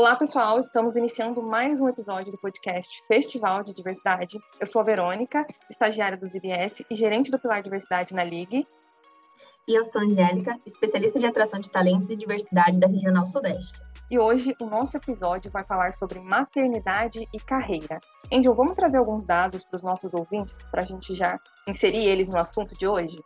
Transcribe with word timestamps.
Olá, 0.00 0.16
pessoal. 0.16 0.58
Estamos 0.58 0.96
iniciando 0.96 1.42
mais 1.42 1.78
um 1.78 1.86
episódio 1.86 2.32
do 2.32 2.38
podcast 2.38 3.04
Festival 3.06 3.62
de 3.62 3.74
Diversidade. 3.74 4.40
Eu 4.58 4.66
sou 4.66 4.80
a 4.80 4.82
Verônica, 4.82 5.46
estagiária 5.68 6.16
do 6.16 6.26
ZBS 6.26 6.82
e 6.90 6.94
gerente 6.94 7.30
do 7.30 7.38
Pilar 7.38 7.62
Diversidade 7.62 8.14
na 8.14 8.24
Ligue. 8.24 8.66
E 9.68 9.78
eu 9.78 9.84
sou 9.84 10.00
a 10.00 10.04
Angélica, 10.04 10.58
especialista 10.64 11.20
de 11.20 11.26
atração 11.26 11.60
de 11.60 11.70
talentos 11.70 12.08
e 12.08 12.16
diversidade 12.16 12.80
da 12.80 12.88
Regional 12.88 13.26
Sudeste. 13.26 13.78
E 14.10 14.18
hoje 14.18 14.56
o 14.58 14.64
nosso 14.64 14.96
episódio 14.96 15.50
vai 15.50 15.64
falar 15.64 15.92
sobre 15.92 16.18
maternidade 16.18 17.28
e 17.34 17.38
carreira. 17.38 18.00
Angel, 18.32 18.54
vamos 18.54 18.76
trazer 18.76 18.96
alguns 18.96 19.26
dados 19.26 19.66
para 19.66 19.76
os 19.76 19.82
nossos 19.82 20.14
ouvintes 20.14 20.56
para 20.70 20.80
a 20.80 20.86
gente 20.86 21.14
já 21.14 21.38
inserir 21.68 22.06
eles 22.06 22.26
no 22.26 22.38
assunto 22.38 22.74
de 22.74 22.86
hoje? 22.86 23.22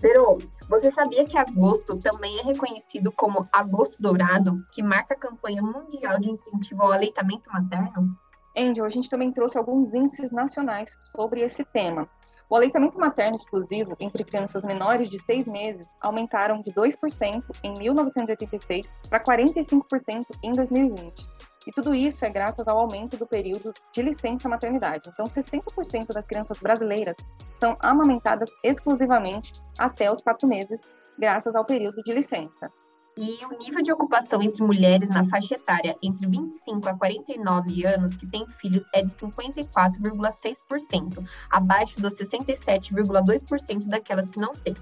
Verô, 0.00 0.38
você 0.68 0.90
sabia 0.90 1.24
que 1.24 1.38
agosto 1.38 1.96
também 1.96 2.38
é 2.38 2.42
reconhecido 2.42 3.10
como 3.10 3.48
Agosto 3.52 4.00
Dourado, 4.00 4.62
que 4.72 4.82
marca 4.82 5.14
a 5.14 5.18
campanha 5.18 5.62
mundial 5.62 6.20
de 6.20 6.30
incentivo 6.30 6.82
ao 6.82 6.92
aleitamento 6.92 7.50
materno? 7.50 8.14
Angel, 8.56 8.84
a 8.84 8.90
gente 8.90 9.08
também 9.08 9.32
trouxe 9.32 9.56
alguns 9.56 9.94
índices 9.94 10.30
nacionais 10.30 10.96
sobre 11.12 11.40
esse 11.40 11.64
tema. 11.64 12.08
O 12.48 12.54
aleitamento 12.54 12.98
materno 12.98 13.36
exclusivo 13.36 13.96
entre 13.98 14.22
crianças 14.22 14.62
menores 14.62 15.10
de 15.10 15.18
seis 15.24 15.46
meses 15.46 15.86
aumentaram 16.00 16.62
de 16.62 16.72
2% 16.72 17.42
em 17.64 17.74
1986 17.74 18.86
para 19.08 19.22
45% 19.22 20.26
em 20.42 20.52
2020. 20.52 21.26
E 21.66 21.72
tudo 21.72 21.94
isso 21.94 22.24
é 22.24 22.30
graças 22.30 22.66
ao 22.68 22.78
aumento 22.78 23.16
do 23.16 23.26
período 23.26 23.74
de 23.92 24.02
licença 24.02 24.48
maternidade. 24.48 25.10
Então, 25.12 25.26
60% 25.26 26.12
das 26.12 26.24
crianças 26.24 26.60
brasileiras 26.60 27.16
são 27.58 27.76
amamentadas 27.80 28.48
exclusivamente 28.62 29.52
até 29.76 30.12
os 30.12 30.22
quatro 30.22 30.46
meses, 30.46 30.88
graças 31.18 31.56
ao 31.56 31.64
período 31.64 32.00
de 32.04 32.14
licença. 32.14 32.70
E 33.18 33.42
o 33.46 33.58
nível 33.58 33.82
de 33.82 33.90
ocupação 33.90 34.42
entre 34.42 34.62
mulheres 34.62 35.08
na 35.08 35.26
faixa 35.26 35.54
etária 35.54 35.96
entre 36.02 36.26
25 36.26 36.86
a 36.86 36.94
49 36.94 37.86
anos 37.86 38.14
que 38.14 38.26
têm 38.26 38.46
filhos 38.60 38.84
é 38.94 39.00
de 39.02 39.08
54,6%, 39.12 41.26
abaixo 41.50 41.98
dos 41.98 42.12
67,2% 42.14 43.88
daquelas 43.88 44.28
que 44.28 44.38
não 44.38 44.52
têm. 44.52 44.76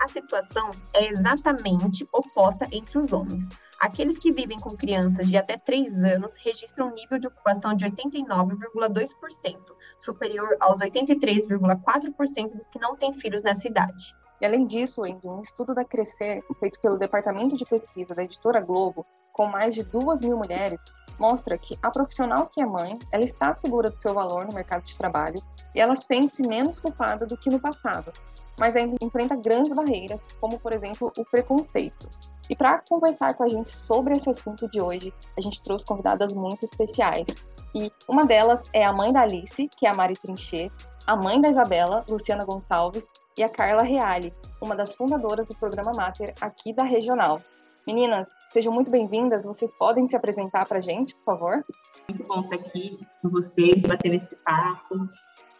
A 0.00 0.08
situação 0.08 0.70
é 0.94 1.08
exatamente 1.08 2.08
oposta 2.10 2.66
entre 2.72 2.98
os 2.98 3.12
homens. 3.12 3.46
Aqueles 3.84 4.16
que 4.16 4.32
vivem 4.32 4.58
com 4.58 4.74
crianças 4.74 5.28
de 5.28 5.36
até 5.36 5.58
3 5.58 6.04
anos 6.04 6.36
registram 6.36 6.88
um 6.88 6.94
nível 6.94 7.18
de 7.18 7.26
ocupação 7.26 7.74
de 7.74 7.84
89,2%, 7.84 9.58
superior 10.00 10.56
aos 10.58 10.80
83,4% 10.80 12.56
dos 12.56 12.66
que 12.68 12.78
não 12.78 12.96
têm 12.96 13.12
filhos 13.12 13.42
nessa 13.42 13.68
idade. 13.68 14.16
E 14.40 14.46
além 14.46 14.66
disso, 14.66 15.02
um 15.22 15.42
estudo 15.42 15.74
da 15.74 15.84
Crescer, 15.84 16.42
feito 16.58 16.80
pelo 16.80 16.96
Departamento 16.96 17.58
de 17.58 17.66
Pesquisa 17.66 18.14
da 18.14 18.24
Editora 18.24 18.62
Globo, 18.62 19.04
com 19.34 19.48
mais 19.48 19.74
de 19.74 19.82
duas 19.82 20.18
mil 20.22 20.38
mulheres, 20.38 20.80
mostra 21.18 21.58
que 21.58 21.78
a 21.82 21.90
profissional 21.90 22.46
que 22.46 22.62
é 22.62 22.66
mãe, 22.66 22.98
ela 23.12 23.24
está 23.24 23.54
segura 23.54 23.90
do 23.90 24.00
seu 24.00 24.14
valor 24.14 24.46
no 24.46 24.54
mercado 24.54 24.84
de 24.84 24.96
trabalho 24.96 25.42
e 25.74 25.80
ela 25.80 25.94
sente-se 25.94 26.48
menos 26.48 26.78
culpada 26.78 27.26
do 27.26 27.36
que 27.36 27.50
no 27.50 27.60
passado, 27.60 28.10
mas 28.58 28.76
ainda 28.76 28.96
enfrenta 29.00 29.36
grandes 29.36 29.72
barreiras, 29.72 30.26
como, 30.40 30.58
por 30.58 30.72
exemplo, 30.72 31.12
o 31.16 31.24
preconceito. 31.24 32.08
E 32.48 32.54
para 32.54 32.82
conversar 32.88 33.34
com 33.34 33.44
a 33.44 33.48
gente 33.48 33.70
sobre 33.70 34.16
esse 34.16 34.28
assunto 34.28 34.68
de 34.68 34.80
hoje, 34.80 35.12
a 35.36 35.40
gente 35.40 35.62
trouxe 35.62 35.84
convidadas 35.84 36.32
muito 36.32 36.64
especiais. 36.64 37.26
E 37.74 37.90
uma 38.08 38.24
delas 38.24 38.64
é 38.72 38.84
a 38.84 38.92
mãe 38.92 39.12
da 39.12 39.22
Alice, 39.22 39.68
que 39.76 39.86
é 39.86 39.90
a 39.90 39.94
Mari 39.94 40.14
Trinchê, 40.14 40.70
a 41.06 41.16
mãe 41.16 41.40
da 41.40 41.50
Isabela, 41.50 42.04
Luciana 42.08 42.44
Gonçalves, 42.44 43.06
e 43.36 43.42
a 43.42 43.48
Carla 43.48 43.82
Reale, 43.82 44.32
uma 44.60 44.76
das 44.76 44.94
fundadoras 44.94 45.46
do 45.46 45.56
programa 45.56 45.92
Mater 45.92 46.34
aqui 46.40 46.72
da 46.72 46.84
Regional. 46.84 47.40
Meninas, 47.86 48.28
sejam 48.52 48.72
muito 48.72 48.90
bem-vindas. 48.90 49.44
Vocês 49.44 49.70
podem 49.76 50.06
se 50.06 50.16
apresentar 50.16 50.66
para 50.66 50.78
a 50.78 50.80
gente, 50.80 51.14
por 51.16 51.24
favor? 51.24 51.64
Muito 52.08 52.24
bom 52.24 52.40
estar 52.40 52.56
aqui 52.56 52.98
com 53.20 53.28
vocês, 53.30 53.82
bater 53.82 54.14
esse 54.14 54.34
papo. 54.36 55.08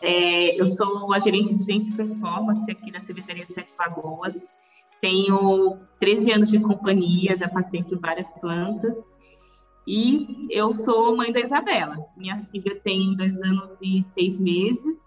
É, 0.04 0.60
eu 0.60 0.66
sou 0.66 1.12
a 1.12 1.18
gerente 1.18 1.54
de 1.54 1.64
gente 1.64 1.90
performance 1.92 2.70
aqui 2.70 2.92
da 2.92 3.00
cervejaria 3.00 3.46
Sete 3.46 3.74
Lagoas. 3.78 4.52
Tenho 5.00 5.78
13 5.98 6.32
anos 6.32 6.50
de 6.50 6.60
companhia, 6.60 7.36
já 7.36 7.48
passei 7.48 7.82
por 7.82 7.98
várias 7.98 8.32
plantas. 8.34 8.96
E 9.86 10.46
eu 10.50 10.72
sou 10.72 11.16
mãe 11.16 11.32
da 11.32 11.40
Isabela. 11.40 12.04
Minha 12.16 12.46
filha 12.50 12.80
tem 12.80 13.14
dois 13.16 13.34
anos 13.42 13.78
e 13.82 14.04
seis 14.14 14.38
meses 14.38 15.04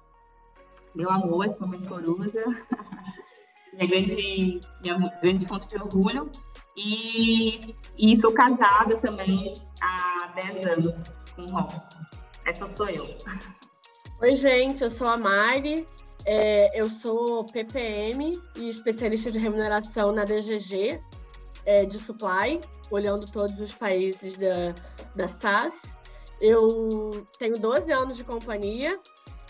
meu 0.97 1.11
amor, 1.11 1.45
essa 1.45 1.59
mamãe 1.59 1.79
coruja, 1.85 2.43
minha 3.71 3.87
grande, 3.87 4.59
minha 4.81 4.97
grande 5.21 5.45
fonte 5.45 5.67
de 5.67 5.75
orgulho. 5.75 6.31
E, 6.75 7.75
e 7.97 8.17
sou 8.17 8.33
casada 8.33 8.97
também 8.97 9.61
há 9.81 10.33
10 10.35 10.65
anos 10.65 11.25
com 11.35 11.43
o 11.43 11.51
Ross. 11.51 11.75
Essa 12.45 12.65
sou 12.65 12.89
eu. 12.89 13.07
Oi, 14.19 14.35
gente, 14.35 14.81
eu 14.81 14.89
sou 14.89 15.07
a 15.07 15.15
Mari. 15.15 15.87
É, 16.25 16.71
eu 16.73 16.89
sou 16.89 17.45
PPM 17.45 18.41
e 18.57 18.67
especialista 18.67 19.29
de 19.29 19.37
remuneração 19.37 20.11
na 20.11 20.25
DGG 20.25 20.99
é, 21.63 21.85
de 21.85 21.99
Supply, 21.99 22.59
olhando 22.89 23.31
todos 23.31 23.59
os 23.59 23.75
países 23.75 24.35
da, 24.35 24.73
da 25.15 25.27
SAS. 25.27 25.95
Eu 26.41 27.27
tenho 27.37 27.59
12 27.59 27.91
anos 27.93 28.17
de 28.17 28.23
companhia, 28.23 28.99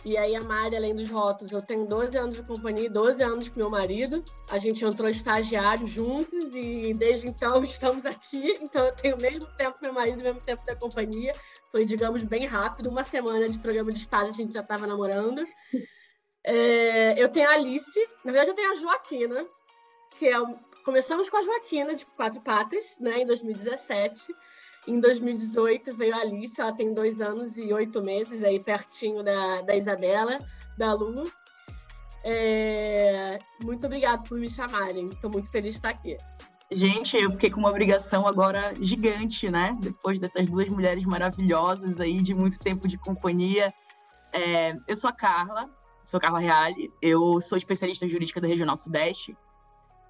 e 0.03 0.17
aí 0.17 0.35
a 0.35 0.41
Mari, 0.41 0.75
além 0.75 0.95
dos 0.95 1.09
rótulos, 1.09 1.51
eu 1.51 1.61
tenho 1.61 1.85
12 1.85 2.17
anos 2.17 2.35
de 2.35 2.43
companhia, 2.43 2.89
12 2.89 3.23
anos 3.23 3.49
com 3.49 3.59
meu 3.59 3.69
marido. 3.69 4.23
A 4.49 4.57
gente 4.57 4.85
entrou 4.85 5.09
estagiário 5.09 5.87
juntos 5.87 6.53
e 6.53 6.93
desde 6.93 7.27
então 7.27 7.63
estamos 7.63 8.05
aqui. 8.05 8.53
Então 8.61 8.85
eu 8.85 8.95
tenho 8.95 9.15
o 9.15 9.21
mesmo 9.21 9.47
tempo 9.57 9.77
meu 9.81 9.93
marido, 9.93 10.19
o 10.19 10.23
mesmo 10.23 10.41
tempo 10.41 10.65
da 10.65 10.75
companhia. 10.75 11.33
Foi, 11.71 11.85
digamos, 11.85 12.23
bem 12.23 12.45
rápido. 12.45 12.89
Uma 12.89 13.03
semana 13.03 13.49
de 13.49 13.59
programa 13.59 13.91
de 13.91 13.99
estágio 13.99 14.29
a 14.29 14.35
gente 14.35 14.53
já 14.53 14.61
estava 14.61 14.87
namorando. 14.87 15.43
É, 16.43 17.21
eu 17.21 17.27
tenho 17.27 17.49
a 17.49 17.55
Alice, 17.55 18.09
na 18.23 18.31
verdade 18.31 18.51
eu 18.51 18.55
tenho 18.55 18.71
a 18.71 18.75
Joaquina, 18.75 19.45
que 20.17 20.29
é... 20.29 20.67
Começamos 20.85 21.29
com 21.29 21.35
a 21.35 21.41
Joaquina, 21.41 21.93
de 21.93 22.05
Quatro 22.05 22.39
Patas, 22.39 22.97
né, 23.01 23.19
em 23.19 23.25
2017. 23.25 24.33
Em 24.87 25.01
2018 25.01 25.93
veio 25.93 26.15
a 26.15 26.19
Alice, 26.19 26.61
ela 26.61 26.71
tem 26.71 26.93
dois 26.93 27.19
anos 27.19 27.57
e 27.57 27.73
oito 27.73 28.01
meses, 28.01 28.41
aí 28.41 28.57
pertinho 28.57 29.21
da, 29.21 29.61
da 29.63 29.75
Isabela, 29.75 30.39
da 30.77 30.93
Lu. 30.93 31.29
É... 32.23 33.37
Muito 33.61 33.85
obrigada 33.85 34.23
por 34.23 34.39
me 34.39 34.49
chamarem, 34.49 35.09
estou 35.09 35.29
muito 35.29 35.51
feliz 35.51 35.73
de 35.73 35.79
estar 35.79 35.89
aqui. 35.89 36.17
Gente, 36.69 37.15
eu 37.15 37.31
fiquei 37.31 37.49
com 37.49 37.59
uma 37.59 37.69
obrigação 37.69 38.27
agora 38.27 38.73
gigante, 38.81 39.49
né? 39.49 39.77
Depois 39.79 40.19
dessas 40.19 40.47
duas 40.47 40.67
mulheres 40.67 41.05
maravilhosas 41.05 41.99
aí, 41.99 42.21
de 42.21 42.33
muito 42.33 42.59
tempo 42.59 42.87
de 42.87 42.97
companhia. 42.97 43.73
É... 44.33 44.75
eu 44.87 44.95
sou 44.95 45.09
a 45.09 45.13
Carla, 45.13 45.69
sou 46.05 46.19
Carla 46.19 46.39
Reale, 46.39 46.91
eu 47.01 47.39
sou 47.39 47.57
especialista 47.57 48.07
jurídica 48.07 48.41
da 48.41 48.47
Regional 48.47 48.75
Sudeste, 48.75 49.35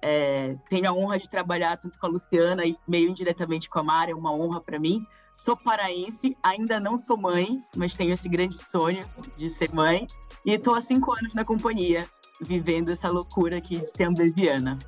é, 0.00 0.56
tenho 0.68 0.88
a 0.88 0.92
honra 0.92 1.18
de 1.18 1.28
trabalhar 1.28 1.76
tanto 1.76 1.98
com 1.98 2.06
a 2.06 2.08
Luciana 2.08 2.64
e 2.64 2.76
meio 2.86 3.08
indiretamente 3.08 3.68
com 3.68 3.78
a 3.80 3.82
Mara, 3.82 4.10
é 4.10 4.14
uma 4.14 4.32
honra 4.32 4.60
para 4.60 4.78
mim. 4.78 5.04
Sou 5.34 5.56
paraense, 5.56 6.36
ainda 6.42 6.80
não 6.80 6.96
sou 6.96 7.16
mãe, 7.16 7.62
mas 7.76 7.94
tenho 7.94 8.12
esse 8.12 8.28
grande 8.28 8.56
sonho 8.56 9.04
de 9.36 9.48
ser 9.48 9.72
mãe. 9.72 10.06
E 10.44 10.52
estou 10.52 10.74
há 10.74 10.80
cinco 10.80 11.12
anos 11.12 11.34
na 11.34 11.44
companhia, 11.44 12.08
vivendo 12.40 12.90
essa 12.90 13.08
loucura 13.08 13.58
aqui 13.58 13.78
de 13.78 13.86
ser 13.86 14.04
ambesiana. 14.04 14.78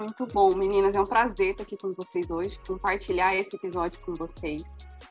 Muito 0.00 0.26
bom, 0.28 0.54
meninas. 0.54 0.94
É 0.94 1.00
um 1.00 1.04
prazer 1.04 1.50
estar 1.50 1.62
aqui 1.62 1.76
com 1.76 1.92
vocês 1.92 2.30
hoje, 2.30 2.58
compartilhar 2.66 3.36
esse 3.36 3.54
episódio 3.54 4.00
com 4.00 4.14
vocês. 4.14 4.62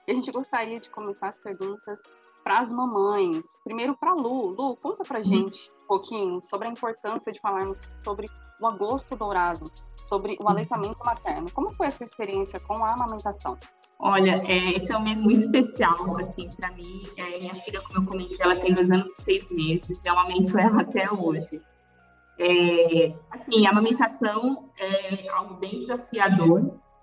E 0.07 0.11
a 0.11 0.15
gente 0.15 0.31
gostaria 0.31 0.79
de 0.79 0.89
começar 0.89 1.27
as 1.27 1.37
perguntas 1.37 2.01
para 2.43 2.57
as 2.57 2.73
mamães. 2.73 3.43
Primeiro 3.63 3.95
para 3.95 4.15
Lu. 4.15 4.47
Lu, 4.47 4.75
conta 4.77 5.03
para 5.03 5.21
gente 5.21 5.71
um 5.83 5.87
pouquinho 5.87 6.41
sobre 6.43 6.67
a 6.67 6.71
importância 6.71 7.31
de 7.31 7.39
falarmos 7.39 7.79
sobre 8.03 8.25
o 8.59 8.65
agosto 8.65 9.15
dourado, 9.15 9.71
sobre 10.05 10.35
o 10.41 10.49
aleitamento 10.49 11.05
materno. 11.05 11.51
Como 11.53 11.69
foi 11.75 11.85
a 11.85 11.91
sua 11.91 12.05
experiência 12.05 12.59
com 12.59 12.83
a 12.83 12.91
amamentação? 12.91 13.59
Olha, 13.99 14.41
é, 14.47 14.71
esse 14.71 14.91
é 14.91 14.97
um 14.97 15.03
mês 15.03 15.21
muito 15.21 15.45
especial, 15.45 16.17
assim, 16.17 16.49
para 16.57 16.71
mim. 16.71 17.03
É, 17.15 17.37
minha 17.37 17.53
filha, 17.63 17.79
como 17.83 18.01
eu 18.01 18.05
comentei, 18.07 18.37
ela 18.39 18.55
tem 18.55 18.73
dois 18.73 18.89
anos 18.89 19.11
e 19.11 19.21
seis 19.21 19.51
meses. 19.51 19.99
Eu 20.03 20.13
amamento 20.13 20.57
ela 20.57 20.81
até 20.81 21.11
hoje. 21.11 21.61
É, 22.39 23.13
assim, 23.29 23.67
a 23.67 23.71
amamentação 23.71 24.69
é 24.79 25.29
algo 25.29 25.55
bem 25.55 25.79
desafiador. 25.79 26.61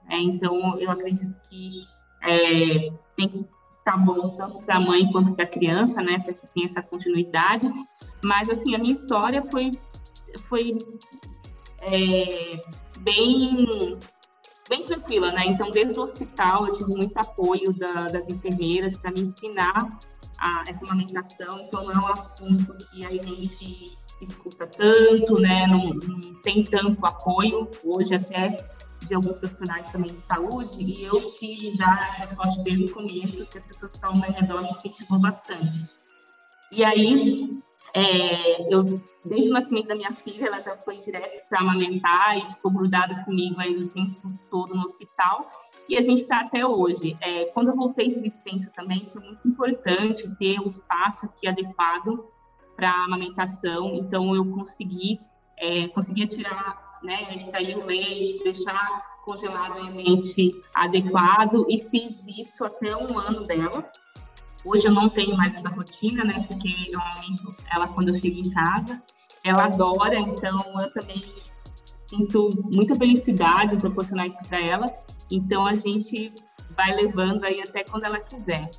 Né? 0.09 0.17
Então, 0.19 0.79
eu 0.79 0.91
acredito 0.91 1.37
que 1.49 1.87
é, 2.23 2.91
tem 3.15 3.29
que 3.29 3.47
estar 3.79 3.99
bom 3.99 4.31
tanto 4.37 4.63
para 4.63 4.77
a 4.77 4.81
mãe 4.81 5.07
quanto 5.13 5.35
para 5.35 5.45
a 5.45 5.49
criança, 5.49 6.03
né? 6.03 6.19
Para 6.19 6.33
que 6.33 6.47
tenha 6.49 6.67
essa 6.67 6.83
continuidade. 6.83 7.71
Mas, 8.25 8.49
assim, 8.49 8.75
a 8.75 8.79
minha 8.79 8.95
história 8.95 9.43
foi, 9.43 9.73
foi 10.49 10.79
é, 11.83 12.63
bem 13.01 13.99
bem 14.69 14.85
tranquila, 14.85 15.31
né? 15.31 15.47
Então, 15.47 15.71
desde 15.71 15.99
o 15.99 16.03
hospital, 16.03 16.67
eu 16.67 16.73
tive 16.73 16.91
muito 16.97 17.17
apoio 17.17 17.73
da, 17.75 18.09
das 18.09 18.29
enfermeiras 18.29 18.97
para 18.97 19.13
me 19.13 19.21
ensinar 19.21 19.99
a, 20.39 20.65
essa 20.67 20.85
amamentação. 20.85 21.61
Então, 21.61 21.85
não 21.85 21.93
é 21.93 21.99
um 21.99 22.09
assunto 22.09 22.77
que 22.91 23.05
a 23.05 23.11
gente 23.11 23.97
escuta 24.21 24.67
tanto, 24.67 25.41
né? 25.41 25.67
Não, 25.67 25.95
não 25.95 26.35
tem 26.43 26.65
tanto 26.65 27.05
apoio. 27.05 27.69
Hoje, 27.85 28.15
até 28.15 28.57
de 29.07 29.15
alguns 29.15 29.37
profissionais 29.37 29.91
também 29.91 30.13
de 30.13 30.21
saúde, 30.23 30.83
e 30.83 31.05
eu 31.05 31.31
tive 31.31 31.71
já 31.71 32.09
essa 32.09 32.35
sorte 32.35 32.61
desde 32.63 32.87
o 32.87 32.93
começo, 32.93 33.49
que 33.51 33.59
as 33.59 33.65
pessoas 33.65 33.93
que 33.93 34.05
ao 34.05 34.17
meu 34.17 34.33
redor 34.33 34.63
me 34.63 34.71
incentivou 34.71 35.19
bastante. 35.19 35.87
E 36.73 36.85
aí, 36.85 37.61
é, 37.95 38.75
eu, 38.75 39.01
desde 39.25 39.49
o 39.49 39.53
nascimento 39.53 39.87
da 39.87 39.95
minha 39.95 40.13
filha, 40.13 40.47
ela 40.47 40.61
já 40.61 40.77
foi 40.79 40.99
direto 40.99 41.49
para 41.49 41.61
amamentar 41.61 42.37
e 42.37 42.55
ficou 42.55 42.71
grudada 42.71 43.23
comigo 43.25 43.61
aí 43.61 43.77
o 43.77 43.89
tempo 43.89 44.33
todo 44.51 44.75
no 44.75 44.83
hospital. 44.83 45.49
E 45.89 45.97
a 45.97 46.01
gente 46.01 46.23
está 46.23 46.41
até 46.41 46.67
hoje. 46.67 47.17
É, 47.21 47.45
quando 47.47 47.69
eu 47.69 47.77
voltei 47.77 48.09
de 48.09 48.19
licença 48.19 48.71
também, 48.75 49.09
foi 49.13 49.23
muito 49.23 49.47
importante 49.47 50.29
ter 50.37 50.59
um 50.61 50.67
espaço 50.67 51.27
aqui 51.27 51.47
adequado 51.47 52.27
para 52.77 52.91
amamentação. 52.91 53.95
Então, 53.95 54.35
eu 54.35 54.45
consegui, 54.53 55.21
é, 55.57 55.89
conseguia 55.89 56.27
tirar, 56.27 56.99
né, 57.03 57.29
extrair 57.35 57.77
o 57.77 57.85
leite, 57.85 58.45
deixar 58.45 59.17
congelado 59.25 59.79
em 59.81 59.89
ambiente 59.89 60.55
adequado 60.73 61.67
e 61.69 61.83
fiz 61.91 62.25
isso 62.39 62.65
até 62.65 62.97
um 62.97 63.19
ano 63.19 63.45
dela. 63.45 63.91
Hoje 64.65 64.87
eu 64.87 64.93
não 64.93 65.09
tenho 65.09 65.37
mais 65.37 65.55
essa 65.55 65.69
rotina, 65.69 66.25
né? 66.25 66.45
Porque 66.47 66.69
eu 66.91 67.01
aumento 67.01 67.55
ela 67.73 67.89
quando 67.89 68.09
eu 68.09 68.15
chego 68.15 68.39
em 68.39 68.51
casa. 68.51 69.03
Ela 69.45 69.67
adora, 69.67 70.19
então 70.19 70.65
eu 70.81 70.93
também 70.93 71.23
sinto 72.07 72.51
muita 72.73 72.95
felicidade 72.97 73.75
em 73.75 73.81
proporcionar 73.81 74.27
isso 74.27 74.49
para 74.49 74.61
ela. 74.61 74.87
Então 75.31 75.67
a 75.67 75.73
gente 75.73 76.33
vai 76.77 76.95
levando 76.95 77.45
aí 77.45 77.61
até 77.61 77.85
quando 77.85 78.05
ela 78.05 78.21
quiser. 78.21 78.71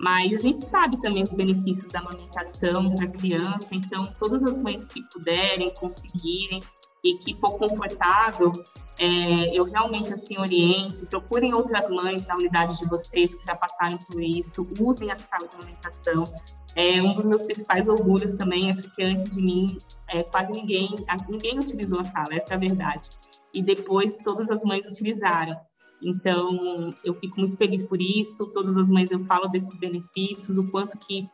Mas 0.00 0.32
a 0.32 0.36
gente 0.36 0.62
sabe 0.62 1.00
também 1.00 1.22
os 1.22 1.32
benefícios 1.32 1.90
da 1.90 2.00
amamentação 2.00 2.94
para 2.94 3.06
a 3.06 3.10
criança, 3.10 3.74
então 3.74 4.06
todas 4.18 4.42
as 4.42 4.62
mães 4.62 4.84
que 4.84 5.02
puderem, 5.10 5.72
conseguirem 5.74 6.60
e 7.02 7.14
que 7.14 7.34
for 7.40 7.56
confortável, 7.56 8.52
é, 8.98 9.56
eu 9.56 9.64
realmente 9.64 10.12
assim 10.12 10.38
oriento, 10.38 11.06
procurem 11.06 11.54
outras 11.54 11.88
mães 11.88 12.26
na 12.26 12.36
unidade 12.36 12.78
de 12.78 12.86
vocês 12.86 13.34
que 13.34 13.44
já 13.44 13.54
passaram 13.54 13.98
por 13.98 14.22
isso, 14.22 14.66
usem 14.78 15.10
a 15.10 15.16
sala 15.16 15.48
de 15.48 15.56
alimentação. 15.56 16.32
É, 16.74 17.00
um 17.00 17.14
dos 17.14 17.24
meus 17.24 17.42
principais 17.42 17.88
orgulhos 17.88 18.34
também 18.34 18.70
é 18.70 18.74
porque 18.74 19.02
antes 19.02 19.34
de 19.34 19.40
mim 19.40 19.78
é, 20.08 20.22
quase 20.22 20.52
ninguém 20.52 20.94
ninguém 21.28 21.58
utilizou 21.58 22.00
a 22.00 22.04
sala, 22.04 22.28
essa 22.32 22.52
é 22.52 22.56
a 22.56 22.60
verdade. 22.60 23.08
E 23.54 23.62
depois 23.62 24.18
todas 24.18 24.50
as 24.50 24.62
mães 24.62 24.86
utilizaram. 24.86 25.56
Então 26.02 26.94
eu 27.04 27.14
fico 27.14 27.40
muito 27.40 27.56
feliz 27.56 27.82
por 27.82 28.00
isso. 28.00 28.52
Todas 28.52 28.76
as 28.76 28.88
mães 28.88 29.10
eu 29.10 29.20
falo 29.20 29.48
desses 29.48 29.78
benefícios, 29.78 30.58
o 30.58 30.70
quanto 30.70 30.98
que 30.98 31.28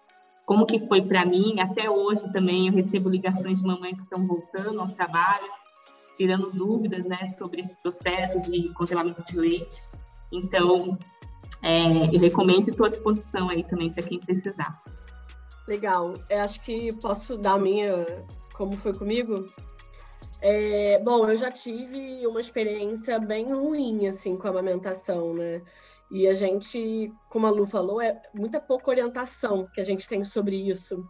como 0.46 0.66
que 0.66 0.78
foi 0.86 1.02
para 1.02 1.24
mim. 1.24 1.60
Até 1.60 1.90
hoje 1.90 2.32
também 2.32 2.68
eu 2.68 2.72
recebo 2.72 3.08
ligações 3.08 3.60
de 3.60 3.66
mamães 3.66 3.98
que 3.98 4.04
estão 4.04 4.26
voltando 4.26 4.80
ao 4.80 4.88
trabalho 4.88 5.50
tirando 6.16 6.50
dúvidas 6.50 7.04
né, 7.04 7.34
sobre 7.38 7.60
esse 7.60 7.80
processo 7.82 8.40
de 8.50 8.68
congelamento 8.70 9.24
de 9.24 9.36
leite. 9.36 9.82
Então, 10.30 10.98
é, 11.62 12.14
eu 12.14 12.20
recomendo 12.20 12.68
e 12.68 12.70
estou 12.70 12.86
à 12.86 12.88
disposição 12.88 13.48
aí 13.48 13.64
também 13.64 13.92
para 13.92 14.02
quem 14.02 14.18
precisar. 14.18 14.82
Legal. 15.66 16.14
Eu 16.28 16.40
acho 16.40 16.60
que 16.62 16.92
posso 16.94 17.36
dar 17.36 17.54
a 17.54 17.58
minha, 17.58 18.06
como 18.54 18.76
foi 18.76 18.94
comigo. 18.94 19.48
É, 20.44 20.98
bom, 20.98 21.28
eu 21.30 21.36
já 21.36 21.52
tive 21.52 22.26
uma 22.26 22.40
experiência 22.40 23.16
bem 23.20 23.52
ruim, 23.52 24.08
assim, 24.08 24.36
com 24.36 24.48
a 24.48 24.50
amamentação, 24.50 25.32
né? 25.32 25.62
E 26.10 26.26
a 26.26 26.34
gente, 26.34 27.12
como 27.30 27.46
a 27.46 27.50
Lu 27.50 27.64
falou, 27.64 28.00
é 28.00 28.20
muita 28.34 28.60
pouca 28.60 28.90
orientação 28.90 29.68
que 29.72 29.80
a 29.80 29.84
gente 29.84 30.08
tem 30.08 30.24
sobre 30.24 30.56
isso. 30.56 31.08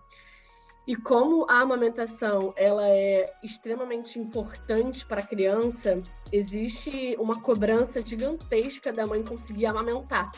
E 0.87 0.95
como 0.95 1.47
a 1.49 1.61
amamentação 1.61 2.53
ela 2.57 2.87
é 2.87 3.33
extremamente 3.43 4.19
importante 4.19 5.07
para 5.07 5.23
a 5.23 5.27
criança, 5.27 6.03
existe 6.31 7.17
uma 7.19 7.41
cobrança 7.41 8.03
gigantesca 8.03 8.93
da 8.93 9.07
mãe 9.07 9.25
conseguir 9.25 9.65
amamentar. 9.65 10.31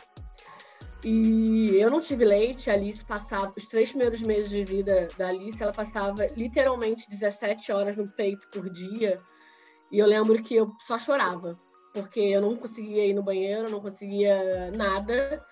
E 1.04 1.76
eu 1.76 1.90
não 1.90 2.00
tive 2.00 2.24
leite, 2.24 2.70
a 2.70 2.72
Alice 2.72 3.04
passava, 3.04 3.52
os 3.54 3.68
três 3.68 3.90
primeiros 3.90 4.22
meses 4.22 4.48
de 4.48 4.64
vida 4.64 5.06
da 5.18 5.28
Alice, 5.28 5.62
ela 5.62 5.72
passava 5.72 6.26
literalmente 6.34 7.10
17 7.10 7.72
horas 7.72 7.94
no 7.94 8.08
peito 8.08 8.48
por 8.50 8.70
dia. 8.70 9.20
E 9.92 9.98
eu 9.98 10.06
lembro 10.06 10.42
que 10.42 10.54
eu 10.54 10.72
só 10.80 10.98
chorava, 10.98 11.60
porque 11.92 12.20
eu 12.20 12.40
não 12.40 12.56
conseguia 12.56 13.06
ir 13.06 13.12
no 13.12 13.22
banheiro, 13.22 13.70
não 13.70 13.80
conseguia 13.80 14.72
nada. 14.74 15.44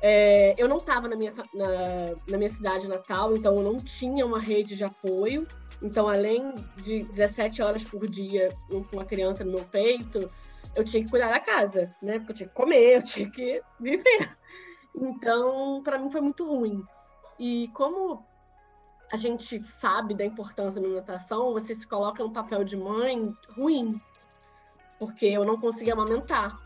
É, 0.00 0.54
eu 0.56 0.68
não 0.68 0.78
estava 0.78 1.08
na 1.08 1.16
minha, 1.16 1.34
na, 1.52 2.14
na 2.30 2.38
minha 2.38 2.50
cidade 2.50 2.86
natal, 2.86 3.36
então 3.36 3.56
eu 3.56 3.62
não 3.64 3.80
tinha 3.80 4.24
uma 4.24 4.38
rede 4.38 4.76
de 4.76 4.84
apoio. 4.84 5.44
Então, 5.82 6.08
além 6.08 6.54
de 6.76 7.02
17 7.02 7.60
horas 7.62 7.82
por 7.82 8.08
dia 8.08 8.56
com 8.70 8.80
uma 8.92 9.04
criança 9.04 9.44
no 9.44 9.50
meu 9.50 9.64
peito, 9.64 10.30
eu 10.76 10.84
tinha 10.84 11.02
que 11.02 11.10
cuidar 11.10 11.28
da 11.28 11.40
casa, 11.40 11.92
né? 12.00 12.18
Porque 12.18 12.30
eu 12.30 12.36
tinha 12.36 12.48
que 12.48 12.54
comer, 12.54 12.96
eu 12.96 13.02
tinha 13.02 13.28
que 13.28 13.60
viver. 13.80 14.36
Então, 14.94 15.82
para 15.82 15.98
mim 15.98 16.10
foi 16.10 16.20
muito 16.20 16.46
ruim. 16.46 16.82
E 17.38 17.68
como 17.74 18.24
a 19.12 19.16
gente 19.16 19.58
sabe 19.58 20.14
da 20.14 20.24
importância 20.24 20.80
da 20.80 20.86
alimentação, 20.86 21.52
você 21.52 21.74
se 21.74 21.86
coloca 21.86 22.22
no 22.22 22.32
papel 22.32 22.64
de 22.64 22.76
mãe 22.76 23.34
ruim, 23.56 24.00
porque 24.98 25.26
eu 25.26 25.44
não 25.44 25.60
conseguia 25.60 25.94
amamentar 25.94 26.56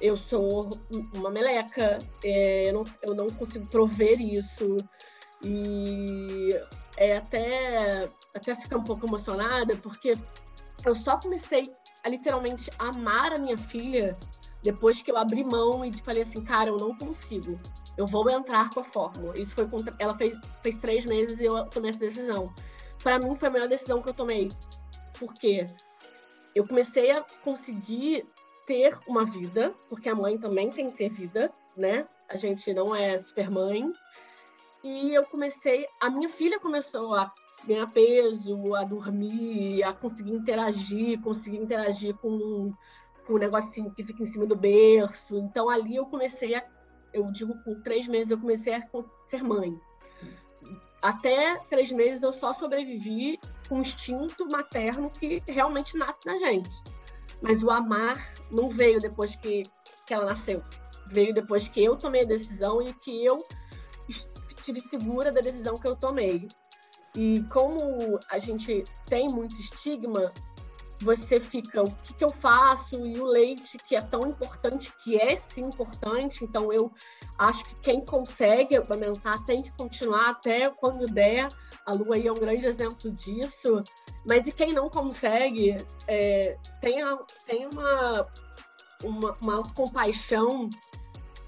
eu 0.00 0.16
sou 0.16 0.78
uma 1.14 1.30
meleca, 1.30 1.98
é, 2.22 2.68
eu, 2.68 2.74
não, 2.74 2.84
eu 3.02 3.14
não 3.14 3.26
consigo 3.28 3.66
prover 3.66 4.20
isso. 4.20 4.76
E 5.42 6.48
é 6.96 7.16
até, 7.16 8.10
até 8.34 8.54
ficar 8.54 8.78
um 8.78 8.84
pouco 8.84 9.06
emocionada, 9.06 9.76
porque 9.76 10.14
eu 10.84 10.94
só 10.94 11.18
comecei 11.18 11.74
a 12.04 12.08
literalmente 12.08 12.70
amar 12.78 13.32
a 13.32 13.38
minha 13.38 13.56
filha 13.56 14.16
depois 14.66 15.00
que 15.00 15.12
eu 15.12 15.16
abri 15.16 15.44
mão 15.44 15.84
e 15.84 15.96
falei 15.98 16.22
assim, 16.22 16.42
cara, 16.42 16.70
eu 16.70 16.76
não 16.76 16.92
consigo. 16.98 17.56
Eu 17.96 18.04
vou 18.04 18.28
entrar 18.28 18.68
com 18.70 18.80
a 18.80 18.82
fórmula. 18.82 19.38
Isso 19.38 19.54
foi 19.54 19.68
contra... 19.68 19.94
Ela 19.96 20.18
fez, 20.18 20.36
fez 20.60 20.74
três 20.74 21.06
meses 21.06 21.38
e 21.38 21.44
eu 21.44 21.64
tomei 21.66 21.90
essa 21.90 22.00
decisão. 22.00 22.52
Para 23.00 23.20
mim 23.20 23.36
foi 23.36 23.46
a 23.46 23.50
melhor 23.52 23.68
decisão 23.68 24.02
que 24.02 24.08
eu 24.08 24.14
tomei. 24.14 24.50
Porque 25.20 25.68
eu 26.52 26.66
comecei 26.66 27.12
a 27.12 27.24
conseguir 27.44 28.26
ter 28.66 28.98
uma 29.06 29.24
vida, 29.24 29.72
porque 29.88 30.08
a 30.08 30.16
mãe 30.16 30.36
também 30.36 30.68
tem 30.68 30.90
que 30.90 30.96
ter 30.96 31.10
vida, 31.10 31.52
né? 31.76 32.08
A 32.28 32.34
gente 32.34 32.74
não 32.74 32.92
é 32.92 33.16
super 33.18 33.48
mãe. 33.48 33.92
E 34.82 35.14
eu 35.14 35.24
comecei, 35.26 35.86
a 36.00 36.10
minha 36.10 36.28
filha 36.28 36.58
começou 36.58 37.14
a 37.14 37.32
ganhar 37.64 37.86
peso, 37.86 38.74
a 38.74 38.82
dormir, 38.82 39.84
a 39.84 39.92
conseguir 39.92 40.32
interagir, 40.32 41.20
conseguir 41.20 41.58
interagir 41.58 42.16
com, 42.16 42.74
o 43.28 43.38
negocinho 43.38 43.90
que 43.90 44.04
fica 44.04 44.22
em 44.22 44.26
cima 44.26 44.46
do 44.46 44.56
berço. 44.56 45.36
Então 45.36 45.68
ali 45.68 45.96
eu 45.96 46.06
comecei 46.06 46.54
a, 46.54 46.64
eu 47.12 47.30
digo, 47.30 47.54
com 47.64 47.80
três 47.82 48.06
meses 48.06 48.30
eu 48.30 48.38
comecei 48.38 48.74
a 48.74 48.82
ser 49.26 49.42
mãe. 49.42 49.78
Até 51.02 51.56
três 51.70 51.92
meses 51.92 52.22
eu 52.22 52.32
só 52.32 52.52
sobrevivi 52.52 53.38
com 53.68 53.78
o 53.78 53.80
instinto 53.80 54.46
materno 54.50 55.10
que 55.10 55.42
realmente 55.46 55.96
nasce 55.96 56.26
na 56.26 56.36
gente. 56.36 56.82
Mas 57.40 57.62
o 57.62 57.70
amar 57.70 58.32
não 58.50 58.70
veio 58.70 58.98
depois 58.98 59.36
que, 59.36 59.62
que 60.06 60.14
ela 60.14 60.26
nasceu. 60.26 60.62
Veio 61.08 61.32
depois 61.32 61.68
que 61.68 61.84
eu 61.84 61.96
tomei 61.96 62.22
a 62.22 62.26
decisão 62.26 62.82
e 62.82 62.92
que 62.92 63.24
eu 63.24 63.38
estive 64.56 64.80
segura 64.80 65.30
da 65.30 65.40
decisão 65.40 65.78
que 65.78 65.86
eu 65.86 65.94
tomei. 65.94 66.48
E 67.14 67.42
como 67.44 68.18
a 68.30 68.38
gente 68.38 68.84
tem 69.06 69.28
muito 69.28 69.54
estigma, 69.56 70.24
você 71.00 71.38
fica, 71.38 71.82
o 71.82 71.90
que, 71.90 72.14
que, 72.14 72.24
eu 72.24 72.30
faço? 72.30 72.94
E 73.06 73.18
o 73.18 73.24
leite, 73.24 73.76
que 73.78 73.94
é 73.94 74.00
tão 74.00 74.28
importante, 74.28 74.92
que 75.04 75.16
é 75.16 75.36
sim 75.36 75.62
importante, 75.62 76.44
então 76.44 76.72
eu 76.72 76.90
acho 77.38 77.64
que 77.64 77.74
quem 77.76 78.04
consegue 78.04 78.76
amamentar 78.76 79.44
tem 79.44 79.62
que 79.62 79.70
continuar 79.72 80.30
até 80.30 80.70
quando 80.70 81.06
der. 81.06 81.48
A 81.84 81.92
Lu 81.92 82.12
aí 82.12 82.26
é 82.26 82.32
um 82.32 82.36
grande 82.36 82.66
exemplo 82.66 83.10
disso. 83.10 83.82
Mas 84.24 84.46
e 84.46 84.52
quem 84.52 84.72
não 84.72 84.88
consegue, 84.88 85.76
é, 86.08 86.56
tem, 86.80 87.04
tem 87.46 87.66
uma, 87.66 88.26
uma, 89.04 89.36
uma 89.40 89.54
autocompaixão 89.56 90.68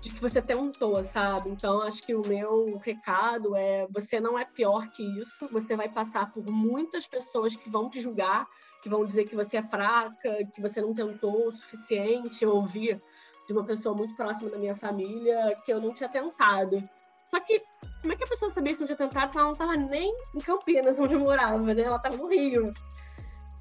de 0.00 0.10
que 0.10 0.20
você 0.20 0.40
tentou, 0.40 1.02
sabe? 1.02 1.50
Então, 1.50 1.82
acho 1.82 2.04
que 2.04 2.14
o 2.14 2.26
meu 2.26 2.78
recado 2.78 3.56
é: 3.56 3.86
você 3.90 4.20
não 4.20 4.38
é 4.38 4.44
pior 4.44 4.88
que 4.90 5.02
isso, 5.20 5.48
você 5.50 5.76
vai 5.76 5.88
passar 5.88 6.32
por 6.32 6.44
muitas 6.46 7.06
pessoas 7.06 7.56
que 7.56 7.68
vão 7.68 7.90
te 7.90 8.00
julgar 8.00 8.46
que 8.82 8.88
vão 8.88 9.04
dizer 9.04 9.26
que 9.26 9.36
você 9.36 9.58
é 9.58 9.62
fraca, 9.62 10.44
que 10.54 10.60
você 10.60 10.80
não 10.80 10.94
tentou 10.94 11.48
o 11.48 11.52
suficiente. 11.52 12.44
Eu 12.44 12.54
ouvi 12.54 13.00
de 13.46 13.52
uma 13.52 13.64
pessoa 13.64 13.94
muito 13.94 14.14
próxima 14.14 14.50
da 14.50 14.58
minha 14.58 14.74
família 14.74 15.56
que 15.64 15.72
eu 15.72 15.80
não 15.80 15.92
tinha 15.92 16.08
tentado. 16.08 16.82
Só 17.30 17.40
que, 17.40 17.62
como 18.00 18.12
é 18.12 18.16
que 18.16 18.24
a 18.24 18.28
pessoa 18.28 18.50
sabia 18.50 18.74
se 18.74 18.80
não 18.80 18.86
tinha 18.86 18.96
tentado 18.96 19.32
se 19.32 19.38
ela 19.38 19.46
não 19.46 19.52
estava 19.52 19.76
nem 19.76 20.12
em 20.34 20.38
Campinas, 20.38 20.98
onde 20.98 21.14
eu 21.14 21.20
morava, 21.20 21.74
né? 21.74 21.82
Ela 21.82 21.96
estava 21.96 22.16
no 22.16 22.28
Rio. 22.28 22.72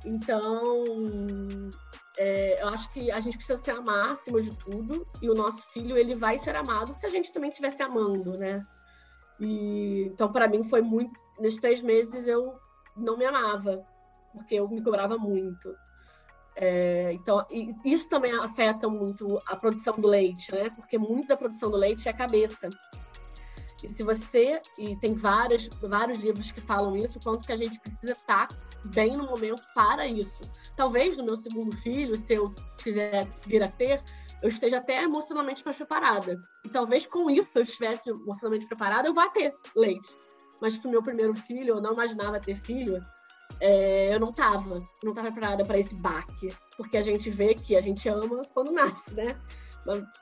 Então, 0.05 0.83
é, 2.17 2.61
eu 2.61 2.67
acho 2.69 2.91
que 2.91 3.11
a 3.11 3.19
gente 3.19 3.37
precisa 3.37 3.59
se 3.59 3.71
amar 3.71 4.11
acima 4.11 4.41
de 4.41 4.53
tudo, 4.57 5.07
e 5.21 5.29
o 5.29 5.35
nosso 5.35 5.61
filho, 5.71 5.97
ele 5.97 6.15
vai 6.15 6.39
ser 6.39 6.55
amado 6.55 6.93
se 6.93 7.05
a 7.05 7.09
gente 7.09 7.31
também 7.31 7.49
estivesse 7.49 7.81
amando, 7.83 8.37
né? 8.37 8.65
E, 9.39 10.09
então, 10.13 10.31
para 10.31 10.47
mim, 10.47 10.63
foi 10.63 10.81
muito... 10.81 11.19
Nesses 11.39 11.59
três 11.59 11.83
meses, 11.83 12.25
eu 12.25 12.59
não 12.95 13.15
me 13.15 13.23
amava 13.23 13.85
porque 14.33 14.55
eu 14.55 14.67
me 14.67 14.81
cobrava 14.81 15.17
muito. 15.17 15.75
É, 16.55 17.11
então, 17.13 17.45
isso 17.85 18.09
também 18.09 18.33
afeta 18.33 18.89
muito 18.89 19.39
a 19.45 19.55
produção 19.55 19.99
do 19.99 20.07
leite, 20.07 20.51
né? 20.51 20.69
Porque 20.71 20.97
muito 20.97 21.27
da 21.27 21.37
produção 21.37 21.69
do 21.69 21.77
leite 21.77 22.07
é 22.07 22.11
a 22.11 22.17
cabeça. 22.17 22.69
E 23.83 23.89
se 23.89 24.03
você, 24.03 24.61
e 24.77 24.95
tem 24.97 25.13
vários, 25.13 25.67
vários 25.81 26.17
livros 26.17 26.51
que 26.51 26.61
falam 26.61 26.95
isso, 26.95 27.19
quanto 27.19 27.45
que 27.45 27.51
a 27.51 27.57
gente 27.57 27.79
precisa 27.79 28.13
estar 28.13 28.47
bem 28.85 29.15
no 29.15 29.25
momento 29.25 29.61
para 29.73 30.07
isso. 30.07 30.41
Talvez 30.75 31.17
no 31.17 31.25
meu 31.25 31.37
segundo 31.37 31.75
filho, 31.77 32.17
se 32.17 32.33
eu 32.33 32.53
quiser 32.77 33.27
vir 33.45 33.63
a 33.63 33.67
ter, 33.67 34.01
eu 34.41 34.49
esteja 34.49 34.77
até 34.77 35.03
emocionalmente 35.03 35.63
mais 35.65 35.77
preparada. 35.77 36.41
E 36.63 36.69
talvez 36.69 37.05
com 37.05 37.29
isso, 37.29 37.51
se 37.51 37.59
eu 37.59 37.63
estivesse 37.63 38.09
emocionalmente 38.09 38.67
preparada, 38.67 39.07
eu 39.07 39.13
vá 39.13 39.29
ter 39.29 39.53
leite. 39.75 40.15
Mas 40.61 40.77
para 40.77 40.87
o 40.87 40.91
meu 40.91 41.03
primeiro 41.03 41.35
filho, 41.35 41.75
eu 41.75 41.81
não 41.81 41.93
imaginava 41.93 42.39
ter 42.39 42.55
filho, 42.55 43.03
é, 43.59 44.13
eu 44.13 44.19
não 44.19 44.29
estava, 44.29 44.81
não 45.03 45.11
estava 45.11 45.31
preparada 45.31 45.65
para 45.65 45.77
esse 45.77 45.95
baque, 45.95 46.49
porque 46.75 46.97
a 46.97 47.01
gente 47.01 47.29
vê 47.29 47.55
que 47.55 47.75
a 47.75 47.81
gente 47.81 48.07
ama 48.09 48.43
quando 48.53 48.71
nasce, 48.71 49.13
né? 49.15 49.39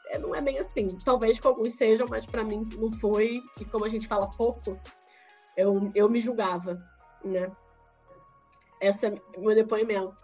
É, 0.08 0.18
não 0.18 0.36
é 0.36 0.42
bem 0.42 0.60
assim. 0.60 0.98
Talvez 1.04 1.40
com 1.40 1.50
alguns 1.50 1.74
sejam, 1.74 2.08
mas 2.08 2.26
para 2.26 2.44
mim 2.44 2.68
não 2.78 2.92
foi. 2.94 3.42
E 3.60 3.66
como 3.66 3.86
a 3.86 3.90
gente 3.90 4.08
fala 4.08 4.30
pouco, 4.32 4.80
eu, 5.58 5.92
eu 5.96 6.10
me 6.10 6.20
julgava, 6.20 6.82
né? 7.24 7.52
Esse 8.82 9.08
é 9.08 9.22
meu 9.38 9.56
depoimento. 9.56 10.16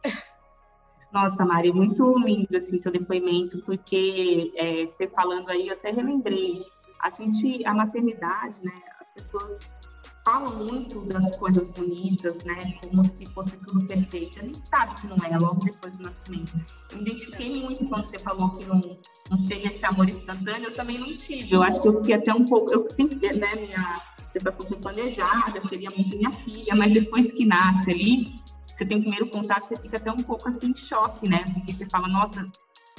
Nossa, 1.11 1.43
Mari, 1.43 1.73
muito 1.73 2.17
lindo 2.19 2.55
assim, 2.55 2.77
seu 2.77 2.91
depoimento, 2.91 3.61
porque 3.65 4.53
é, 4.55 4.85
você 4.85 5.07
falando 5.07 5.49
aí, 5.49 5.67
eu 5.67 5.73
até 5.73 5.91
relembrei. 5.91 6.65
A 7.01 7.09
gente, 7.09 7.65
a 7.65 7.73
maternidade, 7.73 8.55
né? 8.63 8.81
As 8.99 9.07
pessoas 9.13 9.80
falam 10.23 10.65
muito 10.65 11.01
das 11.01 11.35
coisas 11.37 11.67
bonitas, 11.69 12.43
né? 12.43 12.73
Como 12.81 13.03
se 13.05 13.25
fosse 13.27 13.63
tudo 13.65 13.85
perfeito. 13.87 14.39
A 14.39 14.43
gente 14.43 14.61
sabe 14.61 14.99
que 15.01 15.07
não 15.07 15.17
é, 15.25 15.37
logo 15.37 15.65
depois 15.65 15.95
do 15.95 16.03
nascimento. 16.03 16.53
Eu 16.91 16.97
me 16.97 17.03
identifiquei 17.03 17.61
muito 17.61 17.85
quando 17.87 18.03
você 18.03 18.19
falou 18.19 18.51
que 18.57 18.65
não, 18.67 18.81
não 19.29 19.47
tem 19.47 19.65
esse 19.65 19.83
amor 19.85 20.09
instantâneo, 20.09 20.69
eu 20.69 20.73
também 20.73 20.97
não 20.97 21.15
tive. 21.17 21.53
Eu 21.53 21.63
acho 21.63 21.81
que 21.81 21.87
eu 21.87 21.97
fiquei 21.99 22.15
até 22.15 22.33
um 22.33 22.45
pouco. 22.45 22.71
Eu 22.71 22.89
sempre, 22.91 23.35
né, 23.35 23.53
minha 23.55 23.95
gestação 24.33 24.65
foi 24.65 24.77
planejada, 24.77 25.57
eu 25.57 25.63
queria 25.63 25.89
muito 25.89 26.15
minha 26.15 26.31
filha, 26.31 26.75
mas 26.75 26.91
depois 26.91 27.31
que 27.31 27.45
nasce 27.45 27.91
ali, 27.91 28.35
você 28.67 28.85
tem 28.85 28.97
o 28.97 29.01
primeiro 29.01 29.27
contato, 29.27 29.63
você 29.63 29.75
fica 29.75 29.97
até 29.97 30.11
um 30.11 30.17
pouco 30.17 30.47
assim 30.47 30.69
em 30.69 30.75
choque, 30.75 31.27
né? 31.27 31.43
Porque 31.53 31.73
você 31.73 31.85
fala, 31.85 32.07
nossa, 32.07 32.47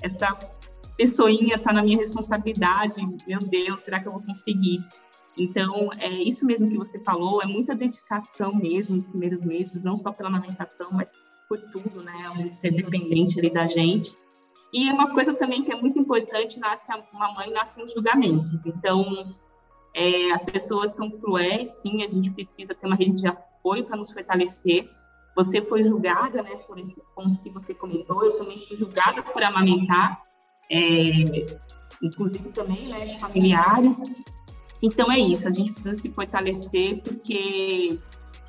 essa 0.02 0.32
pessoinha 0.96 1.58
tá 1.58 1.72
na 1.72 1.82
minha 1.82 1.98
responsabilidade, 1.98 2.96
meu 3.26 3.38
Deus, 3.40 3.80
será 3.80 4.00
que 4.00 4.08
eu 4.08 4.12
vou 4.12 4.22
conseguir? 4.22 4.84
Então, 5.36 5.90
é 5.98 6.10
isso 6.10 6.44
mesmo 6.44 6.68
que 6.68 6.76
você 6.76 6.98
falou, 6.98 7.42
é 7.42 7.46
muita 7.46 7.74
dedicação 7.74 8.54
mesmo 8.54 8.96
nos 8.96 9.06
primeiros 9.06 9.40
meses, 9.42 9.82
não 9.82 9.96
só 9.96 10.12
pela 10.12 10.28
amamentação, 10.28 10.88
mas 10.92 11.10
por 11.48 11.58
tudo, 11.70 12.02
né? 12.02 12.30
Um 12.30 12.54
ser 12.54 12.70
dependente 12.70 13.38
ali 13.38 13.50
da 13.50 13.66
gente. 13.66 14.16
E 14.72 14.90
uma 14.90 15.12
coisa 15.12 15.34
também 15.34 15.62
que 15.62 15.72
é 15.72 15.76
muito 15.76 15.98
importante, 15.98 16.58
nasce 16.58 16.90
uma 17.12 17.32
mãe 17.34 17.50
nasce 17.50 17.80
em 17.82 17.88
julgamentos. 17.88 18.64
Então, 18.64 19.34
é, 19.94 20.32
as 20.32 20.42
pessoas 20.44 20.92
são 20.92 21.10
cruéis, 21.10 21.70
sim, 21.82 22.02
a 22.02 22.08
gente 22.08 22.30
precisa 22.30 22.74
ter 22.74 22.86
uma 22.86 22.96
rede 22.96 23.16
de 23.16 23.26
apoio 23.26 23.84
para 23.84 23.96
nos 23.96 24.10
fortalecer. 24.10 24.88
Você 25.36 25.62
foi 25.62 25.82
julgada, 25.82 26.42
né, 26.42 26.56
por 26.66 26.78
esse 26.78 27.00
ponto 27.14 27.42
que 27.42 27.50
você 27.50 27.74
comentou, 27.74 28.24
eu 28.24 28.38
também 28.38 28.66
fui 28.66 28.76
julgada 28.76 29.22
por 29.22 29.42
amamentar, 29.42 30.22
é, 30.70 31.56
inclusive 32.02 32.50
também, 32.50 32.88
né, 32.88 33.06
de 33.06 33.20
familiares. 33.20 34.10
Então 34.82 35.10
é 35.10 35.18
isso, 35.18 35.46
a 35.46 35.50
gente 35.50 35.72
precisa 35.72 35.94
se 35.94 36.10
fortalecer 36.10 37.00
porque 37.02 37.98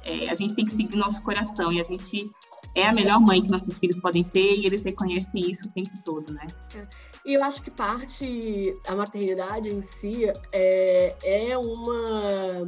é, 0.03 0.29
a 0.29 0.33
gente 0.33 0.55
tem 0.55 0.65
que 0.65 0.71
seguir 0.71 0.95
nosso 0.95 1.21
coração 1.21 1.71
e 1.71 1.79
a 1.79 1.83
gente 1.83 2.31
é 2.75 2.87
a 2.87 2.93
melhor 2.93 3.19
mãe 3.19 3.41
que 3.41 3.49
nossos 3.49 3.75
filhos 3.75 3.99
podem 3.99 4.23
ter 4.23 4.55
e 4.55 4.65
eles 4.65 4.83
reconhecem 4.83 5.49
isso 5.49 5.67
o 5.67 5.71
tempo 5.71 5.91
todo, 6.03 6.33
né? 6.33 6.47
É. 6.75 6.87
E 7.25 7.35
eu 7.35 7.43
acho 7.43 7.61
que 7.61 7.71
parte 7.71 8.75
a 8.87 8.95
maternidade 8.95 9.69
em 9.69 9.81
si 9.81 10.25
é, 10.51 11.15
é 11.23 11.57
uma 11.57 12.67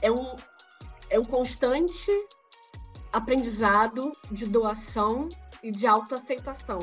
é 0.00 0.10
um, 0.10 0.34
é 1.10 1.18
um 1.18 1.24
constante 1.24 2.10
aprendizado 3.12 4.12
de 4.30 4.46
doação 4.46 5.28
e 5.62 5.70
de 5.70 5.86
autoaceitação. 5.86 6.80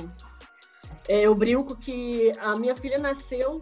É, 1.08 1.26
eu 1.26 1.34
brinco 1.36 1.76
que 1.76 2.32
a 2.40 2.56
minha 2.56 2.76
filha 2.76 3.00
nasceu 3.00 3.60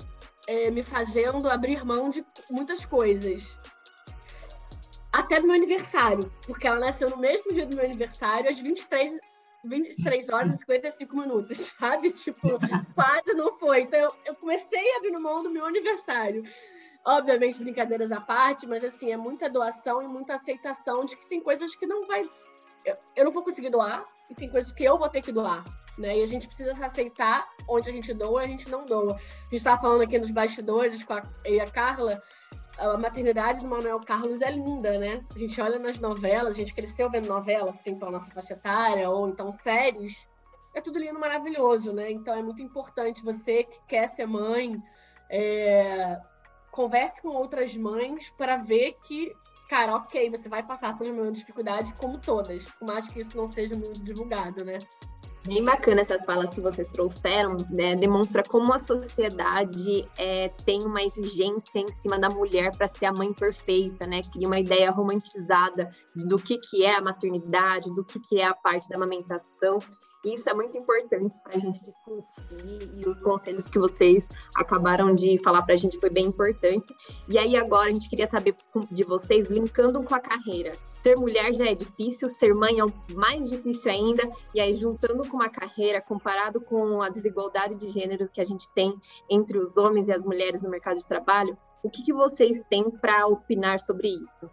é, 0.48 0.72
me 0.72 0.82
fazendo 0.82 1.48
abrir 1.50 1.86
mão 1.86 2.10
de 2.10 2.25
muitas 2.50 2.86
coisas. 2.86 3.60
Até 5.12 5.39
meu 5.42 5.54
aniversário, 5.54 6.30
porque 6.46 6.66
ela 6.66 6.80
nasceu 6.80 7.10
no 7.10 7.18
mesmo 7.18 7.54
dia 7.54 7.66
do 7.66 7.75
meu 7.75 7.86
aniversário, 7.86 8.50
às 8.50 8.60
23, 8.60 9.20
23 9.66 10.30
horas 10.30 10.56
e 10.56 10.58
55 10.60 11.18
minutos, 11.18 11.58
sabe? 11.77 12.12
Tipo, 12.12 12.60
quase 12.96 13.34
não 13.34 13.58
foi. 13.60 13.82
Então, 13.82 14.00
eu, 14.00 14.13
eu 14.25 14.36
comecei 14.36 14.94
a 14.94 14.98
abrir 14.98 15.12
mão 15.12 15.44
do 15.44 15.50
meu 15.50 15.66
aniversário. 15.66 16.44
Obviamente, 17.06 17.60
brincadeiras 17.60 18.12
à 18.12 18.20
parte, 18.20 18.68
mas 18.68 18.84
assim, 18.84 19.12
é 19.12 19.18
muita 19.18 19.50
doação 19.50 20.01
e 20.01 20.08
muita 20.08 20.36
aceitação 20.36 21.06
de 21.06 21.16
que 21.16 21.27
tem 21.27 21.42
coisas 21.42 21.75
que 21.75 21.86
não 21.86 22.06
vai. 22.06 22.30
Eu, 22.86 22.98
eu 23.16 23.25
não 23.25 23.32
vou 23.32 23.44
conseguir 23.44 23.70
doar, 23.70 24.06
e 24.30 24.36
tem 24.36 24.50
coisas 24.50 24.72
que 24.72 24.84
eu 24.84 24.98
vou 24.98 25.10
ter 25.10 25.22
que 25.22 25.32
doar 25.32 25.63
né? 25.98 26.18
E 26.20 26.24
a 26.24 26.27
gente 26.27 26.48
precisa 26.48 26.86
aceitar 26.86 27.50
onde 27.68 27.89
a 27.89 27.94
gente 27.94 28.13
doa 28.13 28.44
e 28.44 28.46
a 28.46 28.50
gente 28.50 28.70
não 28.70 28.86
doa. 28.86 29.16
A 29.16 29.44
gente 29.44 29.56
estava 29.56 29.82
falando 29.82 30.01
aqui 30.01 30.18
nos 30.18 30.32
bastidores 30.32 31.04
com 31.04 31.13
a, 31.13 31.22
e 31.46 31.60
a 31.60 31.68
Carla, 31.68 32.22
a 32.77 32.98
maternidade 32.98 33.62
do 33.62 33.68
Manuel 33.68 34.00
Carlos 34.01 34.42
é 34.42 34.51
linda, 34.51 34.98
né? 35.00 35.25
A 35.36 35.39
gente 35.39 35.60
olha 35.60 35.80
nas 35.80 36.00
novelas, 36.00 36.54
a 36.54 36.58
gente 36.58 36.74
cresceu 36.74 37.10
vendo 37.10 37.27
novela, 37.27 37.72
assim, 37.72 37.98
pela 37.98 38.12
nossa 38.12 38.32
faixa 38.32 38.54
etária, 38.54 39.10
ou 39.10 39.27
então 39.27 39.51
séries. 39.51 40.27
É 40.74 40.82
tudo 40.82 41.00
lindo, 41.00 41.20
maravilhoso, 41.20 41.92
né? 41.92 42.12
Então 42.12 42.36
é 42.36 42.44
muito 42.44 42.62
importante 42.62 43.24
você 43.24 43.63
que 43.63 43.80
quer 43.88 44.08
ser 44.10 44.27
mãe, 44.27 44.77
é... 45.30 46.20
converse 46.72 47.20
com 47.20 47.30
outras 47.30 47.75
mães 47.75 48.30
para 48.38 48.58
ver 48.58 48.96
que, 49.04 49.34
cara, 49.68 49.96
ok, 49.96 50.30
você 50.30 50.48
vai 50.48 50.62
passar 50.62 50.96
por 50.96 51.08
uma 51.08 51.32
dificuldade 51.32 51.92
como 51.94 52.20
todas, 52.20 52.66
por 52.74 52.88
mais 52.88 53.08
que 53.08 53.22
isso 53.22 53.36
não 53.36 53.50
seja 53.50 53.75
muito 53.75 54.00
divulgado, 54.04 54.63
né? 54.63 54.77
Bem 55.48 55.63
bacana 55.63 56.01
essas 56.01 56.25
falas 56.25 56.54
que 56.54 56.60
vocês 56.60 56.89
trouxeram, 56.89 57.56
né? 57.70 57.96
Demonstra 57.96 58.44
como 58.44 58.74
a 58.74 58.80
sociedade 58.80 60.06
é, 60.18 60.50
tem 60.66 60.84
uma 60.84 61.01
exigência 61.01 61.80
em 61.80 61.89
cima 61.89 62.20
da 62.20 62.30
mulher 62.30 62.75
para 62.75 62.86
ser 62.89 63.06
a 63.06 63.13
mãe 63.13 63.32
perfeita, 63.32 64.06
né? 64.06 64.22
Cria 64.24 64.46
uma 64.46 64.60
ideia 64.60 64.92
romantizada 64.92 65.89
do 66.13 66.38
que, 66.38 66.58
que 66.58 66.84
é 66.84 66.98
a 66.98 67.01
maternidade, 67.01 67.94
do 67.96 68.04
que, 68.04 68.20
que 68.20 68.42
é 68.42 68.46
a 68.46 68.54
parte 68.54 68.89
da 68.89 68.98
amamentação. 68.98 69.80
Isso 70.25 70.50
é 70.50 70.54
muito 70.54 70.77
importante 70.77 71.34
para 71.42 71.56
a 71.56 71.60
gente 71.60 71.80
discutir 71.80 72.92
e 72.98 73.08
os 73.08 73.20
conselhos 73.22 73.70
que 73.70 73.80
vocês 73.80 74.27
acabaram 74.54 75.16
de 75.16 75.38
falar 75.42 75.62
para 75.62 75.75
a 75.75 75.77
gente 75.77 75.98
foi 75.98 76.10
bem 76.10 76.25
importante. 76.25 76.94
E 77.30 77.38
aí 77.38 77.56
agora 77.56 77.89
a 77.89 77.94
gente 77.94 78.10
queria 78.10 78.27
saber 78.27 78.54
de 78.92 79.04
vocês, 79.06 79.48
linkando 79.48 80.04
com 80.04 80.13
a 80.13 80.20
carreira, 80.20 80.74
ser 81.08 81.16
mulher 81.16 81.54
já 81.54 81.66
é 81.66 81.74
difícil, 81.74 82.28
ser 82.28 82.54
mãe 82.54 82.76
é 82.82 83.14
mais 83.14 83.50
difícil 83.50 83.90
ainda, 83.90 84.30
e 84.54 84.60
aí 84.60 84.76
juntando 84.76 85.26
com 85.30 85.38
uma 85.38 85.48
carreira, 85.48 86.02
comparado 86.02 86.60
com 86.60 87.02
a 87.02 87.08
desigualdade 87.08 87.76
de 87.76 87.88
gênero 87.88 88.28
que 88.28 88.42
a 88.42 88.44
gente 88.44 88.70
tem 88.74 88.94
entre 89.30 89.58
os 89.58 89.78
homens 89.78 90.10
e 90.10 90.12
as 90.12 90.26
mulheres 90.26 90.62
no 90.62 90.70
mercado 90.70 90.98
de 90.98 91.06
trabalho, 91.06 91.58
o 91.82 91.90
que, 91.90 92.04
que 92.04 92.12
vocês 92.12 92.62
têm 92.70 92.92
para 92.92 93.26
opinar 93.26 93.80
sobre 93.80 94.10
isso? 94.10 94.50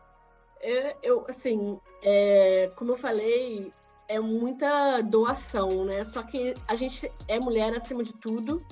É, 0.61 0.97
eu, 1.03 1.25
assim, 1.29 1.77
é, 2.05 2.71
como 2.77 2.93
eu 2.93 2.97
falei, 2.97 3.73
é 4.07 4.21
muita 4.21 5.01
doação, 5.01 5.85
né? 5.85 6.05
Só 6.05 6.23
que 6.23 6.55
a 6.69 6.77
gente 6.77 7.11
é 7.27 7.41
mulher 7.41 7.75
acima 7.75 8.05
de 8.05 8.13
tudo 8.13 8.65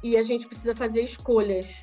e 0.00 0.16
a 0.16 0.22
gente 0.22 0.46
precisa 0.46 0.76
fazer 0.76 1.02
escolhas. 1.02 1.82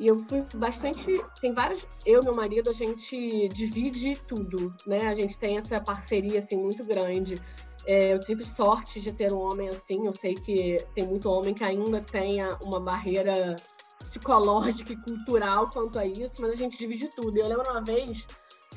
E 0.00 0.06
eu 0.06 0.16
fui 0.16 0.42
bastante. 0.54 1.22
Tem 1.42 1.52
vários. 1.52 1.86
Eu 2.06 2.22
e 2.22 2.24
meu 2.24 2.34
marido, 2.34 2.70
a 2.70 2.72
gente 2.72 3.48
divide 3.48 4.18
tudo, 4.26 4.74
né? 4.86 5.06
A 5.06 5.14
gente 5.14 5.38
tem 5.38 5.58
essa 5.58 5.78
parceria, 5.78 6.38
assim, 6.38 6.56
muito 6.56 6.82
grande. 6.84 7.40
É, 7.86 8.14
eu 8.14 8.20
tive 8.20 8.42
sorte 8.44 8.98
de 8.98 9.12
ter 9.12 9.30
um 9.30 9.38
homem 9.38 9.68
assim. 9.68 10.06
Eu 10.06 10.14
sei 10.14 10.34
que 10.34 10.82
tem 10.94 11.06
muito 11.06 11.28
homem 11.28 11.52
que 11.52 11.62
ainda 11.62 12.00
tenha 12.00 12.56
uma 12.62 12.80
barreira 12.80 13.56
psicológica 13.98 14.92
e 14.94 14.96
cultural 14.96 15.68
quanto 15.70 15.98
a 15.98 16.06
isso, 16.06 16.32
mas 16.40 16.52
a 16.52 16.56
gente 16.56 16.78
divide 16.78 17.08
tudo. 17.08 17.36
E 17.36 17.40
eu 17.40 17.48
lembro 17.48 17.70
uma 17.70 17.82
vez 17.82 18.26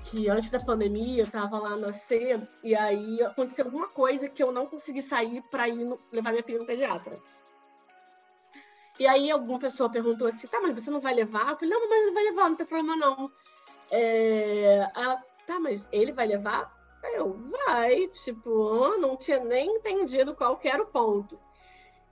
que 0.03 0.29
antes 0.29 0.49
da 0.49 0.59
pandemia 0.59 1.23
eu 1.23 1.27
tava 1.27 1.57
lá 1.57 1.77
na 1.77 1.93
C 1.93 2.37
e 2.63 2.75
aí 2.75 3.23
aconteceu 3.23 3.65
alguma 3.65 3.87
coisa 3.87 4.27
que 4.27 4.43
eu 4.43 4.51
não 4.51 4.65
consegui 4.67 5.01
sair 5.01 5.41
para 5.49 5.69
ir 5.69 5.85
no, 5.85 5.97
levar 6.11 6.31
minha 6.31 6.43
filha 6.43 6.59
no 6.59 6.65
pediatra. 6.65 7.17
E 8.99 9.07
aí 9.07 9.31
alguma 9.31 9.59
pessoa 9.59 9.89
perguntou 9.89 10.27
assim, 10.27 10.47
tá, 10.47 10.59
mas 10.61 10.79
você 10.79 10.91
não 10.91 10.99
vai 10.99 11.13
levar? 11.13 11.51
Eu 11.51 11.57
falei, 11.57 11.69
não, 11.73 11.89
mas 11.89 12.01
ele 12.01 12.11
vai 12.11 12.23
levar, 12.23 12.49
não 12.49 12.55
tem 12.55 12.65
problema 12.65 12.95
não. 12.95 13.31
É... 13.89 14.89
Ela, 14.95 15.23
tá, 15.47 15.59
mas 15.59 15.87
ele 15.91 16.11
vai 16.11 16.27
levar? 16.27 16.71
Eu, 17.15 17.33
vai, 17.67 18.07
tipo, 18.07 18.97
não 18.97 19.17
tinha 19.17 19.43
nem 19.43 19.77
entendido 19.77 20.35
qual 20.35 20.59
era 20.63 20.81
o 20.81 20.87
ponto. 20.87 21.37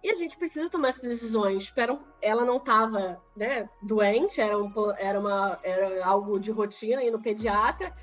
E 0.04 0.10
a 0.10 0.16
gente 0.16 0.36
precisa 0.36 0.70
tomar 0.70 0.90
essas 0.90 1.08
decisões. 1.08 1.74
Ela 2.22 2.44
não 2.44 2.58
estava 2.58 3.22
né, 3.36 3.70
doente, 3.82 4.42
era, 4.42 4.58
um, 4.58 4.72
era, 4.98 5.20
uma, 5.20 5.60
era 5.64 6.06
algo 6.06 6.40
de 6.40 6.52
rotina 6.52 7.04
ir 7.04 7.12
no 7.12 7.22
pediatra. 7.22 7.96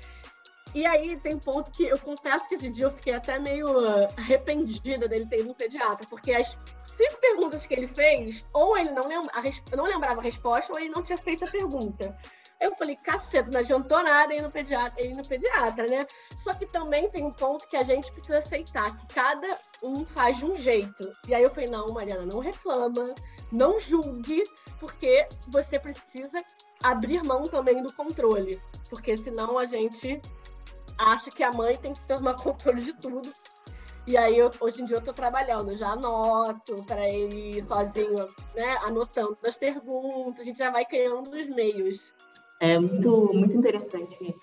E 0.73 0.85
aí 0.85 1.17
tem 1.17 1.35
um 1.35 1.39
ponto 1.39 1.71
que 1.71 1.83
eu 1.83 1.97
confesso 1.97 2.47
que 2.47 2.55
esse 2.55 2.69
dia 2.69 2.85
eu 2.85 2.91
fiquei 2.91 3.13
até 3.13 3.39
meio 3.39 3.65
uh, 3.67 4.07
arrependida 4.17 5.07
dele 5.07 5.25
ter 5.25 5.39
ido 5.39 5.49
no 5.49 5.55
pediatra, 5.55 6.05
porque 6.07 6.31
as 6.31 6.57
cinco 6.83 7.19
perguntas 7.19 7.65
que 7.65 7.73
ele 7.73 7.87
fez, 7.87 8.45
ou 8.53 8.77
ele 8.77 8.91
não, 8.91 9.07
lembra, 9.07 9.31
não 9.75 9.85
lembrava 9.85 10.19
a 10.19 10.23
resposta, 10.23 10.71
ou 10.71 10.79
ele 10.79 10.89
não 10.89 11.01
tinha 11.01 11.17
feito 11.17 11.43
a 11.43 11.47
pergunta. 11.47 12.15
Eu 12.59 12.75
falei, 12.75 12.97
caceta, 12.97 13.49
não 13.49 13.61
adiantou 13.61 14.03
nada 14.03 14.35
ir 14.35 14.41
no 14.41 14.51
pediatra, 14.51 15.01
ir 15.01 15.15
no 15.15 15.25
pediatra, 15.25 15.87
né? 15.87 16.05
Só 16.37 16.53
que 16.53 16.65
também 16.65 17.09
tem 17.09 17.23
um 17.23 17.31
ponto 17.31 17.65
que 17.69 17.77
a 17.77 17.83
gente 17.83 18.11
precisa 18.11 18.39
aceitar, 18.39 18.97
que 18.97 19.13
cada 19.13 19.57
um 19.81 20.05
faz 20.05 20.39
de 20.39 20.45
um 20.45 20.55
jeito. 20.57 21.09
E 21.27 21.33
aí 21.33 21.41
eu 21.41 21.49
falei, 21.49 21.69
não, 21.69 21.87
Mariana, 21.93 22.25
não 22.25 22.39
reclama, 22.39 23.15
não 23.49 23.79
julgue, 23.79 24.43
porque 24.77 25.25
você 25.47 25.79
precisa 25.79 26.43
abrir 26.83 27.23
mão 27.23 27.43
também 27.45 27.81
do 27.81 27.93
controle. 27.93 28.61
Porque 28.89 29.15
senão 29.15 29.57
a 29.57 29.65
gente 29.65 30.21
acha 30.99 31.31
que 31.31 31.43
a 31.43 31.51
mãe 31.51 31.75
tem 31.77 31.93
que 31.93 32.01
tomar 32.01 32.35
controle 32.43 32.81
de 32.81 32.93
tudo. 32.93 33.31
E 34.05 34.17
aí, 34.17 34.37
eu, 34.37 34.49
hoje 34.59 34.81
em 34.81 34.85
dia, 34.85 34.95
eu 34.95 34.99
estou 34.99 35.13
trabalhando, 35.13 35.75
já 35.75 35.89
anoto 35.89 36.83
para 36.85 37.07
ele 37.07 37.57
ir 37.57 37.63
sozinho, 37.63 38.27
né? 38.55 38.77
Anotando 38.83 39.37
as 39.45 39.55
perguntas, 39.55 40.41
a 40.41 40.43
gente 40.43 40.57
já 40.57 40.71
vai 40.71 40.85
criando 40.85 41.29
os 41.29 41.47
meios. 41.47 42.13
É 42.59 42.79
muito, 42.79 43.31
muito 43.33 43.55
interessante 43.55 44.35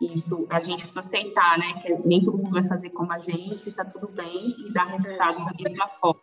isso, 0.00 0.46
a 0.48 0.60
gente 0.60 0.82
precisa 0.82 1.00
aceitar, 1.00 1.58
né? 1.58 1.74
Que 1.82 1.94
nem 2.06 2.22
todo 2.22 2.38
mundo 2.38 2.52
vai 2.52 2.66
fazer 2.66 2.88
como 2.90 3.12
a 3.12 3.18
gente, 3.18 3.68
está 3.68 3.84
tudo 3.84 4.08
bem 4.08 4.56
e 4.58 4.72
dar 4.72 4.84
resultado 4.84 5.44
da 5.44 5.52
mesma 5.60 5.88
forma. 5.88 6.20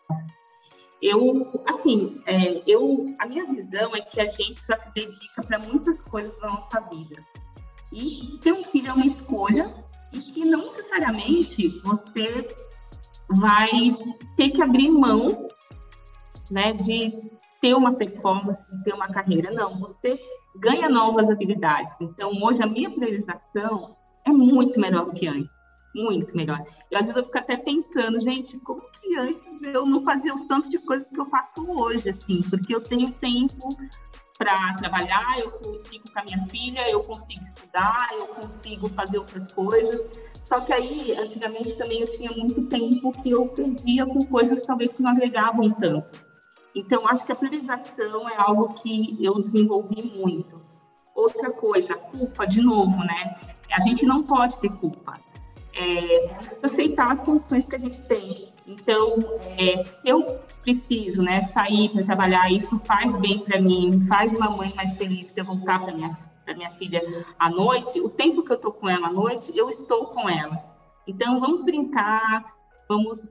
Eu, 1.00 1.51
assim, 1.67 2.20
é, 2.25 2.63
eu, 2.65 3.15
a 3.20 3.27
minha 3.27 3.46
visão 3.46 3.96
é 3.96 4.01
que 4.01 4.20
a 4.20 4.25
gente 4.25 4.60
já 4.67 4.79
se 4.79 4.91
dedica 4.96 5.44
para 5.44 5.60
muitas 5.60 6.01
coisas 6.01 6.39
na 6.41 6.50
nossa 6.50 6.82
vida. 6.89 7.24
E 7.98 8.38
ter 8.44 8.54
um 8.54 8.63
filho 8.63 8.89
é 8.89 8.94
uma 8.94 9.08
escolha 9.08 9.74
e 10.13 10.20
que 10.20 10.46
não 10.46 10.66
necessariamente 10.66 11.68
você 11.80 12.48
vai 13.27 13.70
ter 14.36 14.51
que 14.51 14.62
abrir 14.62 14.92
mão 14.92 15.48
né, 16.51 16.74
de 16.74 17.12
ter 17.60 17.74
uma 17.74 17.94
performance, 17.94 18.62
de 18.72 18.84
ter 18.84 18.94
uma 18.94 19.08
carreira. 19.08 19.51
Não, 19.51 19.80
você 19.80 20.20
ganha 20.56 20.88
novas 20.88 21.27
habilidades. 21.27 22.00
Então, 22.00 22.32
hoje, 22.44 22.62
a 22.62 22.68
minha 22.68 22.92
priorização 22.92 23.98
é 24.24 24.30
muito 24.30 24.80
melhor 24.80 25.08
do 25.08 25.13
que 25.13 25.27
antes. 25.27 25.58
Muito 25.96 26.38
melhor. 26.38 26.63
E 26.92 26.96
às 26.96 27.08
vezes 27.08 27.18
eu 27.18 27.24
fico 27.24 27.39
até 27.39 27.58
pensando, 27.58 28.20
gente, 28.20 28.60
como 28.60 28.82
que 28.92 29.18
antes 29.18 29.42
eu 29.74 29.88
não 29.88 30.04
fazia 30.04 30.36
o 30.36 30.48
tanto 30.48 30.70
de 30.70 30.77
coisas 30.77 31.10
que 31.10 31.20
eu 31.20 31.25
faço 31.25 31.66
hoje, 31.82 32.10
assim, 32.10 32.44
porque 32.44 32.75
eu 32.75 32.82
tenho 32.82 33.12
tempo 33.13 33.75
para 34.38 34.74
trabalhar, 34.75 35.39
eu 35.39 35.82
fico 35.86 36.12
com 36.12 36.20
a 36.20 36.24
minha 36.24 36.44
filha, 36.46 36.89
eu 36.89 37.01
consigo 37.01 37.44
estudar, 37.44 38.10
eu 38.13 38.27
consigo 38.27 38.88
fazer 38.88 39.17
outras 39.17 39.51
coisas. 39.51 40.08
Só 40.44 40.62
que 40.62 40.72
aí, 40.72 41.13
antigamente 41.17 41.75
também 41.75 42.01
eu 42.01 42.08
tinha 42.08 42.32
muito 42.32 42.67
tempo 42.67 43.12
que 43.22 43.32
eu 43.32 43.48
perdia 43.48 44.06
com 44.06 44.25
coisas 44.25 44.62
talvez 44.62 44.94
que 44.94 45.01
não 45.01 45.12
agregavam 45.12 45.72
tanto. 45.72 46.25
Então, 46.74 47.08
acho 47.08 47.25
que 47.25 47.32
a 47.32 47.36
priorização 47.36 48.29
é 48.29 48.36
algo 48.38 48.74
que 48.75 49.17
eu 49.20 49.41
desenvolvi 49.41 50.03
muito. 50.03 50.62
Outra 51.15 51.50
coisa, 51.50 51.96
culpa, 51.96 52.46
de 52.46 52.62
novo, 52.62 53.00
né? 53.00 53.34
A 53.72 53.79
gente 53.79 54.06
não 54.06 54.22
pode 54.24 54.60
ter 54.60 54.70
culpa. 54.70 55.20
É, 55.75 56.38
aceitar 56.62 57.12
as 57.12 57.22
condições 57.22 57.65
que 57.65 57.75
a 57.75 57.79
gente 57.79 58.00
tem. 58.03 58.53
Então, 58.68 59.16
é, 59.58 59.84
se 59.86 60.10
eu 60.10 60.40
preciso 60.62 61.22
né, 61.22 61.42
sair 61.42 61.90
para 61.90 62.04
trabalhar, 62.04 62.52
isso 62.52 62.78
faz 62.80 63.16
bem 63.16 63.40
para 63.40 63.62
mim, 63.62 64.06
faz 64.08 64.30
uma 64.32 64.50
mãe 64.50 64.74
mais 64.76 64.98
feliz 64.98 65.32
se 65.32 65.40
eu 65.40 65.46
voltar 65.46 65.80
para 65.80 65.94
minha, 65.94 66.10
minha 66.54 66.72
filha 66.72 67.02
à 67.40 67.50
noite, 67.50 68.02
o 68.02 68.10
tempo 68.10 68.44
que 68.44 68.52
eu 68.52 68.58
estou 68.58 68.74
com 68.74 68.90
ela 68.90 69.08
à 69.08 69.12
noite, 69.12 69.58
eu 69.58 69.70
estou 69.70 70.08
com 70.08 70.30
ela. 70.30 70.62
Então, 71.08 71.39
vamos 71.39 71.62
brincar, 71.62 72.54
vamos 72.89 73.30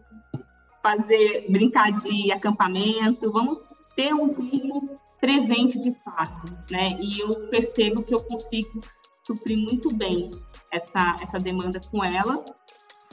fazer, 0.82 1.46
brincar 1.50 1.92
de 1.92 2.32
acampamento, 2.32 3.30
vamos 3.30 3.58
ter 3.94 4.14
um 4.14 4.32
tempo 4.32 4.98
presente 5.20 5.78
de 5.78 5.92
fato, 6.02 6.46
né? 6.70 6.96
E 7.00 7.20
eu 7.20 7.48
percebo 7.48 8.02
que 8.02 8.14
eu 8.14 8.22
consigo 8.22 8.80
suprir 9.26 9.58
muito 9.58 9.92
bem 9.94 10.30
essa, 10.72 11.16
essa 11.20 11.38
demanda 11.38 11.80
com 11.90 12.02
ela 12.02 12.42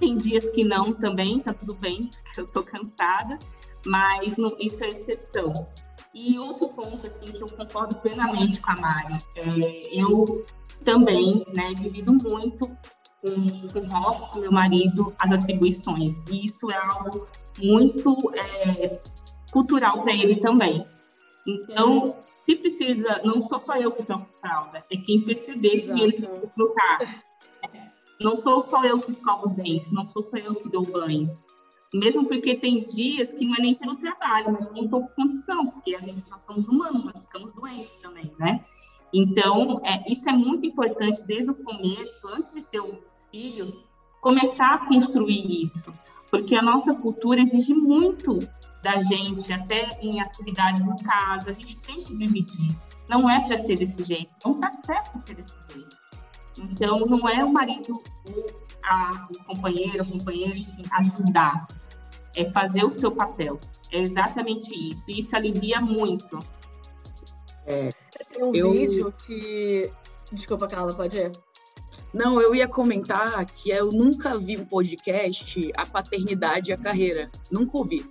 tem 0.04 0.18
dias 0.18 0.50
que 0.50 0.66
não 0.66 0.92
também, 0.92 1.39
tá 1.39 1.54
tudo 1.54 1.74
bem, 1.74 2.12
porque 2.24 2.42
eu 2.42 2.48
tô 2.48 2.62
cansada, 2.62 3.39
mas 3.86 4.36
não, 4.36 4.54
isso 4.60 4.84
é 4.84 4.89
exceção. 4.89 5.66
E 6.13 6.38
outro 6.38 6.68
ponto, 6.68 7.08
assim, 7.08 7.32
que 7.32 7.42
eu 7.42 7.48
concordo 7.48 7.96
plenamente 7.96 8.60
com 8.60 8.72
a 8.72 8.76
Mari, 8.76 9.18
é, 9.38 10.02
eu 10.02 10.46
também, 10.84 11.46
né, 11.56 11.74
divido 11.74 12.12
muito 12.12 12.68
com, 13.22 13.70
com 13.72 13.80
o 13.80 13.89
Robson, 13.89 14.42
meu 14.42 14.52
marido, 14.52 15.16
as 15.20 15.32
atribuições. 15.32 16.22
E 16.30 16.46
isso 16.48 16.70
é 16.70 16.76
algo 16.76 17.26
muito 17.58 18.18
é, 18.36 19.00
cultural 19.52 20.04
para 20.04 20.13
ele 20.13 20.36
também. 20.36 20.86
Então, 21.48 22.18
se 22.44 22.58
precisa, 22.58 23.22
não 23.24 23.42
sou 23.42 23.58
só 23.58 23.78
eu 23.78 23.92
que 23.94 24.04
troco 24.04 24.28
fralda, 24.42 24.84
é 24.92 24.98
quem 24.98 25.22
perceber 25.22 25.82
que 25.84 26.02
ele 26.02 26.13
precisa 26.13 26.48
trocar. 26.48 27.24
Não 28.23 28.36
sou 28.36 28.62
só 28.62 28.86
eu 28.86 29.01
que 29.01 29.12
escovo 29.12 29.47
os 29.47 29.53
dentes, 29.53 29.91
não 29.91 30.05
sou 30.05 30.21
só 30.21 30.38
eu 30.38 30.55
que 30.55 30.69
dou 30.69 30.86
banho. 30.86 31.38
Mesmo 31.93 32.25
porque 32.25 32.55
tem 32.55 32.79
dias 32.79 33.33
que 33.33 33.45
não 33.45 33.55
é 33.55 33.59
nem 33.62 33.75
pelo 33.75 33.97
trabalho, 33.97 34.53
mas 34.53 34.71
não 34.71 34.86
estou 34.86 35.01
com 35.01 35.23
condição, 35.23 35.67
porque 35.67 35.93
a 35.93 35.99
gente, 35.99 36.23
nós 36.29 36.41
somos 36.47 36.65
humanos, 36.67 37.03
nós 37.03 37.21
ficamos 37.21 37.51
doentes 37.51 37.93
também, 38.01 38.31
né? 38.39 38.62
Então, 39.13 39.79
é, 39.83 40.09
isso 40.09 40.27
é 40.27 40.31
muito 40.31 40.65
importante 40.65 41.21
desde 41.23 41.51
o 41.51 41.55
começo, 41.55 42.27
antes 42.29 42.53
de 42.53 42.62
ter 42.62 42.79
os 42.79 42.97
filhos, 43.29 43.91
começar 44.21 44.73
a 44.73 44.88
construir 44.88 45.62
isso, 45.62 45.93
porque 46.31 46.55
a 46.55 46.62
nossa 46.62 46.95
cultura 46.95 47.41
exige 47.41 47.73
muito 47.73 48.39
da 48.81 49.01
gente, 49.01 49.53
até 49.53 49.99
em 50.01 50.19
atividades 50.19 50.88
em 50.88 50.95
casa, 50.97 51.51
a 51.51 51.53
gente 51.53 51.77
tem 51.79 52.03
que 52.03 52.15
dividir. 52.15 52.75
Não 53.07 53.29
é 53.29 53.45
para 53.45 53.57
ser 53.57 53.77
desse 53.77 54.03
jeito, 54.03 54.31
não 54.43 54.53
está 54.53 54.71
certo 54.71 55.27
ser 55.27 55.36
desse 55.36 55.53
jeito. 55.73 56.03
Então, 56.58 57.00
não 57.00 57.28
é 57.28 57.44
o 57.44 57.52
marido 57.52 57.94
ou 58.26 58.52
a, 58.84 59.28
o 59.32 59.44
companheiro, 59.46 60.04
a 60.04 60.06
companheira 60.06 60.60
ajudar, 60.92 61.68
é 62.36 62.46
fazer 62.52 62.84
o 62.84 62.89
seu 62.89 63.12
papel. 63.12 63.60
É 63.92 64.00
exatamente 64.00 64.74
isso. 64.74 65.10
E 65.10 65.20
isso 65.20 65.36
alivia 65.36 65.80
muito. 65.80 66.39
É, 67.66 67.92
Tem 68.32 68.44
um 68.44 68.54
eu... 68.54 68.72
vídeo 68.72 69.13
que. 69.26 69.92
Desculpa, 70.32 70.68
Carla, 70.68 70.94
pode 70.94 71.18
ir? 71.18 71.32
Não, 72.13 72.39
eu 72.39 72.54
ia 72.54 72.68
comentar 72.68 73.46
que 73.46 73.72
eu 73.72 73.92
nunca 73.92 74.38
vi 74.38 74.58
um 74.58 74.66
podcast 74.66 75.72
A 75.76 75.86
Paternidade 75.86 76.70
e 76.70 76.74
a 76.74 76.78
Carreira. 76.78 77.32
Nunca 77.52 77.78
ouvi. 77.78 78.06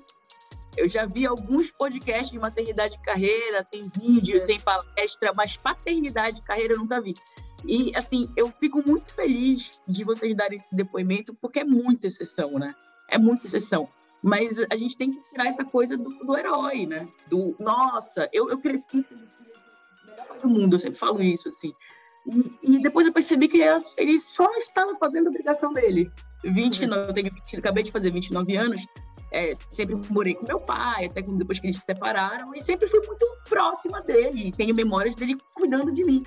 Eu 0.76 0.88
já 0.88 1.04
vi 1.04 1.26
alguns 1.26 1.70
podcasts 1.70 2.30
de 2.30 2.38
maternidade 2.38 2.94
e 2.94 2.98
carreira, 2.98 3.62
tem 3.62 3.82
vídeo, 3.82 4.38
é. 4.38 4.40
tem 4.40 4.58
palestra, 4.58 5.32
mas 5.36 5.56
paternidade 5.56 6.40
e 6.40 6.42
carreira 6.42 6.74
eu 6.74 6.78
nunca 6.78 7.00
vi. 7.00 7.14
E, 7.64 7.92
assim, 7.94 8.28
eu 8.36 8.52
fico 8.58 8.82
muito 8.86 9.10
feliz 9.12 9.70
de 9.86 10.04
vocês 10.04 10.34
darem 10.36 10.58
esse 10.58 10.74
depoimento, 10.74 11.34
porque 11.34 11.60
é 11.60 11.64
muita 11.64 12.06
exceção, 12.06 12.58
né? 12.58 12.74
É 13.08 13.18
muita 13.18 13.46
exceção. 13.46 13.88
Mas 14.22 14.56
a 14.70 14.76
gente 14.76 14.96
tem 14.96 15.10
que 15.10 15.20
tirar 15.28 15.46
essa 15.46 15.64
coisa 15.64 15.96
do, 15.96 16.10
do 16.24 16.36
herói, 16.36 16.86
né? 16.86 17.08
Do, 17.28 17.56
nossa, 17.58 18.28
eu, 18.32 18.48
eu 18.48 18.58
cresci 18.58 19.04
do 20.42 20.48
mundo, 20.48 20.74
eu 20.74 20.78
sempre 20.78 20.98
falo 20.98 21.22
isso, 21.22 21.48
assim. 21.48 21.72
E, 22.26 22.76
e 22.76 22.82
depois 22.82 23.06
eu 23.06 23.12
percebi 23.12 23.48
que 23.48 23.58
ele 23.96 24.20
só 24.20 24.48
estava 24.58 24.94
fazendo 24.96 25.26
a 25.26 25.30
obrigação 25.30 25.72
dele. 25.72 26.10
29, 26.44 27.10
eu 27.10 27.14
tenho, 27.14 27.30
acabei 27.58 27.82
de 27.82 27.92
fazer 27.92 28.10
29 28.10 28.56
anos, 28.56 28.86
é, 29.32 29.52
sempre 29.70 29.96
morei 30.10 30.34
com 30.34 30.46
meu 30.46 30.60
pai, 30.60 31.06
até 31.06 31.22
depois 31.22 31.58
que 31.58 31.66
eles 31.66 31.76
se 31.76 31.84
separaram, 31.84 32.54
e 32.54 32.60
sempre 32.60 32.86
fui 32.86 33.00
muito 33.06 33.26
próxima 33.48 34.00
dele. 34.02 34.52
Tenho 34.52 34.74
memórias 34.74 35.14
dele 35.14 35.36
cuidando 35.54 35.90
de 35.90 36.04
mim. 36.04 36.22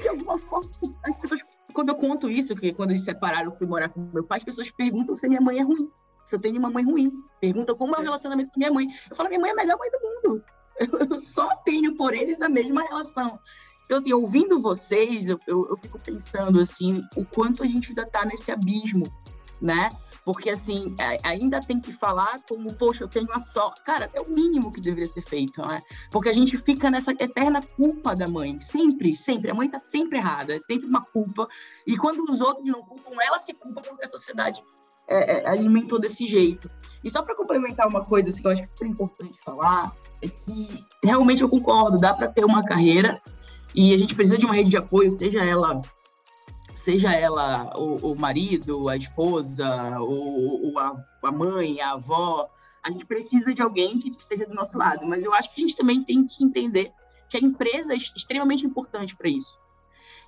De 0.00 0.08
alguma 0.08 0.38
forma, 0.38 0.70
as 1.04 1.16
pessoas, 1.16 1.44
quando 1.72 1.90
eu 1.90 1.94
conto 1.94 2.30
isso, 2.30 2.54
que 2.54 2.72
quando 2.72 2.90
eles 2.90 3.00
se 3.00 3.06
separaram, 3.06 3.52
eu 3.52 3.56
fui 3.56 3.66
morar 3.66 3.88
com 3.88 4.00
meu 4.12 4.24
pai, 4.24 4.38
as 4.38 4.44
pessoas 4.44 4.70
perguntam 4.70 5.16
se 5.16 5.28
minha 5.28 5.40
mãe 5.40 5.58
é 5.58 5.62
ruim. 5.62 5.90
Se 6.24 6.36
eu 6.36 6.40
tenho 6.40 6.58
uma 6.58 6.70
mãe 6.70 6.84
ruim. 6.84 7.12
Perguntam 7.40 7.76
como 7.76 7.94
é 7.96 7.98
o 7.98 8.02
relacionamento 8.02 8.52
com 8.52 8.60
minha 8.60 8.72
mãe. 8.72 8.86
Eu 9.10 9.16
falo, 9.16 9.28
minha 9.28 9.40
mãe 9.40 9.50
é 9.50 9.52
a 9.52 9.56
melhor 9.56 9.78
mãe 9.78 9.90
do 9.90 9.98
mundo. 10.00 10.44
Eu 11.10 11.18
só 11.18 11.48
tenho 11.64 11.96
por 11.96 12.14
eles 12.14 12.40
a 12.40 12.48
mesma 12.48 12.82
relação. 12.82 13.38
Então, 13.84 13.98
assim, 13.98 14.12
ouvindo 14.12 14.60
vocês, 14.60 15.26
eu, 15.26 15.40
eu, 15.46 15.66
eu 15.70 15.76
fico 15.78 15.98
pensando, 15.98 16.60
assim, 16.60 17.02
o 17.16 17.24
quanto 17.24 17.62
a 17.62 17.66
gente 17.66 17.88
ainda 17.88 18.02
está 18.02 18.22
nesse 18.22 18.52
abismo, 18.52 19.10
né? 19.60 19.90
Porque, 20.24 20.50
assim, 20.50 20.94
ainda 21.22 21.60
tem 21.60 21.80
que 21.80 21.92
falar 21.92 22.40
como, 22.48 22.74
poxa, 22.74 23.04
eu 23.04 23.08
tenho 23.08 23.26
uma 23.26 23.40
só. 23.40 23.72
Cara, 23.84 24.10
é 24.12 24.20
o 24.20 24.28
mínimo 24.28 24.70
que 24.70 24.80
deveria 24.80 25.06
ser 25.06 25.22
feito, 25.22 25.62
né? 25.62 25.80
Porque 26.10 26.28
a 26.28 26.32
gente 26.32 26.56
fica 26.58 26.90
nessa 26.90 27.12
eterna 27.12 27.62
culpa 27.62 28.14
da 28.14 28.28
mãe. 28.28 28.60
Sempre, 28.60 29.16
sempre. 29.16 29.50
A 29.50 29.54
mãe 29.54 29.70
tá 29.70 29.78
sempre 29.78 30.18
errada, 30.18 30.54
é 30.54 30.58
sempre 30.58 30.86
uma 30.86 31.02
culpa. 31.02 31.48
E 31.86 31.96
quando 31.96 32.22
os 32.28 32.40
outros 32.40 32.68
não 32.68 32.82
culpam, 32.82 33.16
ela 33.20 33.38
se 33.38 33.54
culpa 33.54 33.80
porque 33.80 34.04
a 34.04 34.08
sociedade 34.08 34.62
é, 35.08 35.40
é, 35.40 35.48
alimentou 35.48 35.98
desse 35.98 36.26
jeito. 36.26 36.70
E 37.02 37.10
só 37.10 37.22
para 37.22 37.34
complementar 37.34 37.88
uma 37.88 38.04
coisa 38.04 38.28
assim, 38.28 38.42
que 38.42 38.46
eu 38.46 38.52
acho 38.52 38.62
que 38.62 38.68
é 38.68 38.70
super 38.70 38.86
importante 38.86 39.38
falar, 39.42 39.92
é 40.20 40.28
que 40.28 40.84
realmente 41.02 41.42
eu 41.42 41.48
concordo, 41.48 41.98
dá 41.98 42.12
para 42.12 42.28
ter 42.28 42.44
uma 42.44 42.62
carreira 42.62 43.20
e 43.74 43.94
a 43.94 43.98
gente 43.98 44.14
precisa 44.14 44.36
de 44.36 44.44
uma 44.44 44.54
rede 44.54 44.70
de 44.70 44.76
apoio, 44.76 45.10
seja 45.10 45.42
ela 45.42 45.80
seja 46.78 47.12
ela 47.12 47.76
o, 47.76 48.12
o 48.12 48.16
marido, 48.16 48.88
a 48.88 48.96
esposa, 48.96 50.00
o, 50.00 50.70
o 50.72 50.78
a, 50.78 51.04
a, 51.22 51.32
mãe, 51.32 51.80
a 51.80 51.92
avó, 51.92 52.48
a 52.82 52.90
gente 52.90 53.04
precisa 53.04 53.52
de 53.52 53.60
alguém 53.60 53.98
que 53.98 54.10
esteja 54.10 54.46
do 54.46 54.54
nosso 54.54 54.76
lado. 54.76 55.06
Mas 55.06 55.24
eu 55.24 55.34
acho 55.34 55.52
que 55.54 55.60
a 55.60 55.66
gente 55.66 55.76
também 55.76 56.02
tem 56.02 56.26
que 56.26 56.44
entender 56.44 56.92
que 57.28 57.36
a 57.36 57.40
empresa 57.40 57.92
é 57.92 57.96
extremamente 57.96 58.64
importante 58.64 59.16
para 59.16 59.28
isso. 59.28 59.58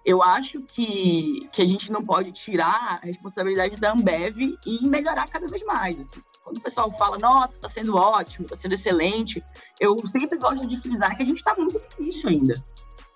Eu 0.04 0.22
acho 0.22 0.62
que, 0.62 1.46
que 1.52 1.60
a 1.60 1.66
gente 1.66 1.92
não 1.92 2.02
pode 2.02 2.32
tirar 2.32 3.00
a 3.02 3.06
responsabilidade 3.06 3.76
da 3.76 3.92
Ambev 3.92 4.38
e 4.66 4.86
melhorar 4.86 5.28
cada 5.28 5.46
vez 5.46 5.62
mais. 5.64 6.00
Assim. 6.00 6.20
Quando 6.42 6.56
o 6.56 6.60
pessoal 6.60 6.90
fala, 6.92 7.18
nossa, 7.18 7.56
está 7.56 7.68
sendo 7.68 7.96
ótimo, 7.96 8.46
está 8.46 8.56
sendo 8.56 8.72
excelente, 8.72 9.44
eu 9.78 9.96
sempre 10.08 10.38
gosto 10.38 10.66
de 10.66 10.78
frisar 10.78 11.14
que 11.16 11.22
a 11.22 11.26
gente 11.26 11.38
está 11.38 11.54
muito 11.54 11.78
no 11.78 12.02
início 12.02 12.28
ainda. 12.28 12.64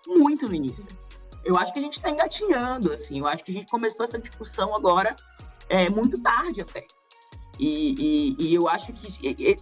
Muito 0.06 0.46
no 0.46 0.54
início. 0.54 0.86
Eu 1.44 1.56
acho 1.56 1.72
que 1.72 1.78
a 1.78 1.82
gente 1.82 1.94
está 1.94 2.10
engatinhando, 2.10 2.92
assim. 2.92 3.18
Eu 3.18 3.26
acho 3.26 3.44
que 3.44 3.50
a 3.50 3.54
gente 3.54 3.66
começou 3.66 4.04
essa 4.04 4.18
discussão 4.18 4.74
agora 4.74 5.14
é, 5.68 5.88
muito 5.88 6.20
tarde 6.20 6.60
até. 6.60 6.86
E, 7.58 8.34
e, 8.38 8.46
e, 8.46 8.54
eu 8.54 8.68
acho 8.68 8.92
que 8.92 9.06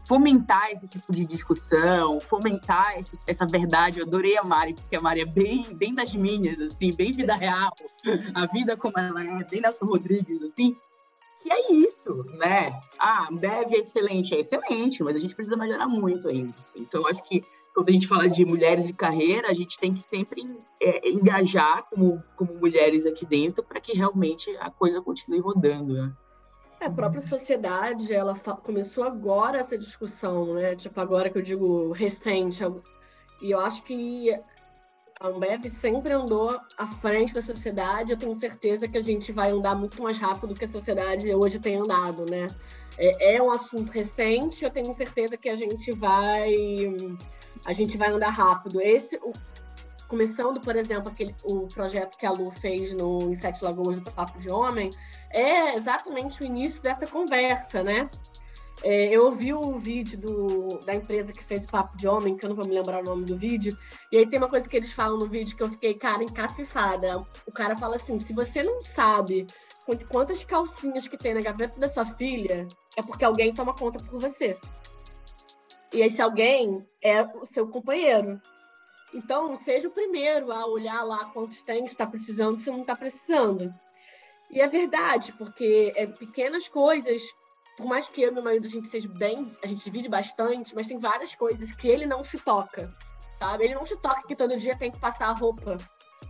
fomentar 0.07 0.71
esse 0.71 0.88
tipo 0.88 1.12
de 1.12 1.27
discussão, 1.27 2.18
fomentar 2.21 2.99
esse, 2.99 3.18
essa 3.27 3.47
verdade, 3.47 4.01
eu 4.01 4.07
adorei 4.07 4.38
a 4.38 4.42
Mari, 4.42 4.73
porque 4.73 4.97
a 4.97 5.01
Mari 5.01 5.21
é 5.21 5.27
bem, 5.27 5.75
bem 5.75 5.95
das 5.95 6.14
minhas, 6.14 6.59
assim, 6.59 6.90
bem 6.95 7.12
vida 7.12 7.35
real, 7.35 7.71
a 8.35 8.47
vida 8.47 8.79
como 8.79 8.99
ela 8.99 9.23
é, 9.23 9.45
bem 9.45 9.61
Nelson 9.61 9.85
Rodrigues, 9.85 10.42
assim, 10.42 10.75
que 11.42 11.53
é 11.53 11.73
isso, 11.73 12.25
né? 12.38 12.81
Ah, 12.99 13.27
Ambev 13.31 13.73
é 13.73 13.79
excelente, 13.79 14.35
é 14.35 14.40
excelente, 14.40 15.03
mas 15.03 15.16
a 15.16 15.18
gente 15.18 15.35
precisa 15.35 15.57
melhorar 15.57 15.88
muito 15.88 16.29
ainda. 16.29 16.55
Assim. 16.59 16.81
Então, 16.81 17.03
eu 17.03 17.09
acho 17.09 17.23
que 17.25 17.45
quando 17.74 17.88
a 17.88 17.92
gente 17.92 18.06
fala 18.06 18.28
de 18.28 18.44
mulheres 18.44 18.88
e 18.88 18.92
carreira, 18.92 19.48
a 19.48 19.54
gente 19.54 19.78
tem 19.78 19.94
que 19.94 20.00
sempre 20.00 20.42
é, 20.80 21.08
engajar 21.08 21.85
como, 21.88 22.22
como 22.37 22.54
mulheres 22.54 23.06
aqui 23.06 23.24
dentro 23.24 23.64
para 23.64 23.80
que 23.80 23.92
realmente 23.96 24.50
a 24.58 24.70
coisa 24.70 25.00
continue 25.00 25.40
rodando, 25.40 25.94
né? 25.94 26.12
É, 26.80 26.87
a 26.87 26.90
própria 26.90 27.22
sociedade, 27.22 28.12
ela 28.12 28.38
começou 28.62 29.04
agora 29.04 29.58
essa 29.58 29.78
discussão, 29.78 30.54
né? 30.54 30.74
Tipo, 30.74 31.00
agora 31.00 31.30
que 31.30 31.38
eu 31.38 31.42
digo 31.42 31.92
recente. 31.92 32.62
E 33.40 33.50
eu 33.50 33.61
acho 33.61 33.82
que 33.85 34.30
a 35.20 35.28
Ambev 35.28 35.64
sempre 35.70 36.12
andou 36.12 36.58
à 36.76 36.87
frente 36.87 37.32
da 37.32 37.40
sociedade. 37.40 38.11
Eu 38.11 38.18
tenho 38.18 38.35
certeza 38.35 38.88
que 38.88 38.98
a 38.98 39.02
gente 39.02 39.32
vai 39.32 39.50
andar 39.50 39.76
muito 39.76 40.02
mais 40.02 40.18
rápido 40.18 40.54
que 40.54 40.64
a 40.64 40.68
sociedade 40.68 41.32
hoje 41.32 41.58
tem 41.61 41.76
andado, 41.76 42.26
né? 42.28 42.48
É, 42.98 43.37
é 43.37 43.42
um 43.42 43.50
assunto 43.50 43.90
recente, 43.90 44.64
eu 44.64 44.70
tenho 44.70 44.92
certeza 44.94 45.37
que 45.37 45.48
a 45.48 45.57
gente 45.57 45.92
vai 45.92 46.55
a 47.64 47.72
gente 47.72 47.96
vai 47.96 48.11
andar 48.11 48.31
rápido. 48.31 48.81
Esse, 48.81 49.16
o, 49.16 49.33
começando, 50.09 50.61
por 50.61 50.76
exemplo, 50.76 51.11
aquele, 51.11 51.35
o 51.44 51.66
projeto 51.68 52.18
que 52.18 52.26
a 52.26 52.31
Lu 52.31 52.50
fez 52.50 52.94
no, 52.94 53.31
em 53.31 53.35
Sete 53.35 53.64
Lagoas 53.64 54.00
do 54.00 54.11
Papo 54.11 54.38
de 54.38 54.50
Homem, 54.50 54.90
é 55.31 55.74
exatamente 55.74 56.42
o 56.42 56.44
início 56.44 56.83
dessa 56.83 57.07
conversa, 57.07 57.83
né? 57.83 58.11
É, 58.85 59.14
eu 59.14 59.26
ouvi 59.26 59.55
o 59.55 59.78
vídeo 59.78 60.18
do, 60.18 60.81
da 60.85 60.94
empresa 60.94 61.33
que 61.33 61.44
fez 61.44 61.64
o 61.64 61.68
Papo 61.68 61.96
de 61.96 62.09
Homem, 62.09 62.37
que 62.37 62.44
eu 62.44 62.48
não 62.50 62.57
vou 62.57 62.66
me 62.66 62.74
lembrar 62.74 63.00
o 63.00 63.05
nome 63.05 63.24
do 63.24 63.38
vídeo, 63.38 63.76
e 64.11 64.18
aí 64.18 64.28
tem 64.28 64.38
uma 64.38 64.48
coisa 64.48 64.68
que 64.68 64.76
eles 64.76 64.92
falam 64.92 65.18
no 65.18 65.28
vídeo 65.28 65.57
que 65.57 65.62
eu 65.62 65.70
fiquei, 65.70 65.94
cara, 65.94 66.22
encafifada. 66.22 67.24
O 67.46 67.52
cara 67.52 67.76
fala 67.76 67.96
assim: 67.96 68.18
se 68.18 68.33
você 68.33 68.62
não 68.62 68.83
sabe 68.83 69.46
quantas 70.11 70.45
calcinhas 70.45 71.09
que 71.09 71.16
tem 71.16 71.35
na 71.35 71.40
gaveta 71.40 71.79
da 71.79 71.88
sua 71.88 72.07
filha, 72.07 72.66
é 72.97 73.03
porque 73.03 73.25
alguém 73.25 73.55
toma 73.55 73.75
conta 73.75 73.99
por 74.05 74.21
você. 74.21 74.59
E 75.92 76.01
esse 76.01 76.23
alguém 76.23 76.87
é 77.03 77.23
o 77.23 77.45
seu 77.45 77.68
companheiro. 77.68 78.40
Então, 79.12 79.55
seja 79.57 79.88
o 79.88 79.92
primeiro 79.92 80.51
a 80.51 80.66
olhar 80.66 81.03
lá 81.03 81.27
quantos 81.27 81.61
tem, 81.62 81.85
está 81.85 82.07
precisando, 82.07 82.59
se 82.59 82.71
não 82.71 82.81
está 82.81 82.97
precisando. 82.97 83.73
E 84.51 84.61
é 84.61 84.66
verdade, 84.66 85.33
porque 85.33 85.92
é 85.97 86.07
pequenas 86.07 86.68
coisas, 86.68 87.23
por 87.77 87.87
mais 87.87 88.09
que 88.09 88.23
eu 88.23 88.31
e 88.31 88.35
meu 88.35 88.42
marido 88.42 88.66
a 88.66 88.71
gente 88.71 88.88
seja 88.88 89.09
bem, 89.09 89.55
a 89.62 89.66
gente 89.66 89.85
divide 89.85 90.09
bastante, 90.09 90.75
mas 90.75 90.87
tem 90.87 90.99
várias 90.99 91.35
coisas 91.35 91.73
que 91.73 91.88
ele 91.88 92.07
não 92.07 92.25
se 92.25 92.38
toca, 92.38 92.95
sabe? 93.38 93.64
Ele 93.64 93.75
não 93.75 93.85
se 93.85 93.97
toca 93.97 94.27
que 94.27 94.37
todo 94.37 94.57
dia 94.57 94.77
tem 94.77 94.90
que 94.90 95.01
passar 95.01 95.27
a 95.27 95.33
roupa 95.33 95.77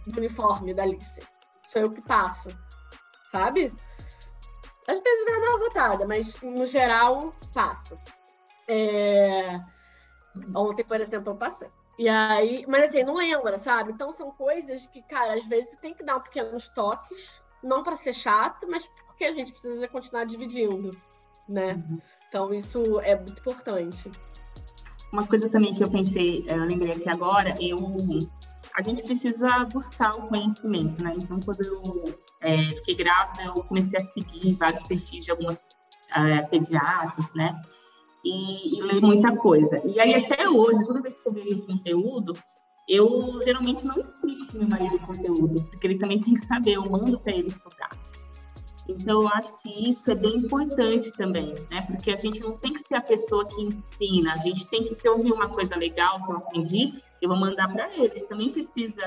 do 0.07 0.19
uniforme 0.19 0.75
da 0.75 0.83
Alice. 0.83 1.21
Sou 1.65 1.83
eu 1.83 1.93
que 1.93 2.03
passo, 2.03 2.49
sabe? 3.33 3.73
Às 4.87 5.01
vezes 5.01 5.25
dá 5.25 5.39
uma 5.39 5.59
votada, 5.59 6.07
mas 6.07 6.41
no 6.43 6.67
geral, 6.67 7.35
passo. 7.55 7.99
É... 8.69 9.59
Ontem, 10.55 10.85
por 10.85 11.01
exemplo, 11.01 11.33
eu 11.33 11.37
passei. 11.37 11.69
E 11.99 12.09
aí, 12.09 12.65
mas 12.69 12.91
assim, 12.91 13.03
não 13.03 13.15
lembra, 13.15 13.59
sabe? 13.59 13.93
Então 13.93 14.13
são 14.13 14.31
coisas 14.33 14.87
que, 14.87 15.03
cara, 15.03 15.35
às 15.35 15.47
vezes 15.47 15.71
você 15.71 15.77
tem 15.77 15.95
que 15.95 16.05
dar 16.05 16.17
um 16.17 16.21
pequenos 16.21 16.69
toques 16.69 17.41
não 17.63 17.83
para 17.83 17.97
ser 17.97 18.13
chato, 18.13 18.67
mas 18.69 18.91
porque 19.07 19.25
a 19.25 19.33
gente 19.33 19.53
precisa 19.53 19.87
continuar 19.89 20.25
dividindo, 20.25 20.97
né? 21.49 21.75
Uhum. 21.75 22.01
Então 22.29 22.55
isso 22.55 23.01
é 23.01 23.15
muito 23.15 23.39
importante. 23.39 24.11
Uma 25.13 25.27
coisa 25.27 25.49
também 25.49 25.75
que 25.75 25.85
eu 25.85 25.91
pensei, 25.91 26.45
eu 26.49 26.65
lembrei 26.65 26.93
aqui 26.93 27.09
agora, 27.09 27.55
eu 27.61 27.77
a 28.75 28.81
gente 28.81 29.03
precisa 29.03 29.65
buscar 29.67 30.17
o 30.17 30.29
conhecimento, 30.29 31.05
né? 31.05 31.15
Então 31.15 31.39
quando 31.41 31.63
eu 31.63 32.19
é, 32.43 32.59
fiquei 32.77 32.95
grávida, 32.95 33.45
eu 33.45 33.55
comecei 33.65 33.99
a 33.99 34.05
seguir 34.05 34.55
vários 34.55 34.83
perfis 34.83 35.25
de 35.25 35.31
algumas 35.31 35.61
é, 36.15 36.43
pediatras, 36.43 37.33
né? 37.35 37.61
E, 38.25 38.79
e 38.79 38.83
ler 38.83 39.01
muita 39.01 39.37
coisa. 39.37 39.81
E 39.85 39.99
aí 39.99 40.15
até 40.15 40.49
hoje, 40.49 40.85
toda 40.87 41.01
vez 41.01 41.21
que 41.21 41.29
eu 41.29 41.33
vejo 41.33 41.67
conteúdo, 41.67 42.33
eu 42.89 43.41
geralmente 43.45 43.85
não 43.85 43.99
ensino 43.99 44.47
para 44.47 44.59
meu 44.59 44.69
marido 44.69 44.97
o 44.97 45.07
conteúdo, 45.07 45.63
porque 45.65 45.87
ele 45.87 45.99
também 45.99 46.21
tem 46.21 46.35
que 46.35 46.41
saber, 46.41 46.75
eu 46.75 46.91
mando 46.91 47.19
para 47.19 47.33
ele 47.33 47.49
estudar. 47.49 47.91
Então, 48.89 49.23
eu 49.23 49.29
acho 49.29 49.57
que 49.59 49.91
isso 49.91 50.11
é 50.11 50.15
bem 50.15 50.39
importante 50.39 51.11
também, 51.13 51.55
né? 51.71 51.83
Porque 51.83 52.11
a 52.11 52.17
gente 52.17 52.41
não 52.41 52.57
tem 52.57 52.73
que 52.73 52.81
ser 52.81 52.97
a 52.97 53.01
pessoa 53.01 53.47
que 53.47 53.63
ensina, 53.63 54.33
a 54.33 54.39
gente 54.39 54.67
tem 54.67 54.85
que, 54.85 54.95
se 54.95 55.07
eu 55.07 55.17
ouvir 55.17 55.33
uma 55.33 55.49
coisa 55.49 55.77
legal 55.77 56.25
que 56.25 56.33
eu 56.33 56.37
aprendi, 56.37 56.93
eu 57.21 57.29
vou 57.29 57.39
mandar 57.39 57.73
para 57.73 57.95
ele. 57.95 58.13
Ele 58.17 58.27
também 58.27 58.51
precisa 58.51 59.03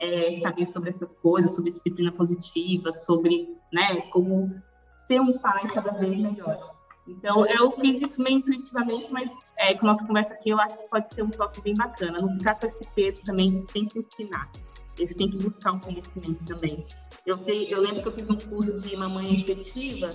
é, 0.00 0.36
saber 0.40 0.66
sobre 0.66 0.90
essas 0.90 1.14
coisas, 1.20 1.54
sobre 1.54 1.70
disciplina 1.70 2.10
positiva, 2.10 2.90
sobre 2.90 3.54
né, 3.72 4.00
como 4.10 4.60
ser 5.06 5.20
um 5.20 5.38
pai 5.38 5.68
cada 5.68 5.92
vez 5.92 6.16
melhor. 6.18 6.74
Então, 7.06 7.44
eu 7.46 7.72
fiz 7.72 8.00
isso 8.08 8.22
meio 8.22 8.38
intuitivamente, 8.38 9.12
mas 9.12 9.30
é, 9.56 9.74
com 9.74 9.86
a 9.86 9.92
nossa 9.92 10.06
conversa 10.06 10.32
aqui, 10.32 10.50
eu 10.50 10.60
acho 10.60 10.76
que 10.78 10.88
pode 10.88 11.14
ser 11.14 11.22
um 11.22 11.28
toque 11.28 11.60
bem 11.60 11.74
bacana. 11.74 12.18
Não 12.18 12.30
ficar 12.34 12.54
com 12.54 12.66
esse 12.66 12.86
peso 12.94 13.20
também 13.24 13.50
de 13.50 13.70
sempre 13.70 13.98
ensinar. 13.98 14.50
Eles 14.98 15.14
têm 15.14 15.30
que 15.30 15.38
buscar 15.38 15.72
um 15.72 15.80
conhecimento 15.80 16.44
também. 16.44 16.84
Eu, 17.26 17.38
eu 17.46 17.80
lembro 17.80 18.02
que 18.02 18.08
eu 18.08 18.12
fiz 18.12 18.30
um 18.30 18.36
curso 18.36 18.80
de 18.80 18.96
mamãe 18.96 19.40
efetiva, 19.40 20.10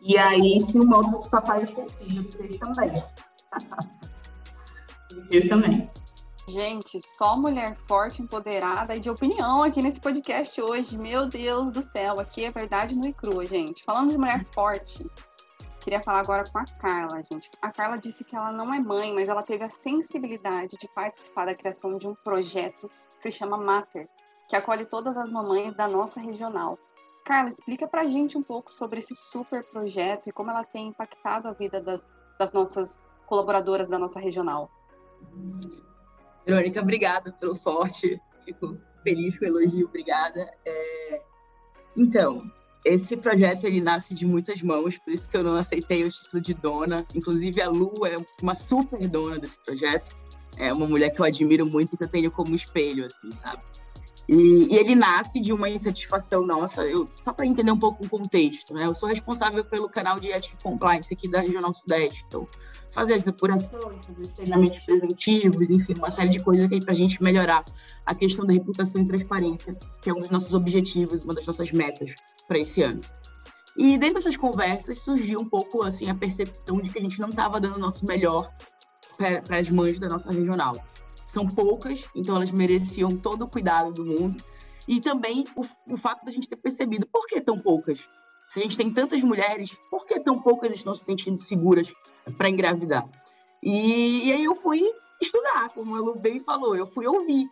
e 0.00 0.16
aí 0.16 0.62
tinha 0.64 0.82
um 0.82 0.86
módulo 0.86 1.22
de 1.22 1.30
papai 1.30 1.62
efetivo, 1.62 2.28
eu 2.32 2.48
fiz 2.48 2.58
também. 2.58 3.02
fiz 5.30 5.48
também. 5.48 5.90
Gente, 6.50 7.00
só 7.16 7.36
mulher 7.36 7.76
forte, 7.86 8.22
empoderada 8.22 8.96
e 8.96 8.98
de 8.98 9.08
opinião 9.08 9.62
aqui 9.62 9.80
nesse 9.80 10.00
podcast 10.00 10.60
hoje. 10.60 10.98
Meu 10.98 11.28
Deus 11.28 11.70
do 11.70 11.80
céu, 11.80 12.18
aqui 12.18 12.44
é 12.44 12.50
verdade 12.50 12.96
no 12.96 13.06
e 13.06 13.12
crua, 13.12 13.46
gente. 13.46 13.84
Falando 13.84 14.10
de 14.10 14.18
mulher 14.18 14.44
forte, 14.46 15.06
Queria 15.80 16.02
falar 16.02 16.18
agora 16.18 16.44
com 16.50 16.58
a 16.58 16.64
Carla, 16.64 17.22
gente. 17.22 17.48
A 17.62 17.70
Carla 17.70 17.96
disse 17.96 18.24
que 18.24 18.34
ela 18.34 18.50
não 18.50 18.74
é 18.74 18.80
mãe, 18.80 19.14
mas 19.14 19.28
ela 19.28 19.44
teve 19.44 19.62
a 19.64 19.70
sensibilidade 19.70 20.76
de 20.76 20.88
participar 20.88 21.46
da 21.46 21.54
criação 21.54 21.96
de 21.96 22.08
um 22.08 22.16
projeto 22.16 22.90
que 23.16 23.22
se 23.22 23.30
chama 23.30 23.56
Mater, 23.56 24.08
que 24.48 24.56
acolhe 24.56 24.84
todas 24.84 25.16
as 25.16 25.30
mamães 25.30 25.74
da 25.76 25.86
nossa 25.86 26.18
regional. 26.18 26.76
Carla, 27.24 27.48
explica 27.48 27.86
pra 27.86 28.08
gente 28.08 28.36
um 28.36 28.42
pouco 28.42 28.72
sobre 28.72 28.98
esse 28.98 29.14
super 29.14 29.62
projeto 29.70 30.28
e 30.28 30.32
como 30.32 30.50
ela 30.50 30.64
tem 30.64 30.88
impactado 30.88 31.46
a 31.46 31.52
vida 31.52 31.80
das, 31.80 32.04
das 32.38 32.52
nossas 32.52 32.98
colaboradoras 33.26 33.88
da 33.88 33.98
nossa 34.00 34.18
regional. 34.18 34.68
Verônica, 36.46 36.80
obrigada 36.80 37.32
pelo 37.32 37.54
forte. 37.54 38.20
Fico 38.44 38.78
feliz 39.02 39.38
com 39.38 39.44
o 39.44 39.48
elogio, 39.48 39.86
obrigada. 39.86 40.50
É... 40.64 41.22
Então, 41.96 42.50
esse 42.84 43.16
projeto 43.16 43.64
ele 43.64 43.80
nasce 43.80 44.14
de 44.14 44.26
muitas 44.26 44.62
mãos, 44.62 44.98
por 44.98 45.12
isso 45.12 45.28
que 45.28 45.36
eu 45.36 45.42
não 45.42 45.54
aceitei 45.54 46.04
o 46.04 46.08
título 46.08 46.40
de 46.40 46.54
dona. 46.54 47.06
Inclusive 47.14 47.60
a 47.60 47.68
Lu 47.68 48.06
é 48.06 48.16
uma 48.42 48.54
super 48.54 49.06
dona 49.06 49.38
desse 49.38 49.62
projeto. 49.62 50.16
É 50.56 50.72
uma 50.72 50.86
mulher 50.86 51.10
que 51.10 51.20
eu 51.20 51.24
admiro 51.24 51.66
muito 51.66 51.94
e 51.94 51.98
que 51.98 52.04
eu 52.04 52.08
tenho 52.08 52.30
como 52.30 52.54
espelho, 52.54 53.06
assim, 53.06 53.30
sabe? 53.32 53.62
E, 54.30 54.72
e 54.72 54.76
ele 54.76 54.94
nasce 54.94 55.40
de 55.40 55.52
uma 55.52 55.68
insatisfação 55.68 56.46
nossa, 56.46 56.84
eu, 56.84 57.10
só 57.20 57.32
para 57.32 57.44
entender 57.44 57.72
um 57.72 57.78
pouco 57.78 58.04
o 58.04 58.08
contexto, 58.08 58.72
né? 58.72 58.86
Eu 58.86 58.94
sou 58.94 59.08
responsável 59.08 59.64
pelo 59.64 59.88
canal 59.88 60.20
de 60.20 60.28
Ethic 60.28 60.62
Compliance 60.62 61.12
aqui 61.12 61.28
da 61.28 61.40
Regional 61.40 61.72
Sudeste, 61.72 62.24
então 62.28 62.46
fazer 62.92 63.14
as 63.14 63.26
apurações, 63.26 64.06
fazer 64.06 64.22
os 64.22 64.28
treinamentos 64.28 64.84
preventivos, 64.84 65.68
enfim, 65.68 65.94
uma 65.98 66.12
série 66.12 66.28
de 66.28 66.38
coisas 66.38 66.70
aí 66.70 66.78
para 66.78 66.92
a 66.92 66.94
gente 66.94 67.20
melhorar 67.20 67.64
a 68.06 68.14
questão 68.14 68.46
da 68.46 68.52
reputação 68.52 69.02
e 69.02 69.04
transparência, 69.04 69.76
que 70.00 70.08
é 70.08 70.12
um 70.12 70.20
dos 70.20 70.30
nossos 70.30 70.54
objetivos, 70.54 71.24
uma 71.24 71.34
das 71.34 71.44
nossas 71.48 71.72
metas 71.72 72.14
para 72.46 72.60
esse 72.60 72.84
ano. 72.84 73.00
E 73.76 73.98
dentro 73.98 74.14
dessas 74.14 74.36
conversas 74.36 75.00
surgiu 75.00 75.40
um 75.40 75.48
pouco 75.48 75.82
assim 75.82 76.08
a 76.08 76.14
percepção 76.14 76.80
de 76.80 76.88
que 76.88 77.00
a 77.00 77.02
gente 77.02 77.18
não 77.18 77.30
estava 77.30 77.60
dando 77.60 77.78
o 77.78 77.80
nosso 77.80 78.06
melhor 78.06 78.48
para 79.18 79.58
as 79.58 79.68
mães 79.70 79.98
da 79.98 80.08
nossa 80.08 80.30
regional. 80.30 80.76
São 81.30 81.46
poucas, 81.46 82.10
então 82.12 82.34
elas 82.34 82.50
mereciam 82.50 83.16
todo 83.16 83.42
o 83.42 83.48
cuidado 83.48 83.92
do 83.92 84.04
mundo. 84.04 84.42
E 84.88 85.00
também 85.00 85.44
o, 85.54 85.64
o 85.92 85.96
fato 85.96 86.24
da 86.24 86.32
gente 86.32 86.48
ter 86.48 86.56
percebido 86.56 87.06
por 87.06 87.24
que 87.28 87.40
tão 87.40 87.56
poucas. 87.56 88.00
Se 88.48 88.58
a 88.58 88.62
gente 88.64 88.76
tem 88.76 88.92
tantas 88.92 89.22
mulheres, 89.22 89.78
por 89.88 90.04
que 90.04 90.18
tão 90.18 90.42
poucas 90.42 90.74
estão 90.74 90.92
se 90.92 91.04
sentindo 91.04 91.38
seguras 91.38 91.92
para 92.36 92.50
engravidar? 92.50 93.08
E, 93.62 94.26
e, 94.26 94.32
aí 94.32 94.42
eu 94.42 94.56
fui 94.56 94.82
estudar, 95.22 95.68
como 95.68 95.94
a 95.94 96.00
Lu 96.00 96.16
bem 96.18 96.40
falou, 96.40 96.74
eu 96.74 96.88
fui 96.88 97.06
ouvir. 97.06 97.48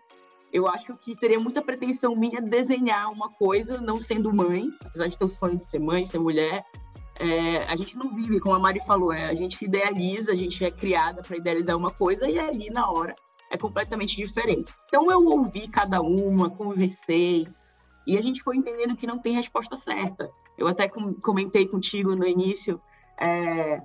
Eu 0.52 0.66
acho 0.66 0.96
que 0.96 1.14
seria 1.14 1.38
muita 1.38 1.62
pretensão 1.62 2.16
minha 2.16 2.40
desenhar 2.40 3.12
uma 3.12 3.30
coisa, 3.30 3.80
não 3.80 4.00
sendo 4.00 4.34
mãe, 4.34 4.68
apesar 4.84 5.06
de 5.06 5.16
ter 5.16 5.24
o 5.24 5.28
sonho 5.28 5.56
de 5.56 5.66
ser 5.66 5.78
mãe, 5.78 6.04
ser 6.04 6.18
mulher. 6.18 6.64
É, 7.14 7.58
a 7.68 7.76
gente 7.76 7.96
não 7.96 8.12
vive, 8.12 8.40
como 8.40 8.56
a 8.56 8.58
Mari 8.58 8.80
falou, 8.80 9.12
é, 9.12 9.26
a 9.26 9.34
gente 9.34 9.64
idealiza, 9.64 10.32
a 10.32 10.36
gente 10.36 10.64
é 10.64 10.70
criada 10.72 11.22
para 11.22 11.36
idealizar 11.36 11.76
uma 11.76 11.92
coisa 11.92 12.28
e 12.28 12.40
ali 12.40 12.70
na 12.70 12.90
hora 12.90 13.14
é 13.50 13.56
completamente 13.56 14.16
diferente. 14.16 14.72
Então 14.86 15.10
eu 15.10 15.24
ouvi 15.24 15.68
cada 15.68 16.00
uma, 16.00 16.50
conversei, 16.50 17.48
e 18.06 18.16
a 18.16 18.20
gente 18.20 18.42
foi 18.42 18.56
entendendo 18.56 18.96
que 18.96 19.06
não 19.06 19.18
tem 19.18 19.34
resposta 19.34 19.76
certa. 19.76 20.30
Eu 20.56 20.66
até 20.66 20.88
comentei 20.88 21.66
contigo 21.66 22.16
no 22.16 22.26
início, 22.26 22.80
é, 23.20 23.82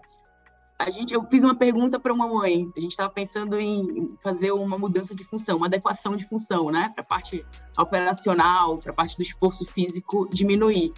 a 0.80 0.90
gente, 0.90 1.14
eu 1.14 1.24
fiz 1.28 1.44
uma 1.44 1.56
pergunta 1.56 2.00
para 2.00 2.14
uma 2.14 2.28
mãe. 2.28 2.70
A 2.76 2.80
gente 2.80 2.92
estava 2.92 3.10
pensando 3.10 3.60
em 3.60 4.18
fazer 4.22 4.52
uma 4.52 4.78
mudança 4.78 5.16
de 5.16 5.24
função, 5.24 5.58
uma 5.58 5.68
adequação 5.68 6.16
de 6.16 6.28
função, 6.28 6.72
né? 6.72 6.92
Para 6.94 7.04
a 7.04 7.06
parte 7.06 7.46
operacional, 7.78 8.78
para 8.78 8.92
a 8.92 8.96
parte 8.96 9.16
do 9.16 9.22
esforço 9.22 9.66
físico 9.66 10.28
diminuir. 10.30 10.94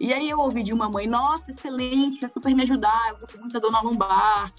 E 0.00 0.12
aí 0.12 0.28
eu 0.30 0.38
ouvi 0.40 0.62
de 0.62 0.72
uma 0.72 0.88
mãe, 0.88 1.06
nossa, 1.06 1.50
excelente, 1.50 2.20
vai 2.20 2.30
super 2.30 2.54
me 2.54 2.62
ajudar, 2.62 3.10
eu 3.10 3.18
vou 3.18 3.28
com 3.28 3.38
muita 3.38 3.60
dor 3.60 3.70
na 3.70 3.80
lombar. 3.80 4.52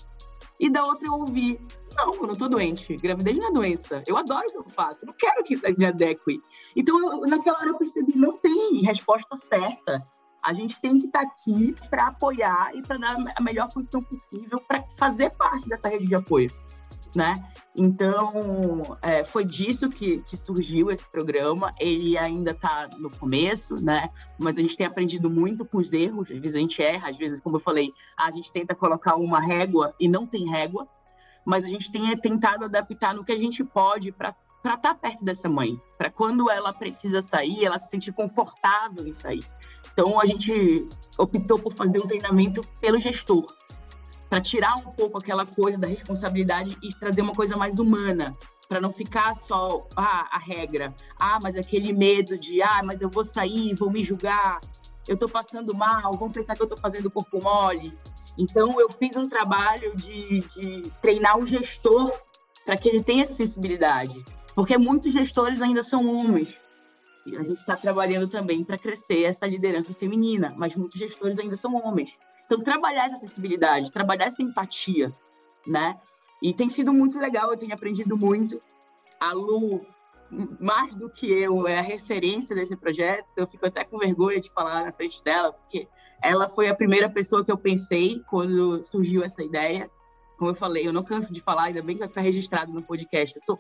E 0.61 0.69
da 0.69 0.85
outra 0.85 1.07
eu 1.07 1.13
ouvi, 1.13 1.59
não, 1.97 2.13
eu 2.13 2.27
não 2.27 2.35
tô 2.35 2.47
doente, 2.47 2.95
gravidez 2.95 3.35
não 3.39 3.47
é 3.47 3.51
doença, 3.51 4.03
eu 4.05 4.15
adoro 4.15 4.45
o 4.47 4.51
que 4.51 4.57
eu 4.57 4.69
faço, 4.69 5.03
eu 5.03 5.07
não 5.07 5.15
quero 5.15 5.43
que 5.43 5.59
me 5.75 5.85
adeque. 5.87 6.39
Então, 6.75 6.99
eu, 6.99 7.21
naquela 7.21 7.57
hora 7.57 7.69
eu 7.69 7.77
percebi, 7.79 8.15
não 8.15 8.37
tem 8.37 8.79
resposta 8.83 9.35
certa. 9.37 10.07
A 10.43 10.53
gente 10.53 10.79
tem 10.79 10.99
que 10.99 11.07
estar 11.07 11.25
tá 11.25 11.27
aqui 11.27 11.75
para 11.89 12.07
apoiar 12.07 12.75
e 12.75 12.83
para 12.83 12.97
dar 12.97 13.15
a 13.35 13.41
melhor 13.41 13.73
condição 13.73 14.03
possível 14.03 14.61
para 14.67 14.83
fazer 14.97 15.31
parte 15.31 15.67
dessa 15.67 15.89
rede 15.89 16.05
de 16.05 16.13
apoio. 16.13 16.51
Né? 17.15 17.43
Então, 17.75 18.97
é, 19.01 19.23
foi 19.23 19.45
disso 19.45 19.89
que, 19.89 20.21
que, 20.23 20.35
surgiu 20.35 20.91
esse 20.91 21.09
programa. 21.09 21.73
Ele 21.79 22.17
ainda 22.17 22.51
está 22.51 22.89
no 22.99 23.09
começo, 23.09 23.75
né? 23.75 24.09
Mas 24.37 24.57
a 24.57 24.61
gente 24.61 24.75
tem 24.75 24.85
aprendido 24.85 25.29
muito 25.29 25.63
com 25.63 25.77
os 25.77 25.91
erros. 25.93 26.29
Às 26.29 26.37
vezes 26.37 26.55
a 26.55 26.59
gente 26.59 26.81
erra, 26.81 27.09
às 27.09 27.17
vezes, 27.17 27.39
como 27.39 27.55
eu 27.55 27.61
falei, 27.61 27.91
a 28.17 28.29
gente 28.29 28.51
tenta 28.51 28.75
colocar 28.75 29.15
uma 29.15 29.39
régua 29.39 29.95
e 29.99 30.07
não 30.07 30.25
tem 30.25 30.49
régua. 30.49 30.85
Mas 31.45 31.63
a 31.65 31.69
gente 31.69 31.91
tem 31.91 32.15
tentado 32.17 32.65
adaptar 32.65 33.13
no 33.13 33.23
que 33.23 33.31
a 33.31 33.37
gente 33.37 33.63
pode 33.63 34.11
para 34.11 34.35
estar 34.57 34.77
tá 34.77 34.93
perto 34.93 35.23
dessa 35.23 35.49
mãe, 35.49 35.79
para 35.97 36.11
quando 36.11 36.51
ela 36.51 36.71
precisa 36.71 37.21
sair, 37.21 37.65
ela 37.65 37.77
se 37.77 37.89
sentir 37.89 38.11
confortável 38.11 39.07
em 39.07 39.13
sair. 39.13 39.45
Então, 39.93 40.19
a 40.19 40.25
gente 40.25 40.85
optou 41.17 41.57
por 41.57 41.73
fazer 41.73 41.99
um 41.99 42.07
treinamento 42.07 42.61
pelo 42.79 42.99
gestor, 42.99 43.45
para 44.31 44.39
tirar 44.39 44.77
um 44.77 44.83
pouco 44.83 45.17
aquela 45.17 45.45
coisa 45.45 45.77
da 45.77 45.87
responsabilidade 45.87 46.77
e 46.81 46.95
trazer 46.95 47.21
uma 47.21 47.33
coisa 47.33 47.57
mais 47.57 47.79
humana, 47.79 48.33
para 48.69 48.79
não 48.79 48.89
ficar 48.89 49.35
só 49.35 49.85
ah, 49.93 50.29
a 50.31 50.39
regra. 50.39 50.95
Ah, 51.19 51.37
mas 51.43 51.57
aquele 51.57 51.91
medo 51.91 52.37
de, 52.37 52.61
ah, 52.61 52.79
mas 52.81 53.01
eu 53.01 53.09
vou 53.09 53.25
sair, 53.25 53.75
vão 53.75 53.91
me 53.91 54.01
julgar, 54.01 54.61
eu 55.05 55.15
estou 55.15 55.27
passando 55.27 55.75
mal, 55.75 56.13
vão 56.13 56.29
pensar 56.29 56.55
que 56.55 56.61
eu 56.61 56.65
estou 56.65 56.77
fazendo 56.77 57.11
corpo 57.11 57.43
mole. 57.43 57.93
Então, 58.37 58.79
eu 58.79 58.89
fiz 58.89 59.17
um 59.17 59.27
trabalho 59.27 59.93
de, 59.97 60.39
de 60.39 60.89
treinar 61.01 61.37
o 61.37 61.45
gestor 61.45 62.09
para 62.65 62.77
que 62.77 62.87
ele 62.87 63.03
tenha 63.03 63.23
essa 63.23 63.33
sensibilidade. 63.33 64.15
Porque 64.55 64.77
muitos 64.77 65.11
gestores 65.11 65.61
ainda 65.61 65.83
são 65.83 66.07
homens. 66.07 66.55
E 67.25 67.35
a 67.35 67.43
gente 67.43 67.59
está 67.59 67.75
trabalhando 67.75 68.29
também 68.29 68.63
para 68.63 68.77
crescer 68.77 69.23
essa 69.23 69.45
liderança 69.45 69.91
feminina, 69.93 70.53
mas 70.55 70.73
muitos 70.73 70.97
gestores 70.97 71.37
ainda 71.37 71.57
são 71.57 71.75
homens. 71.75 72.17
Então, 72.51 72.61
trabalhar 72.61 73.05
essa 73.05 73.15
acessibilidade, 73.15 73.89
trabalhar 73.89 74.25
essa 74.25 74.43
empatia, 74.43 75.15
né? 75.65 75.97
E 76.43 76.53
tem 76.53 76.67
sido 76.67 76.91
muito 76.91 77.17
legal, 77.17 77.49
eu 77.49 77.57
tenho 77.57 77.73
aprendido 77.73 78.17
muito. 78.17 78.61
A 79.21 79.31
Lu, 79.31 79.85
mais 80.59 80.93
do 80.93 81.09
que 81.09 81.31
eu, 81.31 81.65
é 81.65 81.79
a 81.79 81.81
referência 81.81 82.53
desse 82.53 82.75
projeto. 82.75 83.25
Eu 83.37 83.47
fico 83.47 83.65
até 83.65 83.85
com 83.85 83.97
vergonha 83.97 84.41
de 84.41 84.51
falar 84.51 84.83
na 84.83 84.91
frente 84.91 85.23
dela, 85.23 85.53
porque 85.53 85.87
ela 86.21 86.49
foi 86.49 86.67
a 86.67 86.75
primeira 86.75 87.09
pessoa 87.09 87.45
que 87.45 87.51
eu 87.53 87.57
pensei 87.57 88.21
quando 88.29 88.83
surgiu 88.83 89.23
essa 89.23 89.41
ideia. 89.41 89.89
Como 90.37 90.51
eu 90.51 90.55
falei, 90.55 90.85
eu 90.85 90.91
não 90.91 91.03
canso 91.03 91.31
de 91.31 91.39
falar, 91.39 91.67
ainda 91.67 91.81
bem 91.81 91.95
que 91.95 91.99
vai 91.99 92.09
ficar 92.09 92.19
registrado 92.19 92.73
no 92.73 92.83
podcast. 92.83 93.33
Eu 93.33 93.43
sou 93.45 93.59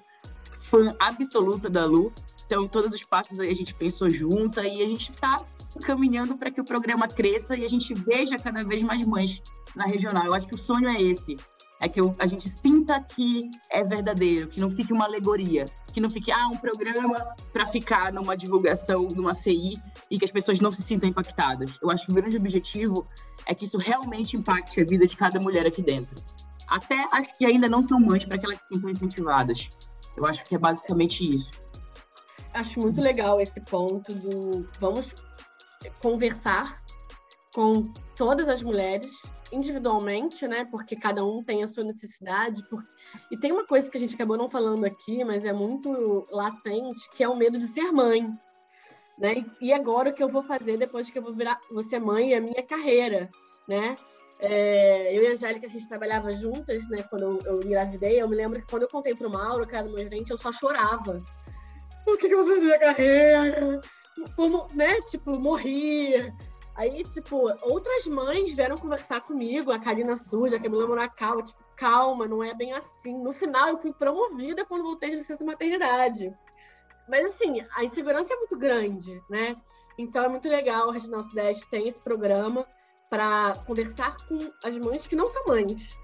fã 0.63 0.93
absoluta 0.99 1.69
da 1.69 1.85
Lu. 1.85 2.11
Então, 2.45 2.67
todos 2.67 2.91
os 2.91 3.05
passos 3.05 3.39
aí 3.39 3.49
a 3.49 3.55
gente 3.55 3.73
pensou 3.73 4.09
junta 4.09 4.67
e 4.67 4.83
a 4.83 4.85
gente 4.85 5.11
está 5.11 5.41
caminhando 5.81 6.37
para 6.37 6.51
que 6.51 6.61
o 6.61 6.65
programa 6.65 7.07
cresça 7.07 7.57
e 7.57 7.65
a 7.65 7.67
gente 7.67 7.93
veja 7.93 8.37
cada 8.37 8.63
vez 8.63 8.81
mais 8.83 9.03
mães 9.03 9.41
na 9.75 9.85
regional. 9.85 10.25
Eu 10.25 10.33
acho 10.33 10.47
que 10.47 10.55
o 10.55 10.57
sonho 10.57 10.87
é 10.87 11.01
esse. 11.01 11.37
É 11.81 11.89
que 11.89 11.99
a 12.19 12.27
gente 12.27 12.47
sinta 12.47 13.01
que 13.01 13.49
é 13.71 13.83
verdadeiro, 13.83 14.47
que 14.47 14.59
não 14.59 14.69
fique 14.69 14.93
uma 14.93 15.05
alegoria, 15.05 15.65
que 15.91 15.99
não 15.99 16.09
fique 16.09 16.31
ah, 16.31 16.47
um 16.47 16.57
programa 16.57 17.35
para 17.51 17.65
ficar 17.65 18.13
numa 18.13 18.37
divulgação, 18.37 19.07
numa 19.07 19.33
CI 19.33 19.81
e 20.09 20.19
que 20.19 20.25
as 20.25 20.31
pessoas 20.31 20.59
não 20.59 20.69
se 20.69 20.83
sintam 20.83 21.09
impactadas. 21.09 21.79
Eu 21.81 21.89
acho 21.89 22.05
que 22.05 22.11
o 22.11 22.15
grande 22.15 22.37
objetivo 22.37 23.07
é 23.47 23.55
que 23.55 23.65
isso 23.65 23.79
realmente 23.79 24.37
impacte 24.37 24.79
a 24.79 24.85
vida 24.85 25.07
de 25.07 25.17
cada 25.17 25.39
mulher 25.39 25.65
aqui 25.65 25.81
dentro. 25.81 26.23
Até 26.67 27.03
as 27.11 27.31
que 27.31 27.45
ainda 27.45 27.67
não 27.67 27.81
são 27.81 27.99
mães, 27.99 28.25
para 28.25 28.37
que 28.37 28.45
elas 28.45 28.59
se 28.59 28.67
sintam 28.67 28.89
incentivadas. 28.89 29.69
Eu 30.15 30.25
acho 30.25 30.43
que 30.45 30.55
é 30.55 30.59
basicamente 30.59 31.35
isso. 31.35 31.51
Acho 32.53 32.79
muito 32.79 33.01
legal 33.01 33.39
esse 33.39 33.61
ponto 33.61 34.13
do 34.13 34.67
vamos 34.79 35.15
conversar 36.01 36.81
com 37.53 37.91
todas 38.15 38.47
as 38.47 38.63
mulheres 38.63 39.21
individualmente, 39.51 40.47
né? 40.47 40.65
Porque 40.65 40.95
cada 40.95 41.25
um 41.25 41.43
tem 41.43 41.63
a 41.63 41.67
sua 41.67 41.83
necessidade. 41.83 42.63
E 43.29 43.37
tem 43.37 43.51
uma 43.51 43.65
coisa 43.65 43.91
que 43.91 43.97
a 43.97 43.99
gente 43.99 44.15
acabou 44.15 44.37
não 44.37 44.49
falando 44.49 44.85
aqui, 44.85 45.23
mas 45.23 45.43
é 45.43 45.51
muito 45.51 46.27
latente, 46.31 47.09
que 47.11 47.23
é 47.23 47.27
o 47.27 47.35
medo 47.35 47.59
de 47.59 47.67
ser 47.67 47.91
mãe. 47.91 48.31
Né? 49.19 49.45
E 49.59 49.73
agora 49.73 50.09
o 50.09 50.13
que 50.13 50.23
eu 50.23 50.29
vou 50.29 50.41
fazer 50.41 50.77
depois 50.77 51.11
que 51.11 51.19
eu 51.19 51.21
vou 51.21 51.33
virar, 51.33 51.59
ser 51.81 51.99
mãe 51.99 52.33
é 52.33 52.37
a 52.37 52.41
minha 52.41 52.63
carreira, 52.63 53.29
né? 53.67 53.97
É, 54.39 55.15
eu 55.15 55.23
e 55.23 55.27
a 55.27 55.31
Angélica, 55.31 55.67
a 55.67 55.69
gente 55.69 55.87
trabalhava 55.87 56.33
juntas, 56.33 56.87
né? 56.89 57.03
Quando 57.03 57.23
eu, 57.23 57.39
eu 57.45 57.61
engravidei, 57.61 58.19
eu 58.19 58.27
me 58.27 58.35
lembro 58.35 58.59
que 58.59 58.67
quando 58.67 58.83
eu 58.83 58.89
contei 58.89 59.13
pro 59.13 59.29
Mauro, 59.29 59.67
era 59.69 59.83
meu 59.83 59.97
gerente, 59.97 60.31
eu 60.31 60.37
só 60.37 60.51
chorava 60.51 61.21
o 62.07 62.17
que, 62.17 62.27
que 62.27 62.33
eu 62.33 62.43
vou 62.43 62.55
fazer 62.55 62.67
na 62.67 62.79
carreira? 62.79 63.81
Como, 64.35 64.67
né? 64.73 65.01
Tipo, 65.01 65.39
morri. 65.39 66.33
Aí, 66.75 67.03
tipo, 67.03 67.37
outras 67.63 68.07
mães 68.07 68.53
vieram 68.53 68.77
conversar 68.77 69.21
comigo, 69.21 69.71
a 69.71 69.79
Karina 69.79 70.15
Suja, 70.15 70.55
a 70.55 70.59
Camila 70.59 70.87
Moracal, 70.87 71.41
tipo, 71.41 71.61
calma, 71.75 72.27
não 72.27 72.43
é 72.43 72.53
bem 72.53 72.73
assim. 72.73 73.17
No 73.17 73.33
final, 73.33 73.69
eu 73.69 73.77
fui 73.77 73.91
promovida 73.91 74.65
quando 74.65 74.83
voltei 74.83 75.09
de 75.09 75.17
licença 75.17 75.43
maternidade. 75.43 76.33
Mas, 77.09 77.25
assim, 77.25 77.65
a 77.75 77.83
insegurança 77.83 78.33
é 78.33 78.37
muito 78.37 78.57
grande, 78.57 79.21
né? 79.29 79.55
Então, 79.97 80.23
é 80.23 80.29
muito 80.29 80.47
legal, 80.47 80.89
a 80.89 80.93
Nosso 81.09 81.33
10 81.33 81.65
tem 81.65 81.87
esse 81.87 82.01
programa 82.01 82.65
para 83.09 83.53
conversar 83.67 84.15
com 84.25 84.39
as 84.63 84.77
mães 84.77 85.05
que 85.05 85.17
não 85.17 85.27
são 85.27 85.43
mães, 85.45 85.97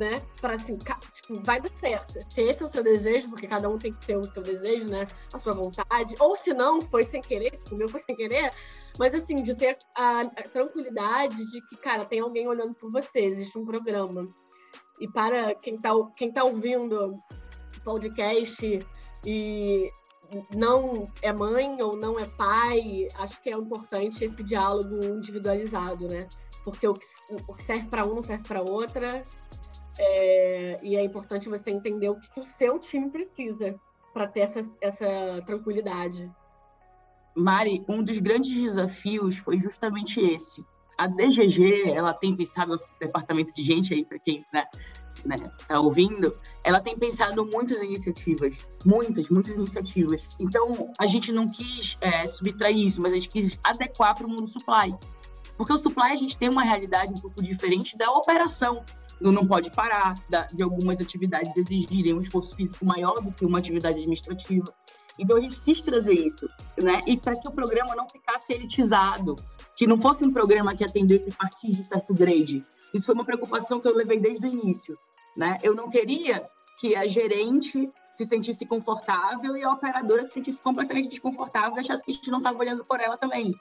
né? 0.00 0.18
Para 0.40 0.54
assim, 0.54 0.78
tipo, 1.12 1.42
vai 1.42 1.60
dar 1.60 1.70
certo. 1.72 2.18
Se 2.32 2.40
esse 2.40 2.62
é 2.62 2.66
o 2.66 2.68
seu 2.68 2.82
desejo, 2.82 3.28
porque 3.28 3.46
cada 3.46 3.68
um 3.68 3.78
tem 3.78 3.92
que 3.92 4.06
ter 4.06 4.16
o 4.16 4.24
seu 4.24 4.42
desejo, 4.42 4.88
né? 4.88 5.06
A 5.30 5.38
sua 5.38 5.52
vontade. 5.52 6.16
Ou 6.18 6.34
se 6.34 6.54
não, 6.54 6.80
foi 6.80 7.04
sem 7.04 7.20
querer, 7.20 7.50
tipo, 7.50 7.74
o 7.74 7.78
meu 7.78 7.86
foi 7.86 8.00
sem 8.00 8.16
querer. 8.16 8.50
Mas 8.98 9.12
assim, 9.12 9.42
de 9.42 9.54
ter 9.54 9.76
a, 9.94 10.22
a 10.22 10.48
tranquilidade 10.48 11.36
de 11.36 11.60
que, 11.68 11.76
cara, 11.76 12.06
tem 12.06 12.20
alguém 12.20 12.48
olhando 12.48 12.74
por 12.74 12.90
você, 12.90 13.20
existe 13.20 13.58
um 13.58 13.66
programa. 13.66 14.26
E 14.98 15.06
para 15.06 15.54
quem 15.54 15.78
tá, 15.78 15.90
quem 16.16 16.32
tá 16.32 16.44
ouvindo 16.44 17.14
o 17.14 17.84
podcast 17.84 18.80
e 19.24 19.90
não 20.54 21.10
é 21.20 21.30
mãe 21.30 21.82
ou 21.82 21.94
não 21.94 22.18
é 22.18 22.26
pai, 22.26 23.06
acho 23.16 23.40
que 23.42 23.50
é 23.50 23.52
importante 23.52 24.24
esse 24.24 24.42
diálogo 24.42 25.04
individualizado, 25.04 26.08
né? 26.08 26.26
Porque 26.64 26.88
o 26.88 26.94
que, 26.94 27.06
o 27.46 27.54
que 27.54 27.62
serve 27.62 27.88
para 27.88 28.06
um 28.06 28.14
não 28.14 28.22
serve 28.22 28.44
para 28.44 28.62
outra 28.62 29.26
é, 30.00 30.80
e 30.82 30.96
é 30.96 31.04
importante 31.04 31.48
você 31.48 31.70
entender 31.70 32.08
o 32.08 32.16
que, 32.16 32.30
que 32.30 32.40
o 32.40 32.44
seu 32.44 32.78
time 32.78 33.10
precisa 33.10 33.78
para 34.14 34.26
ter 34.26 34.40
essa, 34.40 34.60
essa 34.80 35.42
tranquilidade. 35.44 36.30
Mari, 37.36 37.84
um 37.86 38.02
dos 38.02 38.18
grandes 38.18 38.52
desafios 38.52 39.36
foi 39.36 39.58
justamente 39.58 40.20
esse. 40.20 40.64
A 40.98 41.06
DGG, 41.06 41.92
ela 41.94 42.12
tem 42.12 42.34
pensado, 42.34 42.76
departamento 42.98 43.54
de 43.54 43.62
gente 43.62 43.94
aí, 43.94 44.04
para 44.04 44.18
quem 44.18 44.44
né, 44.52 44.64
né, 45.24 45.36
tá 45.66 45.78
ouvindo, 45.78 46.36
ela 46.64 46.80
tem 46.80 46.98
pensado 46.98 47.44
muitas 47.46 47.82
iniciativas, 47.82 48.66
muitas, 48.84 49.30
muitas 49.30 49.56
iniciativas. 49.58 50.26
Então, 50.38 50.92
a 50.98 51.06
gente 51.06 51.30
não 51.30 51.48
quis 51.48 51.96
é, 52.00 52.26
subtrair 52.26 52.86
isso, 52.86 53.00
mas 53.00 53.12
a 53.12 53.16
gente 53.16 53.28
quis 53.28 53.58
adequar 53.62 54.14
para 54.14 54.26
o 54.26 54.30
mundo 54.30 54.46
supply. 54.46 54.94
Porque 55.56 55.72
o 55.72 55.78
supply 55.78 56.12
a 56.12 56.16
gente 56.16 56.36
tem 56.36 56.48
uma 56.48 56.64
realidade 56.64 57.12
um 57.12 57.18
pouco 57.20 57.42
diferente 57.42 57.96
da 57.96 58.10
operação 58.10 58.84
não 59.20 59.46
pode 59.46 59.70
parar 59.70 60.14
de 60.52 60.62
algumas 60.62 61.00
atividades 61.00 61.54
exigirem 61.56 62.14
um 62.14 62.20
esforço 62.20 62.54
físico 62.54 62.84
maior 62.86 63.20
do 63.20 63.30
que 63.32 63.44
uma 63.44 63.58
atividade 63.58 63.98
administrativa. 63.98 64.72
Então 65.18 65.36
a 65.36 65.40
gente 65.40 65.60
quis 65.60 65.82
trazer 65.82 66.14
isso, 66.14 66.48
né? 66.82 67.00
E 67.06 67.16
para 67.16 67.36
que 67.38 67.46
o 67.46 67.52
programa 67.52 67.94
não 67.94 68.08
ficasse 68.08 68.52
elitizado, 68.52 69.36
que 69.76 69.86
não 69.86 69.98
fosse 69.98 70.24
um 70.24 70.32
programa 70.32 70.74
que 70.74 70.84
atendesse 70.84 71.28
a 71.30 71.36
partir 71.36 71.72
de 71.72 71.84
certo 71.84 72.14
grade. 72.14 72.64
Isso 72.94 73.06
foi 73.06 73.14
uma 73.14 73.24
preocupação 73.24 73.78
que 73.78 73.86
eu 73.86 73.94
levei 73.94 74.18
desde 74.18 74.46
o 74.46 74.48
início, 74.48 74.98
né? 75.36 75.58
Eu 75.62 75.74
não 75.74 75.90
queria 75.90 76.48
que 76.78 76.96
a 76.96 77.06
gerente 77.06 77.90
se 78.14 78.24
sentisse 78.24 78.64
confortável 78.64 79.56
e 79.56 79.62
a 79.62 79.70
operadora 79.70 80.24
se 80.24 80.32
sentisse 80.32 80.62
completamente 80.62 81.08
desconfortável 81.08 81.76
e 81.76 81.80
achasse 81.80 82.04
que 82.04 82.10
a 82.10 82.14
gente 82.14 82.30
não 82.30 82.38
estava 82.38 82.58
olhando 82.58 82.84
por 82.84 82.98
ela 82.98 83.18
também. 83.18 83.54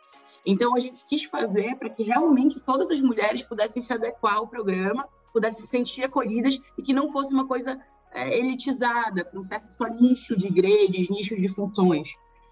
Então, 0.45 0.73
a 0.73 0.79
gente 0.79 1.05
quis 1.05 1.23
fazer 1.25 1.75
para 1.75 1.89
que 1.89 2.03
realmente 2.03 2.59
todas 2.61 2.89
as 2.89 3.01
mulheres 3.01 3.43
pudessem 3.43 3.81
se 3.81 3.91
adequar 3.91 4.35
ao 4.35 4.47
programa, 4.47 5.07
pudessem 5.31 5.61
se 5.61 5.67
sentir 5.67 6.03
acolhidas 6.03 6.59
e 6.77 6.81
que 6.81 6.93
não 6.93 7.09
fosse 7.09 7.33
uma 7.33 7.47
coisa 7.47 7.79
é, 8.11 8.37
elitizada, 8.37 9.25
para 9.25 9.39
um 9.39 9.43
certo 9.43 9.73
só 9.75 9.87
nicho 9.87 10.35
de 10.35 10.49
grades, 10.49 11.09
nicho 11.09 11.35
de 11.35 11.47
funções. 11.47 12.09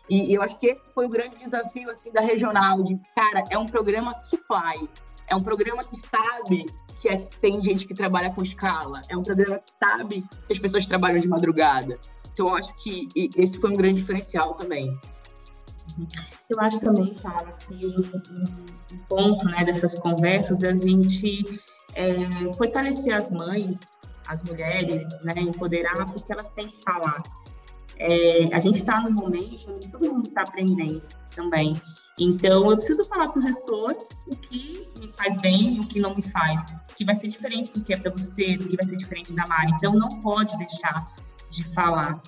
E, 0.10 0.32
e, 0.32 0.34
eu 0.34 0.42
acho 0.42 0.58
que 0.60 0.68
esse 0.68 0.94
foi 0.94 1.06
o 1.06 1.10
grande 1.10 1.36
desafio 1.38 1.90
assim 1.90 2.12
da 2.12 2.22
regional, 2.22 2.82
de 2.82 2.98
cara, 3.16 3.44
é 3.50 3.58
um 3.58 3.66
programa 3.66 4.14
supply, 4.14 4.88
é 5.28 5.36
um 5.36 5.42
programa 5.42 5.84
que 5.84 5.98
sabe 5.98 6.66
que 7.02 7.10
é, 7.10 7.18
tem 7.42 7.62
gente 7.62 7.86
que 7.86 7.94
trabalha 7.94 8.32
com 8.32 8.42
escala, 8.42 9.02
é 9.10 9.18
um 9.18 9.24
programa 9.24 9.60
que 9.60 9.72
sabe 9.78 10.24
que 10.46 10.54
as 10.54 10.60
pessoas 10.60 10.88
trabalham 10.88 11.20
de 11.20 11.28
madrugada. 11.28 12.00
Então, 12.32 12.50
eu 12.50 12.56
acho 12.56 12.76
que 12.78 13.10
esse 13.36 13.60
foi 13.60 13.72
um 13.72 13.76
grande 13.76 13.96
diferencial 13.96 14.54
também. 14.54 14.96
Eu 16.50 16.60
acho 16.60 16.80
também, 16.80 17.14
cara, 17.16 17.52
que 17.54 17.86
um, 17.86 18.98
ponto 19.10 19.46
né, 19.46 19.64
dessas 19.66 19.96
conversas 19.96 20.64
é 20.64 20.70
a 20.70 20.76
gente 20.76 21.44
é, 21.98 22.54
fortalecer 22.54 23.14
as 23.14 23.32
mães, 23.32 23.80
as 24.28 24.44
mulheres, 24.44 25.04
né, 25.24 25.34
empoderar, 25.38 26.06
porque 26.06 26.32
elas 26.32 26.50
têm 26.52 26.68
que 26.68 26.84
falar. 26.84 27.24
É, 27.98 28.54
a 28.54 28.60
gente 28.60 28.78
está 28.78 29.02
num 29.02 29.12
momento 29.12 29.72
onde 29.72 29.90
todo 29.90 30.14
mundo 30.14 30.28
está 30.28 30.44
aprendendo 30.44 31.02
também. 31.36 31.82
Então, 32.20 32.70
eu 32.70 32.78
preciso 32.78 33.04
falar 33.06 33.30
para 33.30 33.40
o 33.40 33.42
gestor 33.42 33.96
o 34.28 34.36
que 34.36 34.88
me 35.00 35.12
faz 35.14 35.42
bem 35.42 35.76
e 35.76 35.80
o 35.80 35.88
que 35.88 36.00
não 36.00 36.16
me 36.16 36.22
faz, 36.22 36.62
que 36.96 37.04
vai 37.04 37.16
ser 37.16 37.28
diferente 37.28 37.72
do 37.74 37.84
que 37.84 37.94
é 37.94 37.98
para 37.98 38.12
você, 38.12 38.58
do 38.58 38.68
que 38.68 38.76
vai 38.76 38.86
ser 38.86 38.98
diferente 38.98 39.34
da 39.34 39.48
Mari. 39.48 39.72
Então, 39.74 39.94
não 39.94 40.22
pode 40.22 40.56
deixar 40.58 41.12
de 41.50 41.64
falar. 41.74 42.22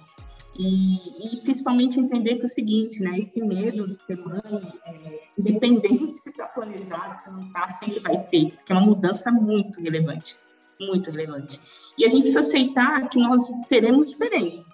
E, 0.61 1.37
principalmente 1.41 2.01
entender 2.01 2.35
que 2.35 2.41
é 2.41 2.45
o 2.45 2.49
seguinte, 2.49 3.01
né? 3.01 3.17
Esse 3.19 3.41
medo 3.41 3.87
de 3.87 4.03
ser 4.03 4.17
mãe, 4.17 4.73
é, 4.85 5.21
independente 5.37 6.17
se 6.17 6.31
está 6.31 6.47
planejado, 6.47 7.23
se 7.23 7.31
não 7.31 7.47
está, 7.47 7.69
sempre 7.75 8.01
vai 8.01 8.21
ter, 8.25 8.51
porque 8.51 8.73
é 8.73 8.75
uma 8.75 8.85
mudança 8.85 9.31
muito 9.31 9.79
relevante, 9.79 10.35
muito 10.77 11.09
relevante. 11.11 11.61
E 11.97 12.03
a 12.03 12.09
gente 12.09 12.23
precisa 12.23 12.41
aceitar 12.41 13.07
que 13.07 13.17
nós 13.17 13.41
seremos 13.69 14.09
diferentes. 14.09 14.65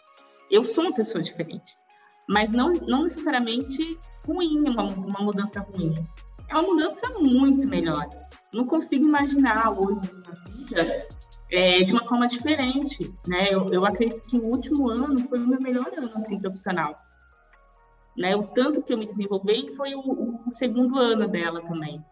Eu 0.49 0.63
sou 0.63 0.85
uma 0.85 0.95
pessoa 0.95 1.23
diferente, 1.23 1.77
mas 2.27 2.51
não, 2.51 2.73
não 2.73 3.03
necessariamente 3.03 3.99
ruim, 4.25 4.67
uma, 4.67 4.85
uma 4.85 5.19
mudança 5.19 5.59
ruim. 5.59 6.03
É 6.49 6.55
uma 6.55 6.63
mudança 6.63 7.19
muito 7.19 7.67
melhor. 7.67 8.09
Não 8.51 8.65
consigo 8.65 9.05
imaginar 9.05 9.69
hoje 9.69 10.09
na 10.25 10.33
vida 10.51 11.07
é, 11.55 11.83
de 11.83 11.93
uma 11.93 12.07
forma 12.07 12.27
diferente, 12.27 13.13
né? 13.25 13.47
Eu, 13.49 13.71
eu 13.73 13.85
acredito 13.85 14.21
que 14.23 14.37
o 14.37 14.45
último 14.45 14.89
ano 14.89 15.17
foi 15.27 15.39
o 15.39 15.47
meu 15.47 15.61
melhor 15.61 15.87
ano 15.97 16.11
assim 16.15 16.39
profissional, 16.39 16.99
né? 18.17 18.35
O 18.35 18.43
tanto 18.43 18.81
que 18.81 18.93
eu 18.93 18.97
me 18.97 19.05
desenvolvi 19.05 19.73
foi 19.75 19.95
o, 19.95 19.99
o 19.99 20.53
segundo 20.53 20.97
ano 20.97 21.27
dela 21.27 21.61
também. 21.61 22.03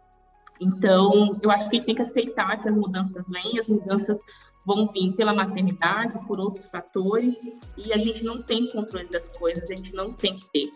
Então, 0.62 1.38
eu 1.41 1.51
acho 1.51 1.69
que 1.69 1.82
tem 1.82 1.95
que 1.95 2.01
aceitar 2.01 2.62
que 2.62 2.69
as 2.69 2.77
mudanças 2.77 3.27
vêm, 3.27 3.60
as 3.60 3.67
mudanças 3.67 4.19
vão 4.65 4.88
vir 4.93 5.13
pela 5.13 5.34
maternidade, 5.34 6.17
por 6.25 6.39
outros 6.39 6.65
fatores, 6.67 7.38
e 7.77 7.91
a 7.91 7.97
gente 7.97 8.23
não 8.23 8.41
tem 8.41 8.69
controle 8.69 9.10
das 9.10 9.27
coisas, 9.38 9.69
a 9.69 9.73
gente 9.73 9.93
não 9.93 10.13
tem 10.13 10.36
que 10.38 10.45
ter. 10.53 10.71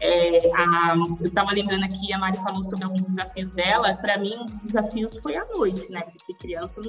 É, 0.00 0.38
a, 0.54 0.94
eu 1.20 1.26
estava 1.26 1.52
lembrando 1.52 1.84
aqui, 1.84 2.12
a 2.12 2.18
Mari 2.18 2.38
falou 2.38 2.62
sobre 2.62 2.84
alguns 2.84 3.06
desafios 3.06 3.50
dela. 3.50 3.94
Para 3.94 4.18
mim, 4.18 4.34
um 4.36 4.44
dos 4.44 4.58
desafios 4.60 5.16
foi 5.18 5.36
a 5.36 5.44
noite, 5.46 5.90
né? 5.90 6.00
Porque 6.02 6.34
criança, 6.34 6.80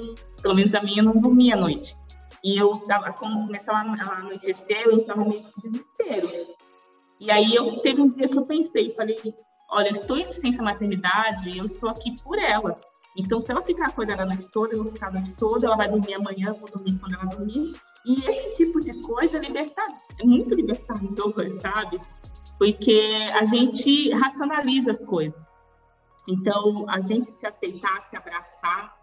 pelo 0.42 0.54
menos 0.54 0.74
a 0.74 0.80
minha, 0.80 1.02
não 1.02 1.20
dormia 1.20 1.54
à 1.54 1.58
noite. 1.58 1.96
E 2.42 2.56
eu 2.56 2.76
tava, 2.78 3.12
como 3.12 3.46
começava 3.46 3.78
a 3.78 4.18
anoitecer, 4.18 4.82
eu 4.82 4.92
entrava 4.92 5.24
meio 5.24 5.44
que 5.44 5.68
desespero. 5.68 6.28
E 7.18 7.30
aí 7.30 7.54
eu 7.54 7.80
teve 7.80 8.00
um 8.00 8.10
dia 8.10 8.28
que 8.28 8.38
eu 8.38 8.44
pensei, 8.44 8.94
falei, 8.94 9.16
olha, 9.70 9.88
eu 9.88 9.92
estou 9.92 10.16
em 10.16 10.26
licença 10.26 10.62
maternidade, 10.62 11.56
eu 11.56 11.64
estou 11.64 11.88
aqui 11.88 12.20
por 12.22 12.38
ela. 12.38 12.78
Então, 13.16 13.40
se 13.40 13.50
ela 13.50 13.62
ficar 13.62 13.86
acordada 13.86 14.22
a 14.22 14.26
noite 14.26 14.46
toda, 14.52 14.74
eu 14.74 14.82
vou 14.82 14.92
ficar 14.92 15.08
a 15.08 15.12
noite 15.12 15.32
toda, 15.38 15.66
ela 15.66 15.76
vai 15.76 15.88
dormir 15.88 16.14
amanhã, 16.14 16.52
vou 16.52 16.68
dormir 16.68 16.98
quando 16.98 17.14
ela 17.14 17.24
dormir. 17.24 17.72
E 18.04 18.24
esse 18.24 18.56
tipo 18.58 18.80
de 18.80 19.00
coisa 19.00 19.38
é 19.38 19.40
libertar, 19.40 19.88
é 20.20 20.24
muito 20.24 20.54
libertador, 20.54 21.48
sabe? 21.62 21.98
Porque 22.58 23.00
a 23.34 23.44
gente 23.44 24.10
racionaliza 24.12 24.90
as 24.90 25.02
coisas. 25.02 25.46
Então, 26.28 26.88
a 26.88 27.00
gente 27.00 27.30
se 27.30 27.46
aceitar, 27.46 28.08
se 28.08 28.16
abraçar 28.16 28.96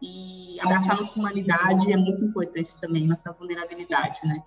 e 0.00 0.60
abraçar 0.60 0.96
nossa 0.96 1.18
humanidade 1.18 1.92
é 1.92 1.96
muito 1.96 2.24
importante 2.24 2.70
também, 2.80 3.06
nossa 3.06 3.32
vulnerabilidade, 3.32 4.20
né? 4.24 4.42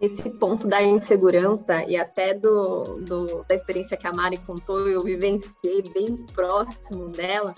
Esse 0.00 0.30
ponto 0.30 0.68
da 0.68 0.82
insegurança 0.82 1.82
e 1.84 1.96
até 1.96 2.34
do, 2.34 2.84
do, 3.00 3.44
da 3.48 3.54
experiência 3.54 3.96
que 3.96 4.06
a 4.06 4.12
Mari 4.12 4.36
contou, 4.38 4.86
eu 4.86 5.02
vivenciei 5.02 5.82
bem 5.92 6.16
próximo 6.34 7.08
dela, 7.08 7.54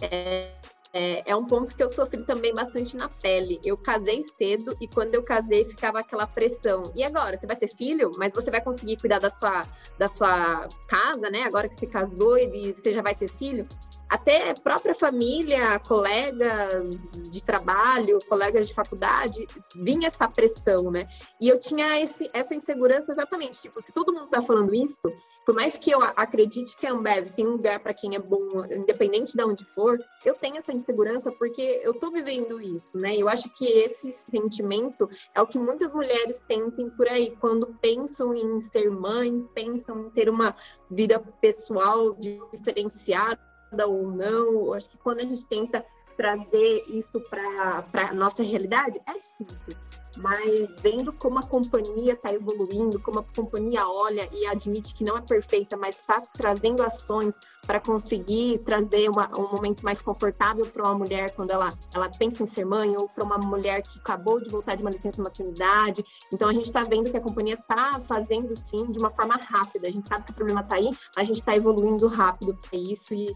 é, 0.00 0.52
é, 0.94 1.24
é, 1.26 1.34
um 1.34 1.44
ponto 1.44 1.74
que 1.74 1.82
eu 1.82 1.88
sofri 1.88 2.22
também 2.22 2.54
bastante 2.54 2.96
na 2.96 3.08
pele. 3.08 3.60
Eu 3.64 3.76
casei 3.76 4.22
cedo 4.22 4.76
e 4.80 4.86
quando 4.86 5.12
eu 5.16 5.24
casei 5.24 5.64
ficava 5.64 5.98
aquela 5.98 6.24
pressão. 6.24 6.92
E 6.94 7.02
agora? 7.02 7.36
Você 7.36 7.48
vai 7.48 7.56
ter 7.56 7.66
filho, 7.66 8.12
mas 8.16 8.32
você 8.32 8.48
vai 8.48 8.60
conseguir 8.60 8.96
cuidar 8.98 9.18
da 9.18 9.28
sua, 9.28 9.66
da 9.98 10.06
sua 10.06 10.68
casa, 10.86 11.28
né? 11.30 11.42
Agora 11.42 11.68
que 11.68 11.74
você 11.74 11.86
casou 11.86 12.38
e 12.38 12.72
você 12.72 12.92
já 12.92 13.02
vai 13.02 13.12
ter 13.12 13.28
filho? 13.28 13.66
Até 14.08 14.54
própria 14.54 14.94
família, 14.94 15.80
colegas 15.80 17.02
de 17.28 17.42
trabalho, 17.42 18.20
colegas 18.28 18.68
de 18.68 18.74
faculdade, 18.74 19.48
vinha 19.74 20.06
essa 20.06 20.28
pressão, 20.28 20.92
né? 20.92 21.08
E 21.40 21.48
eu 21.48 21.58
tinha 21.58 22.00
esse, 22.00 22.30
essa 22.32 22.54
insegurança 22.54 23.10
exatamente. 23.10 23.62
Tipo, 23.62 23.82
se 23.82 23.92
todo 23.92 24.12
mundo 24.12 24.28
tá 24.28 24.40
falando 24.42 24.72
isso, 24.72 25.12
por 25.44 25.54
mais 25.54 25.76
que 25.76 25.90
eu 25.90 26.02
acredite 26.02 26.76
que 26.76 26.86
a 26.86 26.92
Ambev 26.92 27.30
tem 27.30 27.46
um 27.46 27.52
lugar 27.52 27.80
para 27.80 27.94
quem 27.94 28.14
é 28.14 28.18
bom, 28.18 28.64
independente 28.64 29.36
de 29.36 29.44
onde 29.44 29.64
for, 29.74 29.98
eu 30.24 30.34
tenho 30.34 30.56
essa 30.56 30.72
insegurança 30.72 31.30
porque 31.32 31.80
eu 31.82 31.92
estou 31.92 32.10
vivendo 32.10 32.60
isso, 32.60 32.96
né? 32.98 33.14
Eu 33.16 33.28
acho 33.28 33.50
que 33.50 33.64
esse 33.64 34.12
sentimento 34.12 35.08
é 35.34 35.42
o 35.42 35.46
que 35.46 35.58
muitas 35.58 35.92
mulheres 35.92 36.36
sentem 36.36 36.88
por 36.90 37.08
aí 37.08 37.36
quando 37.40 37.66
pensam 37.80 38.34
em 38.34 38.60
ser 38.60 38.90
mãe, 38.90 39.46
pensam 39.54 40.06
em 40.06 40.10
ter 40.10 40.28
uma 40.28 40.54
vida 40.90 41.20
pessoal 41.40 42.16
diferenciada 42.52 43.38
ou 43.86 44.10
não. 44.10 44.66
Eu 44.66 44.74
acho 44.74 44.88
que 44.88 44.98
quando 44.98 45.20
a 45.20 45.24
gente 45.24 45.44
tenta 45.46 45.84
trazer 46.16 46.84
isso 46.88 47.20
para 47.28 47.84
a 47.92 48.14
nossa 48.14 48.42
realidade, 48.42 49.00
é 49.06 49.14
difícil 49.42 49.76
mas 50.16 50.80
vendo 50.80 51.12
como 51.12 51.38
a 51.38 51.42
companhia 51.42 52.12
está 52.12 52.32
evoluindo, 52.32 53.00
como 53.00 53.20
a 53.20 53.24
companhia 53.24 53.86
olha 53.86 54.28
e 54.32 54.46
admite 54.46 54.94
que 54.94 55.04
não 55.04 55.16
é 55.16 55.20
perfeita, 55.20 55.76
mas 55.76 55.98
está 55.98 56.20
trazendo 56.20 56.82
ações 56.82 57.34
para 57.66 57.80
conseguir 57.80 58.58
trazer 58.58 59.08
uma, 59.08 59.28
um 59.38 59.50
momento 59.50 59.82
mais 59.82 60.00
confortável 60.00 60.66
para 60.66 60.82
uma 60.82 60.94
mulher 60.94 61.30
quando 61.34 61.50
ela, 61.50 61.72
ela 61.94 62.08
pensa 62.08 62.42
em 62.42 62.46
ser 62.46 62.64
mãe, 62.64 62.94
ou 62.96 63.08
para 63.08 63.24
uma 63.24 63.38
mulher 63.38 63.82
que 63.82 63.98
acabou 63.98 64.40
de 64.40 64.50
voltar 64.50 64.76
de 64.76 64.82
uma 64.82 64.90
licença 64.90 65.22
maternidade. 65.22 66.04
Então, 66.32 66.48
a 66.48 66.52
gente 66.52 66.66
está 66.66 66.84
vendo 66.84 67.10
que 67.10 67.16
a 67.16 67.20
companhia 67.20 67.54
está 67.54 68.00
fazendo, 68.06 68.54
sim, 68.68 68.86
de 68.90 68.98
uma 68.98 69.10
forma 69.10 69.36
rápida. 69.36 69.88
A 69.88 69.90
gente 69.90 70.06
sabe 70.06 70.24
que 70.24 70.30
o 70.30 70.34
problema 70.34 70.60
está 70.60 70.76
aí, 70.76 70.90
a 71.16 71.24
gente 71.24 71.38
está 71.38 71.56
evoluindo 71.56 72.06
rápido 72.06 72.54
para 72.54 72.78
isso, 72.78 73.14
e, 73.14 73.34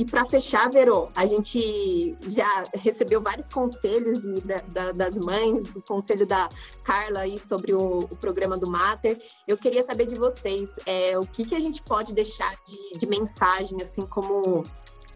e 0.00 0.04
para 0.06 0.24
fechar, 0.24 0.70
Verô, 0.70 1.10
a 1.14 1.26
gente 1.26 2.16
já 2.30 2.64
recebeu 2.72 3.20
vários 3.20 3.46
conselhos 3.48 4.18
de, 4.18 4.40
da, 4.68 4.92
das 4.92 5.18
mães, 5.18 5.68
do 5.68 5.82
conselho 5.82 6.26
da 6.26 6.48
Carla 6.82 7.20
aí 7.20 7.38
sobre 7.38 7.74
o, 7.74 7.98
o, 7.98 8.16
programa 8.16 8.56
do 8.56 8.66
Mater. 8.66 9.20
Eu 9.46 9.58
queria 9.58 9.82
saber 9.82 10.06
de 10.06 10.14
vocês 10.14 10.74
é, 10.86 11.18
o 11.18 11.26
que, 11.26 11.44
que 11.44 11.54
a 11.54 11.60
gente 11.60 11.82
pode 11.82 12.14
deixar 12.14 12.50
de, 12.64 12.98
de 12.98 13.06
mensagem, 13.06 13.82
assim, 13.82 14.06
como, 14.06 14.64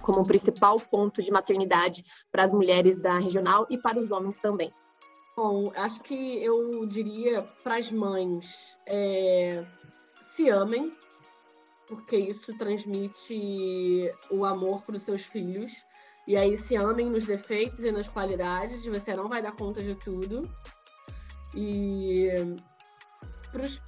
como 0.02 0.22
principal 0.22 0.78
ponto 0.78 1.22
de 1.22 1.30
maternidade 1.30 2.04
para 2.30 2.44
as 2.44 2.52
mulheres 2.52 3.00
da 3.00 3.18
regional 3.18 3.66
e 3.70 3.78
para 3.78 3.98
os 3.98 4.12
homens 4.12 4.36
também. 4.36 4.70
Bom, 5.34 5.72
acho 5.76 6.02
que 6.02 6.44
eu 6.44 6.84
diria 6.84 7.40
para 7.62 7.76
as 7.76 7.90
mães 7.90 8.76
é, 8.86 9.64
se 10.36 10.50
amem, 10.50 10.92
porque 11.86 12.16
isso 12.16 12.56
transmite 12.56 14.10
o 14.30 14.44
amor 14.44 14.82
para 14.82 14.96
os 14.96 15.02
seus 15.02 15.24
filhos. 15.24 15.72
E 16.26 16.36
aí 16.36 16.56
se 16.56 16.74
amem 16.74 17.10
nos 17.10 17.26
defeitos 17.26 17.84
e 17.84 17.92
nas 17.92 18.08
qualidades, 18.08 18.84
você 18.86 19.14
não 19.14 19.28
vai 19.28 19.42
dar 19.42 19.52
conta 19.52 19.82
de 19.82 19.94
tudo. 19.94 20.48
E 21.54 22.28
para 23.52 23.62
os 23.62 23.80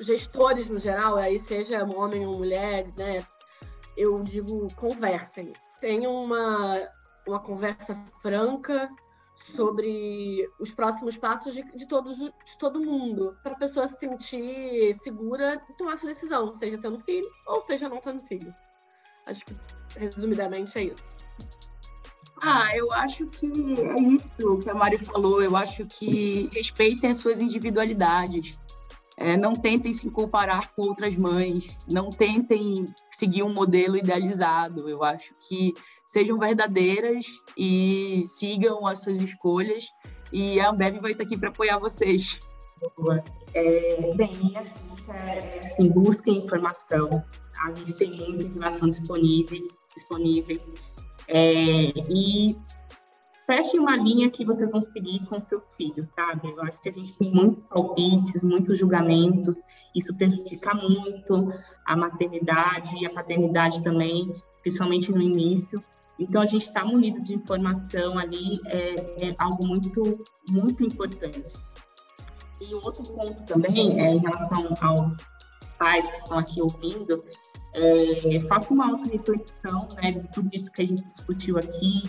gestores 0.00 0.70
no 0.70 0.78
geral, 0.78 1.16
aí 1.16 1.38
seja 1.38 1.84
homem 1.84 2.26
ou 2.26 2.38
mulher, 2.38 2.86
né? 2.96 3.24
Eu 3.96 4.22
digo 4.22 4.68
conversem. 4.74 5.52
Tenham 5.80 6.14
uma, 6.14 6.88
uma 7.26 7.40
conversa 7.40 7.94
franca 8.22 8.88
sobre 9.44 10.48
os 10.58 10.72
próximos 10.72 11.16
passos 11.16 11.54
de, 11.54 11.62
de, 11.76 11.86
todos, 11.86 12.18
de 12.18 12.58
todo 12.58 12.80
mundo, 12.80 13.36
para 13.42 13.52
a 13.52 13.58
pessoa 13.58 13.86
se 13.86 13.98
sentir 13.98 14.94
segura 15.02 15.60
e 15.68 15.72
tomar 15.74 15.98
sua 15.98 16.10
decisão, 16.10 16.54
seja 16.54 16.78
tendo 16.78 17.00
filho 17.00 17.28
ou 17.46 17.64
seja 17.66 17.88
não 17.88 17.98
tendo 17.98 18.22
filho. 18.22 18.54
Acho 19.26 19.44
que, 19.44 19.54
resumidamente, 19.96 20.78
é 20.78 20.84
isso. 20.84 21.02
Ah, 22.44 22.76
eu 22.76 22.92
acho 22.92 23.26
que 23.28 23.46
é 23.46 24.00
isso 24.00 24.58
que 24.58 24.68
a 24.68 24.74
Mari 24.74 24.98
falou. 24.98 25.40
Eu 25.40 25.56
acho 25.56 25.86
que 25.86 26.50
respeitem 26.52 27.10
as 27.10 27.18
suas 27.18 27.40
individualidades. 27.40 28.58
É, 29.16 29.36
não 29.36 29.54
tentem 29.54 29.92
se 29.92 30.10
comparar 30.10 30.72
com 30.74 30.82
outras 30.82 31.16
mães, 31.16 31.78
não 31.86 32.10
tentem 32.10 32.86
seguir 33.10 33.42
um 33.42 33.52
modelo 33.52 33.96
idealizado. 33.96 34.88
Eu 34.88 35.04
acho 35.04 35.34
que 35.46 35.74
sejam 36.04 36.38
verdadeiras 36.38 37.24
e 37.56 38.22
sigam 38.24 38.86
as 38.86 38.98
suas 38.98 39.18
escolhas. 39.18 39.84
E 40.32 40.58
a 40.60 40.70
Ambev 40.70 40.98
vai 41.00 41.12
estar 41.12 41.24
aqui 41.24 41.36
para 41.36 41.50
apoiar 41.50 41.78
vocês. 41.78 42.40
É, 43.54 44.10
bem, 44.16 44.54
é 45.08 45.60
assim, 45.62 45.88
busquem 45.90 46.38
informação. 46.38 47.22
A 47.62 47.72
gente 47.74 47.92
tem 47.92 48.10
muita 48.10 48.44
informação 48.44 48.88
disponível, 48.88 49.68
disponíveis. 49.94 50.68
É, 51.28 51.44
e 52.08 52.56
fechem 53.52 53.78
uma 53.78 53.94
linha 53.96 54.30
que 54.30 54.46
vocês 54.46 54.70
vão 54.70 54.80
seguir 54.80 55.26
com 55.26 55.38
seus 55.38 55.70
filhos, 55.72 56.08
sabe? 56.16 56.50
Eu 56.50 56.62
acho 56.62 56.80
que 56.80 56.88
a 56.88 56.92
gente 56.92 57.12
tem 57.18 57.30
muitos 57.30 57.62
palpites, 57.66 58.42
muitos 58.42 58.78
julgamentos, 58.78 59.56
isso 59.94 60.16
prejudica 60.16 60.72
muito 60.72 61.52
a 61.84 61.94
maternidade 61.94 62.96
e 62.98 63.04
a 63.04 63.10
paternidade 63.10 63.82
também, 63.82 64.34
principalmente 64.62 65.12
no 65.12 65.20
início. 65.20 65.84
Então, 66.18 66.40
a 66.40 66.46
gente 66.46 66.66
está 66.66 66.82
munido 66.82 67.20
de 67.20 67.34
informação 67.34 68.18
ali, 68.18 68.58
é, 68.66 69.28
é, 69.28 69.34
algo 69.38 69.66
muito, 69.66 70.24
muito 70.48 70.82
importante. 70.82 71.44
E 72.58 72.74
outro 72.74 73.04
ponto 73.04 73.42
também, 73.42 74.00
é, 74.00 74.14
em 74.14 74.18
relação 74.18 74.74
aos 74.80 75.12
pais 75.78 76.10
que 76.10 76.16
estão 76.16 76.38
aqui 76.38 76.62
ouvindo, 76.62 77.22
é, 77.74 78.40
faça 78.48 78.72
uma 78.72 78.88
auto-reflexão 78.88 79.88
né, 79.96 80.12
de 80.12 80.30
tudo 80.32 80.48
isso 80.54 80.72
que 80.72 80.80
a 80.80 80.86
gente 80.86 81.04
discutiu 81.04 81.58
aqui, 81.58 82.02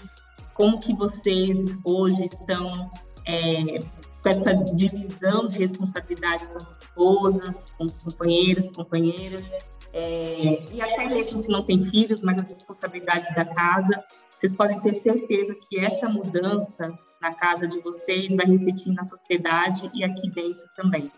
como 0.53 0.79
que 0.79 0.93
vocês 0.93 1.77
hoje 1.83 2.25
estão 2.25 2.91
é, 3.25 3.79
com 4.21 4.29
essa 4.29 4.53
divisão 4.53 5.47
de 5.47 5.59
responsabilidades 5.59 6.47
com 6.47 6.57
as 6.57 6.67
esposas, 6.81 7.65
com 7.77 7.85
os 7.85 7.97
companheiros, 7.97 8.69
companheiras, 8.69 9.47
é, 9.93 10.65
e 10.71 10.81
até 10.81 11.07
mesmo 11.07 11.37
se 11.37 11.49
não 11.49 11.63
tem 11.63 11.79
filhos, 11.85 12.21
mas 12.21 12.37
as 12.39 12.49
responsabilidades 12.49 13.33
da 13.35 13.45
casa, 13.45 14.03
vocês 14.37 14.53
podem 14.53 14.79
ter 14.79 14.95
certeza 14.95 15.55
que 15.55 15.79
essa 15.79 16.09
mudança 16.09 16.97
na 17.21 17.33
casa 17.33 17.67
de 17.67 17.79
vocês 17.79 18.35
vai 18.35 18.45
refletir 18.45 18.91
na 18.93 19.05
sociedade 19.05 19.89
e 19.93 20.03
aqui 20.03 20.29
dentro 20.29 20.63
também. 20.75 21.11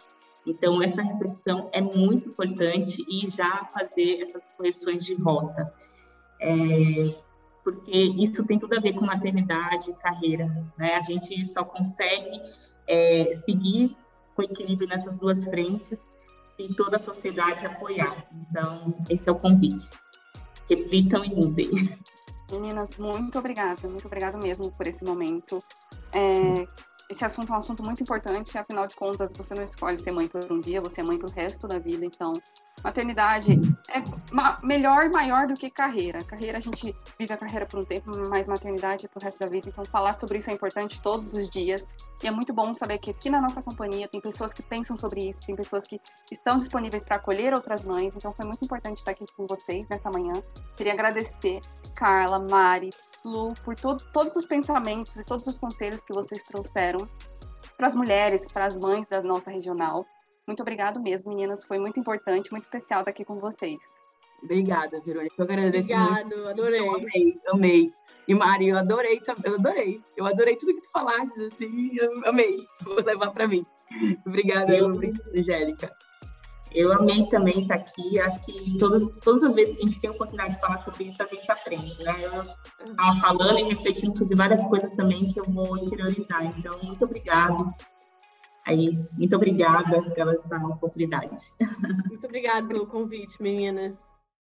Então, 0.46 0.82
essa 0.84 1.02
reflexão 1.02 1.70
é 1.72 1.82
muito 1.82 2.30
importante 2.30 3.04
e 3.10 3.28
já 3.28 3.66
fazer 3.74 4.22
essas 4.22 4.48
correções 4.50 5.04
de 5.04 5.16
rota. 5.16 5.74
É, 6.40 7.16
porque 7.66 7.92
isso 7.92 8.46
tem 8.46 8.60
tudo 8.60 8.78
a 8.78 8.80
ver 8.80 8.94
com 8.94 9.04
maternidade 9.04 9.92
carreira. 9.96 10.46
Né? 10.78 10.94
A 10.94 11.02
gente 11.02 11.44
só 11.46 11.64
consegue 11.64 12.40
é, 12.88 13.34
seguir 13.34 13.98
com 14.36 14.44
equilíbrio 14.44 14.88
nessas 14.88 15.18
duas 15.18 15.44
frentes 15.44 16.00
se 16.56 16.74
toda 16.76 16.98
a 16.98 17.00
sociedade 17.00 17.66
apoiar. 17.66 18.28
Então, 18.32 18.96
esse 19.10 19.28
é 19.28 19.32
o 19.32 19.36
convite. 19.36 19.90
Reflitam 20.70 21.26
e 21.26 21.34
mudem. 21.34 21.70
Meninas, 22.52 22.96
muito 22.98 23.40
obrigada, 23.40 23.90
muito 23.90 24.06
obrigada 24.06 24.38
mesmo 24.38 24.72
por 24.72 24.86
esse 24.86 25.04
momento. 25.04 25.58
É, 26.14 26.68
esse 27.10 27.24
assunto 27.24 27.52
é 27.52 27.56
um 27.56 27.60
assunto 27.60 27.84
muito 27.84 28.02
importante, 28.02 28.58
afinal 28.58 28.88
de 28.88 28.96
contas, 28.96 29.32
você 29.34 29.54
não 29.54 29.64
escolhe 29.64 29.98
ser 29.98 30.12
mãe 30.12 30.28
por 30.28 30.52
um 30.52 30.60
dia, 30.60 30.82
você 30.82 31.02
é 31.02 31.04
mãe 31.04 31.18
pro 31.18 31.30
resto 31.30 31.68
da 31.68 31.78
vida, 31.78 32.06
então 32.06 32.34
maternidade 32.84 33.60
é 33.90 34.04
melhor 34.66 35.06
e 35.06 35.10
maior 35.10 35.48
do 35.48 35.54
que 35.54 35.70
carreira. 35.70 36.24
Carreira, 36.24 36.58
a 36.58 36.62
gente 36.62 36.96
vive 37.18 37.34
a 37.34 37.38
carreira 37.38 37.66
por 37.66 37.80
um 37.80 37.86
tempo, 37.86 38.12
mas 38.30 38.48
maternidade 38.48 39.06
é 39.06 39.10
pro 39.10 39.24
resto 39.24 39.40
da 39.40 39.48
vida, 39.48 39.70
então 39.70 39.86
falar 39.86 40.14
sobre 40.14 40.40
isso 40.40 40.50
é 40.50 40.54
importante 40.54 41.02
todos 41.02 41.34
os 41.34 41.50
dias, 41.50 41.88
e 42.26 42.28
é 42.28 42.32
muito 42.32 42.52
bom 42.52 42.74
saber 42.74 42.98
que 42.98 43.12
aqui 43.12 43.30
na 43.30 43.40
nossa 43.40 43.62
companhia 43.62 44.08
tem 44.08 44.20
pessoas 44.20 44.52
que 44.52 44.64
pensam 44.64 44.98
sobre 44.98 45.30
isso, 45.30 45.46
tem 45.46 45.56
pessoas 45.56 45.86
que 45.86 46.02
estão 46.32 46.58
disponíveis 46.58 47.04
para 47.04 47.18
acolher 47.18 47.54
outras 47.54 47.84
mães, 47.84 48.12
então 48.16 48.34
foi 48.34 48.44
muito 48.48 48.66
importante 48.66 48.98
estar 48.98 49.12
aqui 49.12 49.28
com 49.38 49.46
vocês 49.46 49.88
nessa 49.88 50.10
manhã. 50.10 50.42
Queria 50.76 50.94
agradecer 50.94 51.62
Carla, 51.94 52.40
Mari, 52.40 52.90
Lu, 53.24 53.54
por 53.64 53.76
todo, 53.76 54.04
todos 54.12 54.36
os 54.36 54.48
pensamentos 54.48 55.16
e 55.18 55.24
todos 55.24 55.46
os 55.46 55.60
conselhos 55.60 56.04
que 56.04 56.16
vocês 56.16 56.44
trouxeram 56.44 57.08
para 57.78 57.90
as 57.90 57.94
mulheres, 57.94 58.52
para 58.52 58.66
as 58.66 58.76
mães 58.76 59.06
da 59.06 59.22
nossa 59.22 59.52
regional. 59.52 60.04
Muito 60.48 60.64
obrigado 60.64 61.00
mesmo, 61.00 61.30
meninas. 61.30 61.64
Foi 61.64 61.78
muito 61.78 62.00
importante, 62.00 62.50
muito 62.50 62.64
especial 62.64 63.02
estar 63.02 63.12
aqui 63.12 63.24
com 63.24 63.40
vocês. 63.40 63.78
Obrigada, 64.44 65.02
Verônica. 65.02 65.36
Eu 65.38 65.44
agradeço 65.44 65.94
Obrigado, 65.94 66.36
muito. 66.36 66.48
adorei. 66.48 66.80
Eu 66.80 66.96
amei, 66.96 67.42
amei. 67.48 67.94
E 68.28 68.34
Mari, 68.34 68.70
eu 68.70 68.78
adorei, 68.78 69.22
eu 69.44 69.56
adorei. 69.56 70.02
Eu 70.18 70.26
adorei 70.26 70.56
tudo 70.56 70.74
que 70.74 70.82
tu 70.82 70.92
falaste, 70.92 71.40
assim, 71.42 71.96
eu 71.96 72.28
amei. 72.28 72.58
Vou 72.82 72.96
levar 73.04 73.32
para 73.32 73.48
mim. 73.48 73.66
Obrigada, 74.26 74.76
eu... 74.76 74.88
Angélica. 75.36 75.92
Eu 76.76 76.92
amei 76.92 77.26
também 77.28 77.62
estar 77.62 77.76
aqui. 77.76 78.20
Acho 78.20 78.44
que 78.44 78.78
todas, 78.78 79.10
todas 79.24 79.44
as 79.44 79.56
vezes 79.56 79.78
que 79.78 79.84
a 79.84 79.88
gente 79.88 80.00
tem 80.02 80.10
a 80.10 80.14
oportunidade 80.14 80.56
de 80.56 80.60
falar 80.60 80.78
sobre 80.80 81.06
isso, 81.06 81.24
a 81.24 81.26
gente 81.26 81.50
aprende, 81.50 82.04
né? 82.04 82.20
Eu 82.22 82.42
estava 82.92 83.20
falando 83.22 83.60
e 83.60 83.64
refletindo 83.64 84.16
sobre 84.16 84.36
várias 84.36 84.62
coisas 84.66 84.92
também 84.94 85.32
que 85.32 85.40
eu 85.40 85.46
vou 85.46 85.78
interiorizar. 85.78 86.46
Então, 86.58 86.78
muito 86.84 87.06
obrigado. 87.06 87.74
Aí, 88.66 88.98
muito 89.14 89.36
obrigada 89.36 90.02
pela 90.12 90.34
essa 90.34 90.68
oportunidade. 90.68 91.36
Muito 92.10 92.26
obrigada 92.26 92.68
pelo 92.68 92.88
convite, 92.88 93.40
meninas. 93.40 94.02